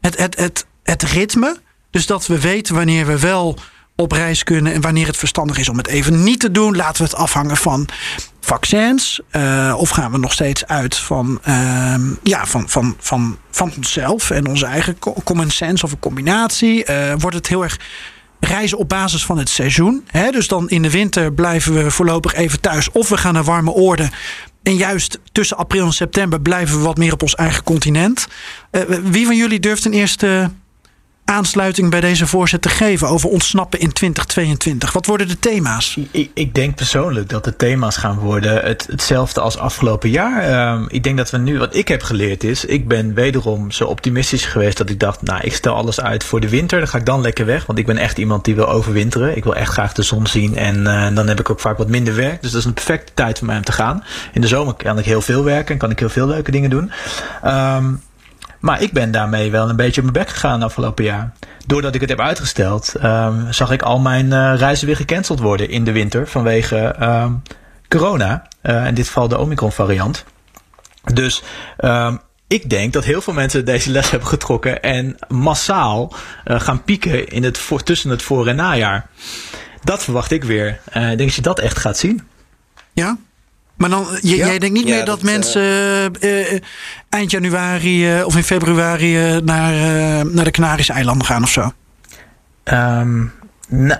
het, 0.00 0.36
het, 0.36 0.66
het 0.82 1.02
ritme? 1.02 1.56
Dus 1.90 2.06
dat 2.06 2.26
we 2.26 2.40
weten 2.40 2.74
wanneer 2.74 3.06
we 3.06 3.18
wel 3.18 3.58
op 4.00 4.12
reis 4.12 4.44
kunnen 4.44 4.72
en 4.72 4.80
wanneer 4.80 5.06
het 5.06 5.16
verstandig 5.16 5.58
is 5.58 5.68
om 5.68 5.76
het 5.76 5.86
even 5.86 6.22
niet 6.22 6.40
te 6.40 6.50
doen. 6.50 6.76
Laten 6.76 7.02
we 7.02 7.10
het 7.10 7.18
afhangen 7.18 7.56
van 7.56 7.88
vaccins? 8.40 9.20
Uh, 9.32 9.74
of 9.76 9.90
gaan 9.90 10.12
we 10.12 10.18
nog 10.18 10.32
steeds 10.32 10.66
uit 10.66 10.96
van, 10.96 11.40
uh, 11.48 11.94
ja, 12.22 12.46
van, 12.46 12.68
van, 12.68 12.96
van, 12.98 13.38
van 13.50 13.72
onszelf 13.76 14.30
en 14.30 14.46
onze 14.46 14.66
eigen 14.66 14.98
common 15.24 15.50
sense 15.50 15.84
of 15.84 15.92
een 15.92 15.98
combinatie? 15.98 16.90
Uh, 16.90 17.12
wordt 17.18 17.36
het 17.36 17.48
heel 17.48 17.62
erg 17.62 17.78
reizen 18.40 18.78
op 18.78 18.88
basis 18.88 19.24
van 19.24 19.38
het 19.38 19.48
seizoen? 19.48 20.04
Hè? 20.06 20.30
Dus 20.30 20.48
dan 20.48 20.68
in 20.68 20.82
de 20.82 20.90
winter 20.90 21.32
blijven 21.32 21.74
we 21.74 21.90
voorlopig 21.90 22.34
even 22.34 22.60
thuis 22.60 22.90
of 22.90 23.08
we 23.08 23.16
gaan 23.16 23.34
naar 23.34 23.44
warme 23.44 23.70
oorden. 23.70 24.10
En 24.62 24.76
juist 24.76 25.18
tussen 25.32 25.56
april 25.56 25.86
en 25.86 25.92
september 25.92 26.40
blijven 26.40 26.78
we 26.78 26.84
wat 26.84 26.96
meer 26.96 27.12
op 27.12 27.22
ons 27.22 27.34
eigen 27.34 27.64
continent. 27.64 28.26
Uh, 28.72 28.82
wie 29.02 29.26
van 29.26 29.36
jullie 29.36 29.60
durft 29.60 29.84
een 29.84 29.92
eerste 29.92 30.50
aansluiting 31.30 31.90
bij 31.90 32.00
deze 32.00 32.26
voorzet 32.26 32.62
te 32.62 32.68
geven 32.68 33.08
over 33.08 33.28
ontsnappen 33.28 33.80
in 33.80 33.92
2022? 33.92 34.92
Wat 34.92 35.06
worden 35.06 35.28
de 35.28 35.38
thema's? 35.38 35.98
Ik, 36.10 36.30
ik 36.34 36.54
denk 36.54 36.74
persoonlijk 36.74 37.28
dat 37.28 37.44
de 37.44 37.56
thema's 37.56 37.96
gaan 37.96 38.18
worden 38.18 38.64
het, 38.64 38.86
hetzelfde 38.90 39.40
als 39.40 39.58
afgelopen 39.58 40.10
jaar. 40.10 40.72
Um, 40.72 40.86
ik 40.88 41.02
denk 41.02 41.16
dat 41.16 41.30
we 41.30 41.38
nu, 41.38 41.58
wat 41.58 41.74
ik 41.76 41.88
heb 41.88 42.02
geleerd 42.02 42.44
is, 42.44 42.64
ik 42.64 42.88
ben 42.88 43.14
wederom 43.14 43.70
zo 43.70 43.84
optimistisch 43.84 44.44
geweest 44.44 44.76
dat 44.76 44.90
ik 44.90 45.00
dacht, 45.00 45.22
nou, 45.22 45.40
ik 45.42 45.54
stel 45.54 45.74
alles 45.74 46.00
uit 46.00 46.24
voor 46.24 46.40
de 46.40 46.48
winter. 46.48 46.78
Dan 46.78 46.88
ga 46.88 46.98
ik 46.98 47.06
dan 47.06 47.20
lekker 47.20 47.46
weg, 47.46 47.66
want 47.66 47.78
ik 47.78 47.86
ben 47.86 47.96
echt 47.96 48.18
iemand 48.18 48.44
die 48.44 48.54
wil 48.54 48.68
overwinteren. 48.68 49.36
Ik 49.36 49.44
wil 49.44 49.54
echt 49.54 49.72
graag 49.72 49.92
de 49.92 50.02
zon 50.02 50.26
zien 50.26 50.56
en 50.56 50.76
uh, 50.76 51.14
dan 51.14 51.28
heb 51.28 51.40
ik 51.40 51.50
ook 51.50 51.60
vaak 51.60 51.78
wat 51.78 51.88
minder 51.88 52.14
werk. 52.14 52.42
Dus 52.42 52.50
dat 52.50 52.60
is 52.60 52.66
een 52.66 52.74
perfecte 52.74 53.12
tijd 53.14 53.38
voor 53.38 53.46
mij 53.46 53.56
om 53.56 53.64
te 53.64 53.72
gaan. 53.72 54.04
In 54.32 54.40
de 54.40 54.46
zomer 54.46 54.74
kan 54.74 54.98
ik 54.98 55.04
heel 55.04 55.22
veel 55.22 55.44
werken 55.44 55.72
en 55.72 55.78
kan 55.78 55.90
ik 55.90 55.98
heel 55.98 56.08
veel 56.08 56.26
leuke 56.26 56.50
dingen 56.50 56.70
doen. 56.70 56.90
Um, 57.44 58.00
maar 58.60 58.82
ik 58.82 58.92
ben 58.92 59.10
daarmee 59.10 59.50
wel 59.50 59.68
een 59.68 59.76
beetje 59.76 60.00
op 60.02 60.12
mijn 60.12 60.24
bek 60.24 60.34
gegaan 60.34 60.62
afgelopen 60.62 61.04
jaar. 61.04 61.32
Doordat 61.66 61.94
ik 61.94 62.00
het 62.00 62.10
heb 62.10 62.20
uitgesteld, 62.20 62.94
um, 63.02 63.52
zag 63.52 63.70
ik 63.70 63.82
al 63.82 63.98
mijn 63.98 64.26
uh, 64.26 64.52
reizen 64.56 64.86
weer 64.86 64.96
gecanceld 64.96 65.40
worden 65.40 65.68
in 65.68 65.84
de 65.84 65.92
winter 65.92 66.28
vanwege 66.28 66.94
um, 67.00 67.42
corona. 67.88 68.46
Uh, 68.62 68.86
in 68.86 68.94
dit 68.94 69.06
geval 69.06 69.28
de 69.28 69.38
Omicron 69.38 69.72
variant. 69.72 70.24
Dus 71.14 71.42
um, 71.78 72.20
ik 72.46 72.70
denk 72.70 72.92
dat 72.92 73.04
heel 73.04 73.20
veel 73.20 73.32
mensen 73.32 73.64
deze 73.64 73.90
les 73.90 74.10
hebben 74.10 74.28
getrokken 74.28 74.82
en 74.82 75.16
massaal 75.28 76.14
uh, 76.44 76.60
gaan 76.60 76.82
pieken 76.82 77.28
in 77.28 77.44
het 77.44 77.68
tussen 77.84 78.10
het 78.10 78.22
voor- 78.22 78.46
en 78.46 78.56
najaar. 78.56 79.06
Dat 79.84 80.04
verwacht 80.04 80.30
ik 80.30 80.44
weer. 80.44 80.80
ik 80.86 80.92
denk 80.92 81.18
dat 81.18 81.34
je 81.34 81.42
dat 81.42 81.58
echt 81.58 81.78
gaat 81.78 81.98
zien. 81.98 82.28
Ja, 82.92 83.18
maar 83.80 83.90
dan, 83.90 84.06
j- 84.20 84.34
ja. 84.34 84.46
jij 84.46 84.58
denkt 84.58 84.76
niet 84.76 84.88
ja, 84.88 84.94
meer 84.94 85.04
dat, 85.04 85.20
dat 85.20 85.30
mensen 85.30 85.62
uh, 86.20 86.50
uh, 86.52 86.60
eind 87.08 87.30
januari 87.30 88.18
uh, 88.18 88.26
of 88.26 88.36
in 88.36 88.42
februari 88.44 89.40
naar, 89.40 89.72
naar 90.26 90.44
de 90.44 90.50
Canarische 90.50 90.92
eilanden 90.92 91.26
gaan 91.26 91.42
of 91.42 91.50
zo? 91.50 91.72
Um, 92.64 93.32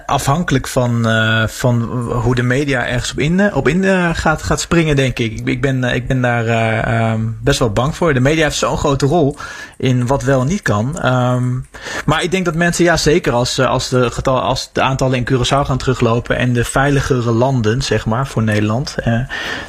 afhankelijk 0.07 0.69
van, 0.69 1.09
uh, 1.09 1.47
van 1.47 1.83
hoe 2.23 2.35
de 2.35 2.43
media 2.43 2.87
ergens 2.87 3.11
op 3.11 3.19
in, 3.19 3.55
op 3.55 3.69
in 3.69 3.83
uh, 3.83 4.11
gaat, 4.13 4.43
gaat 4.43 4.61
springen, 4.61 4.97
denk 4.97 5.19
ik. 5.19 5.41
Ik 5.45 5.61
ben, 5.61 5.85
ik 5.85 6.07
ben 6.07 6.21
daar 6.21 6.47
uh, 6.47 7.13
um, 7.13 7.39
best 7.43 7.59
wel 7.59 7.71
bang 7.71 7.97
voor. 7.97 8.15
De 8.15 8.21
media 8.21 8.45
heeft 8.45 8.57
zo'n 8.57 8.79
grote 8.79 9.07
rol 9.07 9.37
in 9.77 10.07
wat 10.07 10.23
wel 10.23 10.41
en 10.41 10.47
niet 10.47 10.63
kan. 10.63 11.07
Um, 11.07 11.67
maar 12.07 12.23
ik 12.23 12.31
denk 12.31 12.45
dat 12.45 12.55
mensen, 12.55 12.85
ja 12.85 12.97
zeker 12.97 13.33
als, 13.33 13.59
als, 13.59 13.89
de, 13.89 14.11
getal, 14.11 14.41
als 14.41 14.71
de 14.73 14.81
aantallen 14.81 15.17
in 15.17 15.29
Curaçao 15.33 15.67
gaan 15.67 15.79
teruglopen 15.79 16.37
en 16.37 16.53
de 16.53 16.65
veiligere 16.65 17.31
landen, 17.31 17.83
zeg 17.83 18.07
maar, 18.07 18.27
voor 18.27 18.43
Nederland, 18.43 18.95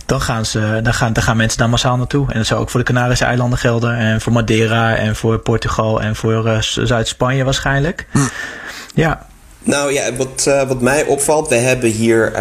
dan, 0.05 0.21
gaan 0.21 0.45
ze, 0.45 0.79
dan, 0.83 0.93
gaan, 0.93 1.13
dan 1.13 1.23
gaan 1.23 1.37
mensen 1.37 1.59
daar 1.59 1.69
massaal 1.69 1.97
naartoe. 1.97 2.31
En 2.31 2.37
dat 2.37 2.47
zou 2.47 2.61
ook 2.61 2.69
voor 2.69 2.79
de 2.79 2.85
Canarische 2.85 3.25
eilanden 3.25 3.59
gelden 3.59 3.95
en 3.97 4.21
voor 4.21 4.33
Madeira 4.33 4.95
en 4.95 5.15
voor 5.15 5.39
Portugal 5.39 6.01
en 6.01 6.15
voor 6.15 6.57
Zuid-Spanje 6.61 7.43
waarschijnlijk. 7.43 8.07
Hm. 8.11 8.19
Ja. 8.93 9.29
Nou 9.63 9.93
ja, 9.93 10.13
wat, 10.15 10.45
uh, 10.47 10.67
wat 10.67 10.81
mij 10.81 11.05
opvalt, 11.05 11.47
we 11.47 11.55
hebben 11.55 11.89
hier. 11.89 12.31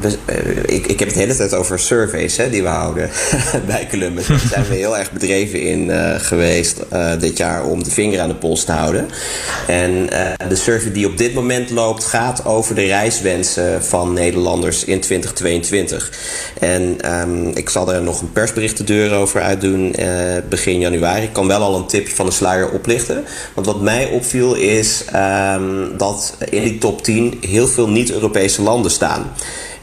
We, 0.00 0.16
uh, 0.30 0.76
ik, 0.76 0.86
ik 0.86 0.98
heb 0.98 1.08
het 1.08 1.16
de 1.16 1.22
hele 1.22 1.36
tijd 1.36 1.54
over 1.54 1.78
surveys 1.78 2.36
hè, 2.36 2.50
die 2.50 2.62
we 2.62 2.68
houden 2.68 3.10
bij 3.66 3.86
Columbus. 3.90 4.26
Daar 4.26 4.38
zijn 4.38 4.66
we 4.68 4.74
heel 4.74 4.98
erg 4.98 5.12
bedreven 5.12 5.60
in 5.60 5.88
uh, 5.88 6.14
geweest 6.16 6.80
dit 7.18 7.36
jaar 7.36 7.64
om 7.64 7.82
de 7.84 7.90
vinger 7.90 8.20
aan 8.20 8.28
de 8.28 8.34
pols 8.34 8.64
te 8.64 8.72
houden. 8.72 9.08
En 9.66 10.08
de 10.48 10.56
survey 10.56 10.92
die 10.92 11.06
op 11.06 11.18
dit 11.18 11.34
moment 11.34 11.70
loopt 11.70 12.04
gaat 12.04 12.44
over 12.44 12.74
de 12.74 12.86
reiswensen 12.86 13.84
van 13.84 14.12
Nederlanders 14.12 14.84
in 14.84 15.00
2022. 15.00 16.12
En 16.60 17.12
um, 17.20 17.50
ik 17.54 17.68
zal 17.68 17.92
er 17.92 18.02
nog 18.02 18.20
een 18.20 18.32
persbericht 18.32 18.76
de 18.76 18.84
deur 18.84 19.12
over 19.12 19.40
uitdoen 19.40 19.94
begin 20.48 20.78
januari. 20.78 21.22
Ik 21.22 21.32
kan 21.32 21.46
wel 21.46 21.60
al 21.60 21.76
een 21.76 21.86
tipje 21.86 22.14
van 22.14 22.26
de 22.26 22.32
sluier 22.32 22.70
oplichten. 22.70 23.24
Want 23.54 23.66
wat 23.66 23.80
mij 23.80 24.06
opviel 24.06 24.54
is 24.54 25.04
um, 25.14 25.96
dat 25.96 26.36
in 26.54 26.62
die 26.62 26.78
top 26.78 27.02
10 27.02 27.38
heel 27.40 27.66
veel 27.66 27.88
niet-Europese 27.88 28.62
landen 28.62 28.90
staan. 28.90 29.32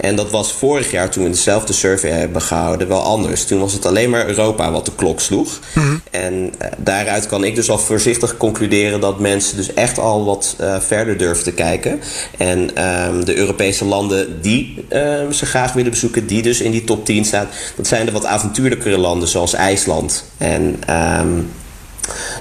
En 0.01 0.15
dat 0.15 0.31
was 0.31 0.51
vorig 0.51 0.91
jaar, 0.91 1.09
toen 1.09 1.23
we 1.23 1.29
dezelfde 1.29 1.73
survey 1.73 2.09
hebben 2.09 2.41
gehouden, 2.41 2.87
wel 2.87 3.01
anders. 3.01 3.45
Toen 3.45 3.59
was 3.59 3.73
het 3.73 3.85
alleen 3.85 4.09
maar 4.09 4.27
Europa 4.27 4.71
wat 4.71 4.85
de 4.85 4.91
klok 4.95 5.19
sloeg. 5.19 5.59
Mm-hmm. 5.73 6.01
En 6.11 6.33
uh, 6.33 6.67
daaruit 6.77 7.27
kan 7.27 7.43
ik 7.43 7.55
dus 7.55 7.69
al 7.69 7.79
voorzichtig 7.79 8.37
concluderen 8.37 8.99
dat 8.99 9.19
mensen 9.19 9.57
dus 9.57 9.73
echt 9.73 9.99
al 9.99 10.25
wat 10.25 10.55
uh, 10.61 10.79
verder 10.79 11.17
durven 11.17 11.43
te 11.43 11.51
kijken. 11.51 11.99
En 12.37 12.59
um, 13.07 13.25
de 13.25 13.35
Europese 13.35 13.85
landen 13.85 14.41
die 14.41 14.85
um, 14.89 15.31
ze 15.31 15.45
graag 15.45 15.73
willen 15.73 15.91
bezoeken, 15.91 16.27
die 16.27 16.41
dus 16.41 16.61
in 16.61 16.71
die 16.71 16.83
top 16.83 17.05
10 17.05 17.25
staan, 17.25 17.47
dat 17.75 17.87
zijn 17.87 18.05
de 18.05 18.11
wat 18.11 18.25
avontuurlijkere 18.25 18.97
landen 18.97 19.27
zoals 19.27 19.53
IJsland. 19.53 20.25
En 20.37 20.79
um, 21.21 21.49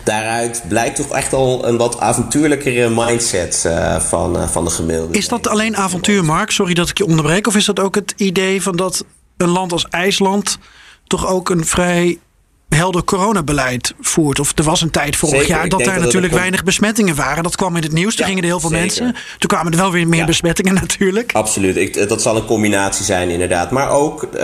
daaruit 0.05 0.63
blijkt 0.69 0.97
toch 0.97 1.11
echt 1.11 1.33
al 1.33 1.67
een 1.67 1.77
wat 1.77 2.01
avontuurlijkere 2.01 2.89
mindset 2.89 3.65
uh, 3.67 4.01
van, 4.01 4.37
uh, 4.37 4.49
van 4.49 4.65
de 4.65 4.71
gemiddelde. 4.71 5.19
Is 5.19 5.29
dat 5.29 5.49
alleen 5.49 5.77
avontuur, 5.77 6.25
Mark? 6.25 6.51
Sorry 6.51 6.75
dat 6.75 6.89
ik 6.89 6.99
je 6.99 7.07
onderbreek. 7.07 7.47
Of 7.47 7.57
is 7.57 7.65
dat 7.65 7.81
ook 7.81 7.95
het 7.95 8.13
idee 8.17 8.63
van 8.63 8.77
dat 8.77 9.05
een 9.37 9.49
land 9.49 9.73
als 9.73 9.87
IJsland 9.89 10.59
toch 11.07 11.27
ook 11.27 11.51
een 11.51 11.67
vrij 11.67 12.19
helder 12.77 13.05
coronabeleid 13.05 13.95
voert. 14.01 14.41
Of 14.41 14.53
er 14.55 14.65
was 14.65 14.81
een 14.81 14.91
tijd 14.91 15.17
vorig 15.17 15.35
Zeker, 15.41 15.49
jaar 15.55 15.69
dat 15.69 15.79
daar 15.85 15.95
dat 15.95 16.05
natuurlijk 16.05 16.33
dat 16.33 16.41
weinig 16.41 16.65
besmettingen 16.65 17.15
waren. 17.15 17.43
Dat 17.43 17.57
kwam 17.57 17.77
in 17.77 17.83
het 17.83 17.93
nieuws. 17.93 18.15
Toen 18.15 18.21
Ja, 18.21 18.27
gingen 18.27 18.43
er 18.43 18.49
heel 18.49 18.61
veel 18.61 18.69
zeker. 18.69 18.85
mensen. 18.85 19.17
Toen 19.39 19.49
kwamen 19.49 19.73
er 19.73 19.79
wel 19.79 19.91
weer 19.93 20.09
meer 20.09 20.19
Ja. 20.21 20.25
besmettingen 20.27 20.75
natuurlijk. 20.85 21.33
Absoluut, 21.33 21.77
ik, 21.77 22.09
dat 22.09 22.23
zal 22.23 22.37
een 22.37 22.45
combinatie 22.45 23.05
zijn 23.05 23.29
inderdaad. 23.31 23.71
Maar 23.71 23.91
ook 23.91 24.29
uh, 24.35 24.41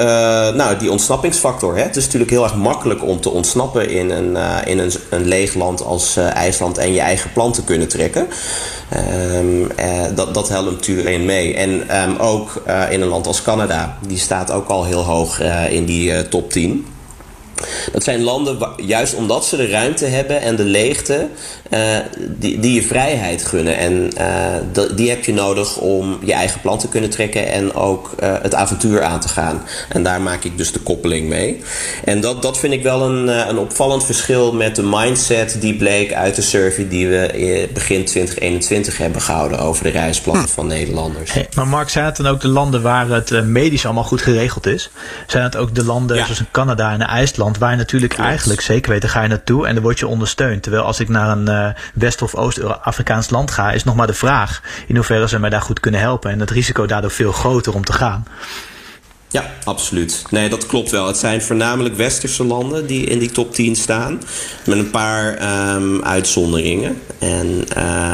nou, 0.55 0.77
die 0.79 0.91
ontsnappingsfactor. 0.91 1.77
Hè? 1.77 1.83
Het 1.83 1.97
is 1.97 2.05
natuurlijk 2.05 2.31
heel 2.31 2.45
erg 2.45 2.55
makkelijk 2.55 3.05
om 3.05 3.21
te 3.21 3.31
ontsnappen 3.31 3.91
in 3.91 4.11
een, 4.11 4.31
uh, 4.31 4.57
in 4.65 4.79
een, 4.79 4.93
een 5.11 5.27
leeg 5.27 5.55
land 5.55 5.83
als 5.85 6.17
uh, 6.17 6.35
IJsland 6.35 6.79
en 6.79 6.93
je 6.93 7.01
eigen 7.01 7.33
plan 7.33 7.53
te 7.53 7.65
kunnen 7.65 7.89
trekken. 7.89 8.27
Um, 9.35 9.69
dat, 10.15 10.35
dat 10.35 10.49
helpt 10.49 10.71
natuurlijk 10.71 11.19
mee. 11.25 11.55
En 11.55 12.01
um, 12.03 12.17
ook 12.17 12.63
in 12.91 13.01
een 13.01 13.09
land 13.09 13.27
als 13.27 13.43
Canada, 13.43 13.99
die 14.07 14.19
staat 14.19 14.51
ook 14.51 14.69
al 14.69 14.85
heel 14.85 15.03
hoog 15.05 15.41
in 15.71 15.85
die 15.85 16.29
top 16.29 16.51
10. 16.51 16.87
Dat 17.93 18.05
zijn 18.05 18.23
landen, 18.23 18.59
juist 18.77 19.15
omdat 19.15 19.47
ze 19.47 19.57
de 19.57 19.69
ruimte 19.69 20.05
hebben 20.05 20.41
en 20.41 20.57
de 20.57 20.65
leegte, 20.65 21.29
uh, 21.71 21.81
die, 22.19 22.61
die 22.61 22.73
je 22.73 22.83
vrijheid 22.83 23.45
gunnen. 23.45 23.77
En 23.77 24.11
uh, 24.19 24.87
die 24.97 25.09
heb 25.09 25.25
je 25.25 25.33
nodig 25.33 25.77
om 25.77 26.19
je 26.25 26.33
eigen 26.33 26.61
plan 26.61 26.79
te 26.79 26.89
kunnen 26.89 27.11
trekken 27.11 27.49
en 27.49 27.75
ook 27.75 28.15
uh, 28.21 28.35
het 28.43 28.55
avontuur 28.55 29.03
aan 29.03 29.21
te 29.21 29.29
gaan. 29.29 29.63
En 29.89 30.03
daar 30.03 30.21
maak 30.21 30.45
ik 30.45 30.59
dus 30.59 30.73
de 30.73 30.81
koppeling 30.81 31.29
mee. 31.29 31.63
En 32.05 32.21
dat, 32.21 32.43
dat 32.43 32.59
vind 32.59 32.73
ik 32.73 32.83
wel 32.83 33.03
een, 33.03 33.49
een 33.49 33.59
opvallend 33.59 34.05
verschil 34.05 34.53
met 34.53 34.77
de 34.77 34.83
mindset 34.83 35.57
die 35.61 35.77
bleek 35.77 36.13
uit 36.13 36.37
de 36.37 36.43
survey 36.43 36.89
die 36.89 37.09
we 37.09 37.69
begin 37.73 38.05
2021 38.05 38.99
hebben 38.99 39.23
gehouden 39.23 39.59
over 39.59 39.85
de 39.85 39.91
reisplannen 39.91 40.45
hm. 40.45 40.51
van 40.51 40.67
Nederlanders. 40.67 41.33
Hey, 41.33 41.49
maar 41.55 41.67
Mark, 41.67 41.89
zijn 41.89 42.05
het 42.05 42.17
dan 42.17 42.27
ook 42.27 42.41
de 42.41 42.49
landen 42.49 42.83
waar 42.83 43.09
het 43.09 43.45
medisch 43.45 43.85
allemaal 43.85 44.05
goed 44.05 44.23
geregeld 44.23 44.67
is? 44.67 44.91
Zijn 45.27 45.43
het 45.43 45.57
ook 45.57 45.75
de 45.75 45.85
landen 45.85 46.17
ja. 46.17 46.25
zoals 46.25 46.43
Canada 46.53 46.93
en 46.93 47.01
IJsland? 47.01 47.46
Waar 47.55 47.71
je 47.71 47.77
natuurlijk 47.77 48.19
eigenlijk 48.19 48.61
zeker 48.61 48.91
weten 48.91 49.09
ga 49.09 49.23
je 49.23 49.29
naartoe 49.29 49.67
en 49.67 49.75
dan 49.75 49.83
word 49.83 49.99
je 49.99 50.07
ondersteund. 50.07 50.63
Terwijl 50.63 50.85
als 50.85 51.01
ik 51.01 51.09
naar 51.09 51.29
een 51.29 51.49
uh, 51.49 51.69
West- 51.95 52.23
of 52.23 52.35
Oost-Afrikaans 52.35 53.31
land 53.31 53.51
ga, 53.51 53.73
is 53.73 53.85
nog 53.85 53.95
maar 53.95 54.07
de 54.07 54.15
vraag 54.15 54.63
in 54.87 54.95
hoeverre 54.95 55.29
ze 55.29 55.39
mij 55.39 55.51
daar 55.51 55.63
goed 55.63 55.81
kunnen 55.81 56.01
helpen. 56.01 56.31
En 56.31 56.41
het 56.41 56.51
risico 56.51 56.87
daardoor 56.87 57.11
veel 57.11 57.33
groter 57.33 57.75
om 57.75 57.85
te 57.85 57.93
gaan. 57.93 58.27
Ja, 59.31 59.51
absoluut. 59.65 60.23
Nee, 60.31 60.49
dat 60.49 60.67
klopt 60.67 60.91
wel. 60.91 61.07
Het 61.07 61.17
zijn 61.17 61.43
voornamelijk 61.43 61.97
westerse 61.97 62.45
landen 62.45 62.87
die 62.87 63.07
in 63.07 63.19
die 63.19 63.31
top 63.31 63.55
10 63.55 63.77
staan. 63.77 64.23
Met 64.67 64.79
een 64.79 64.91
paar 64.91 65.39
um, 65.75 66.03
uitzonderingen. 66.03 67.01
En 67.19 67.65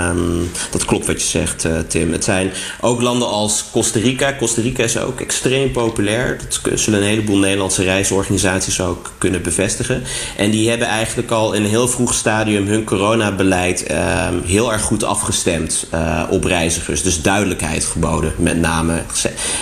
um, 0.09 0.51
dat 0.71 0.85
klopt 0.85 1.07
wat 1.07 1.23
je 1.23 1.29
zegt, 1.29 1.65
uh, 1.65 1.79
Tim. 1.89 2.13
Het 2.13 2.25
zijn 2.25 2.51
ook 2.81 3.01
landen 3.01 3.29
als 3.29 3.65
Costa 3.73 3.99
Rica. 3.99 4.37
Costa 4.39 4.63
Rica 4.63 4.83
is 4.83 4.99
ook 4.99 5.21
extreem 5.21 5.71
populair. 5.73 6.39
Dat 6.49 6.81
zullen 6.81 7.01
een 7.01 7.07
heleboel 7.07 7.39
Nederlandse 7.39 7.83
reisorganisaties 7.83 8.81
ook 8.81 9.13
kunnen 9.19 9.43
bevestigen. 9.43 10.03
En 10.37 10.51
die 10.51 10.69
hebben 10.69 10.87
eigenlijk 10.87 11.31
al 11.31 11.53
in 11.53 11.63
een 11.63 11.69
heel 11.69 11.89
vroeg 11.89 12.15
stadium 12.15 12.67
hun 12.67 12.85
coronabeleid 12.85 13.91
um, 13.91 14.43
heel 14.45 14.73
erg 14.73 14.83
goed 14.83 15.05
afgestemd 15.05 15.87
uh, 15.95 16.23
op 16.31 16.45
reizigers. 16.45 17.03
Dus 17.03 17.23
duidelijkheid 17.23 17.85
geboden, 17.85 18.33
met 18.39 18.61
name. 18.61 19.03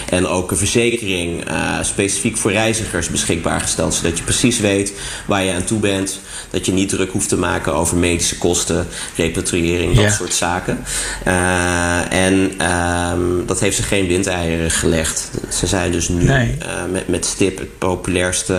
En 0.09 0.27
ook 0.27 0.51
een 0.51 0.57
verzekering 0.57 1.40
uh, 1.49 1.83
specifiek 1.83 2.37
voor 2.37 2.53
reizigers 2.53 3.09
beschikbaar 3.09 3.61
gesteld. 3.61 3.95
Zodat 3.95 4.19
je 4.19 4.25
precies 4.25 4.61
weet 4.61 4.93
waar 5.27 5.43
je 5.43 5.53
aan 5.53 5.65
toe 5.65 5.79
bent. 5.81 6.21
Dat 6.51 6.67
je 6.67 6.73
niet 6.73 6.89
druk 6.89 7.11
hoeft 7.11 7.29
te 7.29 7.37
maken 7.37 7.75
over 7.75 7.97
medische 7.97 8.39
kosten, 8.39 8.87
repatriëring, 9.17 9.97
dat 9.97 10.13
soort 10.13 10.35
zaken. 10.35 10.85
Uh, 11.27 12.13
en 12.13 12.67
um, 13.13 13.47
dat 13.47 13.61
heeft 13.61 13.77
ze 13.77 13.83
geen 13.83 14.07
windeieren 14.07 14.71
gelegd. 14.71 15.31
Ze 15.49 15.67
zijn 15.67 15.93
dus 15.93 16.09
nu 16.09 16.25
nee. 16.25 16.57
uh, 16.63 16.93
met, 16.93 17.09
met 17.09 17.25
stip 17.25 17.59
het 17.59 17.79
populairste 17.79 18.55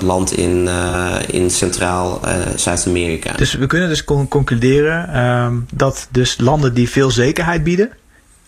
land 0.00 0.32
in, 0.32 0.68
in 1.30 1.50
Centraal 1.50 2.20
Zuid-Amerika. 2.56 3.32
Dus 3.32 3.54
we 3.54 3.66
kunnen 3.66 3.88
dus 3.88 4.04
con 4.04 4.28
concluderen 4.28 5.24
um, 5.26 5.66
dat 5.74 6.08
dus 6.10 6.36
landen 6.38 6.74
die 6.74 6.90
veel 6.90 7.10
zekerheid 7.10 7.64
bieden, 7.64 7.90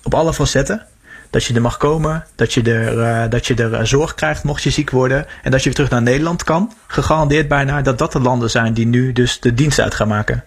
op 0.02 0.14
alle 0.14 0.34
facetten, 0.34 0.86
dat 1.30 1.44
je 1.44 1.54
er 1.54 1.60
mag 1.60 1.76
komen, 1.76 2.24
dat 2.34 2.54
je 2.54 2.62
er, 2.62 2.98
uh, 2.98 3.30
dat 3.30 3.46
je 3.46 3.54
er 3.54 3.72
uh, 3.72 3.80
zorg 3.82 4.14
krijgt 4.14 4.44
mocht 4.44 4.62
je 4.62 4.70
ziek 4.70 4.90
worden. 4.90 5.26
En 5.42 5.50
dat 5.50 5.60
je 5.60 5.64
weer 5.64 5.74
terug 5.74 5.90
naar 5.90 6.02
Nederland 6.02 6.44
kan. 6.44 6.72
Gegarandeerd 6.86 7.48
bijna 7.48 7.82
dat 7.82 7.98
dat 7.98 8.12
de 8.12 8.20
landen 8.20 8.50
zijn 8.50 8.72
die 8.72 8.86
nu 8.86 9.12
dus 9.12 9.40
de 9.40 9.54
dienst 9.54 9.80
uit 9.80 9.94
gaan 9.94 10.08
maken. 10.08 10.44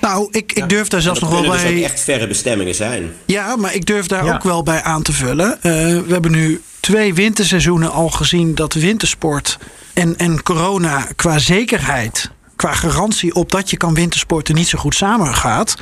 Nou, 0.00 0.28
ik, 0.30 0.52
ik 0.52 0.68
durf 0.68 0.88
daar 0.88 1.00
zelfs 1.00 1.20
nog 1.20 1.30
wel 1.30 1.42
dus 1.42 1.62
bij. 1.62 1.72
Dus 1.72 1.82
echt 1.82 2.00
verre 2.00 2.26
bestemmingen 2.26 2.74
zijn. 2.74 3.12
Ja, 3.24 3.56
maar 3.56 3.74
ik 3.74 3.86
durf 3.86 4.06
daar 4.06 4.24
ja. 4.24 4.34
ook 4.34 4.42
wel 4.42 4.62
bij 4.62 4.82
aan 4.82 5.02
te 5.02 5.12
vullen. 5.12 5.48
Uh, 5.56 5.62
we 5.62 6.06
hebben 6.08 6.30
nu 6.30 6.62
twee 6.80 7.14
winterseizoenen 7.14 7.92
al 7.92 8.08
gezien 8.08 8.54
dat 8.54 8.74
wintersport 8.74 9.58
en, 9.94 10.16
en 10.16 10.42
corona 10.42 11.06
qua 11.16 11.38
zekerheid 11.38 12.30
qua 12.58 12.72
garantie 12.72 13.34
op 13.34 13.52
dat 13.52 13.70
je 13.70 13.76
kan 13.76 13.94
wintersporten 13.94 14.54
niet 14.54 14.68
zo 14.68 14.78
goed 14.78 14.94
samengaat. 14.94 15.76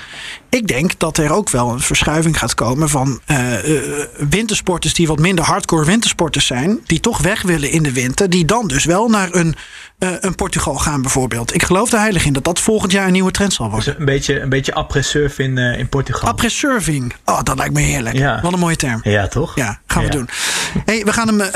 Ik 0.49 0.67
denk 0.67 0.99
dat 0.99 1.19
er 1.19 1.33
ook 1.33 1.51
wel 1.51 1.71
een 1.73 1.81
verschuiving 1.81 2.39
gaat 2.39 2.55
komen 2.55 2.89
van 2.89 3.21
uh, 3.27 3.69
uh, 3.69 3.81
wintersporters 4.29 4.95
die 4.95 5.07
wat 5.07 5.19
minder 5.19 5.45
hardcore 5.45 5.85
wintersporters 5.85 6.47
zijn, 6.47 6.81
die 6.87 7.01
toch 7.01 7.19
weg 7.19 7.43
willen 7.43 7.71
in 7.71 7.83
de 7.83 7.93
winter, 7.93 8.31
die 8.31 8.45
dan 8.45 8.67
dus 8.67 8.85
wel 8.85 9.09
naar 9.09 9.29
een, 9.35 9.55
uh, 9.99 10.11
een 10.21 10.35
Portugal 10.35 10.75
gaan 10.75 11.03
bijvoorbeeld. 11.03 11.55
Ik 11.55 11.63
geloof 11.63 11.93
er 11.93 11.99
heilig 11.99 12.25
in 12.25 12.33
dat 12.33 12.45
dat 12.45 12.61
volgend 12.61 12.93
jaar 12.93 13.07
een 13.07 13.13
nieuwe 13.13 13.31
trend 13.31 13.53
zal 13.53 13.71
worden. 13.71 13.87
Dus 13.87 13.99
een 13.99 14.05
beetje, 14.05 14.41
een 14.41 14.49
beetje 14.49 14.75
après-surf 14.75 15.39
in, 15.39 15.59
in 15.59 15.89
Portugal. 15.89 16.29
Après-surfing. 16.29 17.15
Oh, 17.25 17.43
dat 17.43 17.57
lijkt 17.57 17.75
me 17.75 17.81
heerlijk. 17.81 18.17
Ja. 18.17 18.41
Wat 18.43 18.53
een 18.53 18.59
mooie 18.59 18.77
term. 18.77 19.01
Ja, 19.03 19.29
toch? 19.29 19.57
Ja, 19.57 19.81
gaan 19.87 20.03
we 20.03 20.09
ja. 20.09 20.15
doen. 20.15 20.29
Hey, 20.85 21.05
we 21.05 21.13
gaan 21.13 21.39
hem 21.39 21.51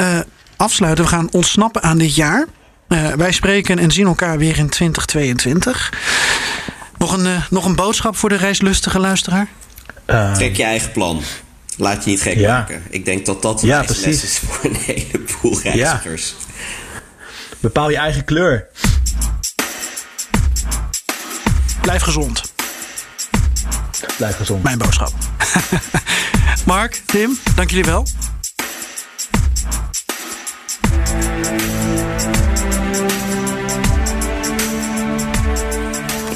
afsluiten. 0.56 1.04
We 1.04 1.10
gaan 1.10 1.28
ontsnappen 1.30 1.82
aan 1.82 1.98
dit 1.98 2.14
jaar. 2.14 2.46
Uh, 2.90 3.12
wij 3.12 3.32
spreken 3.32 3.78
en 3.78 3.90
zien 3.90 4.06
elkaar 4.06 4.38
weer 4.38 4.58
in 4.58 4.68
2022. 4.68 5.92
Nog 6.98 7.12
een, 7.12 7.26
uh, 7.26 7.42
nog 7.50 7.64
een 7.64 7.74
boodschap 7.74 8.16
voor 8.16 8.28
de 8.28 8.36
reislustige 8.36 8.98
luisteraar? 8.98 9.48
Uh, 10.06 10.34
Trek 10.34 10.56
je 10.56 10.62
eigen 10.62 10.92
plan. 10.92 11.22
Laat 11.76 12.04
je 12.04 12.10
niet 12.10 12.22
gek 12.22 12.36
ja. 12.36 12.58
maken. 12.58 12.82
Ik 12.90 13.04
denk 13.04 13.26
dat 13.26 13.42
dat 13.42 13.62
een 13.62 13.68
ja, 13.68 13.84
les 13.86 14.04
is 14.04 14.38
voor 14.38 14.70
een 14.70 14.76
heleboel 14.76 15.60
reizigers. 15.62 16.34
Ja. 16.38 16.54
Bepaal 17.60 17.90
je 17.90 17.96
eigen 17.96 18.24
kleur. 18.24 18.66
Blijf 21.80 22.02
gezond. 22.02 22.52
Blijf 24.16 24.36
gezond. 24.36 24.62
Mijn 24.62 24.78
boodschap. 24.78 25.12
Mark, 26.66 27.02
Tim, 27.06 27.38
dank 27.54 27.70
jullie 27.70 27.84
wel. 27.84 28.06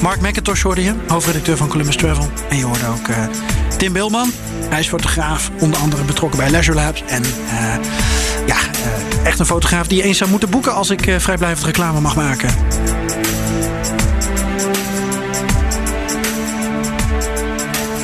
Mark 0.05 0.21
McIntosh 0.21 0.61
hoorde 0.61 0.83
je, 0.83 0.93
hoofdredacteur 1.07 1.57
van 1.57 1.67
Columbus 1.67 1.95
Travel. 1.95 2.29
En 2.49 2.57
je 2.57 2.63
hoorde 2.63 2.87
ook 2.87 3.07
uh, 3.07 3.17
Tim 3.77 3.93
Bilman. 3.93 4.31
Hij 4.69 4.79
is 4.79 4.87
fotograaf, 4.87 5.51
onder 5.59 5.79
andere 5.79 6.03
betrokken 6.03 6.39
bij 6.39 6.49
Leisure 6.49 6.77
Labs. 6.77 7.03
En 7.07 7.23
uh, 7.23 7.75
ja, 8.45 8.55
uh, 8.55 9.25
echt 9.25 9.39
een 9.39 9.45
fotograaf 9.45 9.87
die 9.87 9.97
je 9.97 10.03
eens 10.03 10.17
zou 10.17 10.29
moeten 10.29 10.49
boeken 10.49 10.73
als 10.73 10.89
ik 10.89 11.15
vrijblijvend 11.17 11.65
reclame 11.65 11.99
mag 11.99 12.15
maken. 12.15 12.49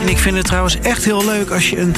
En 0.02 0.08
ik 0.08 0.18
vind 0.18 0.36
het 0.36 0.46
trouwens 0.46 0.80
echt 0.80 1.06
heel 1.06 1.26
leuk 1.26 1.50
als 1.50 1.70
je 1.70 1.80
een 1.80 1.96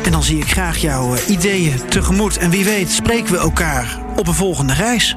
En 0.04 0.10
dan 0.10 0.22
zie 0.22 0.36
ik 0.36 0.50
graag 0.50 0.76
jouw 0.76 1.14
ideeën 1.28 1.80
tegemoet. 1.88 2.38
En 2.38 2.50
wie 2.50 2.64
weet 2.64 2.90
spreken 2.90 3.32
we 3.32 3.38
elkaar 3.38 3.98
op 4.16 4.26
een 4.26 4.34
volgende 4.34 4.74
reis. 4.74 5.16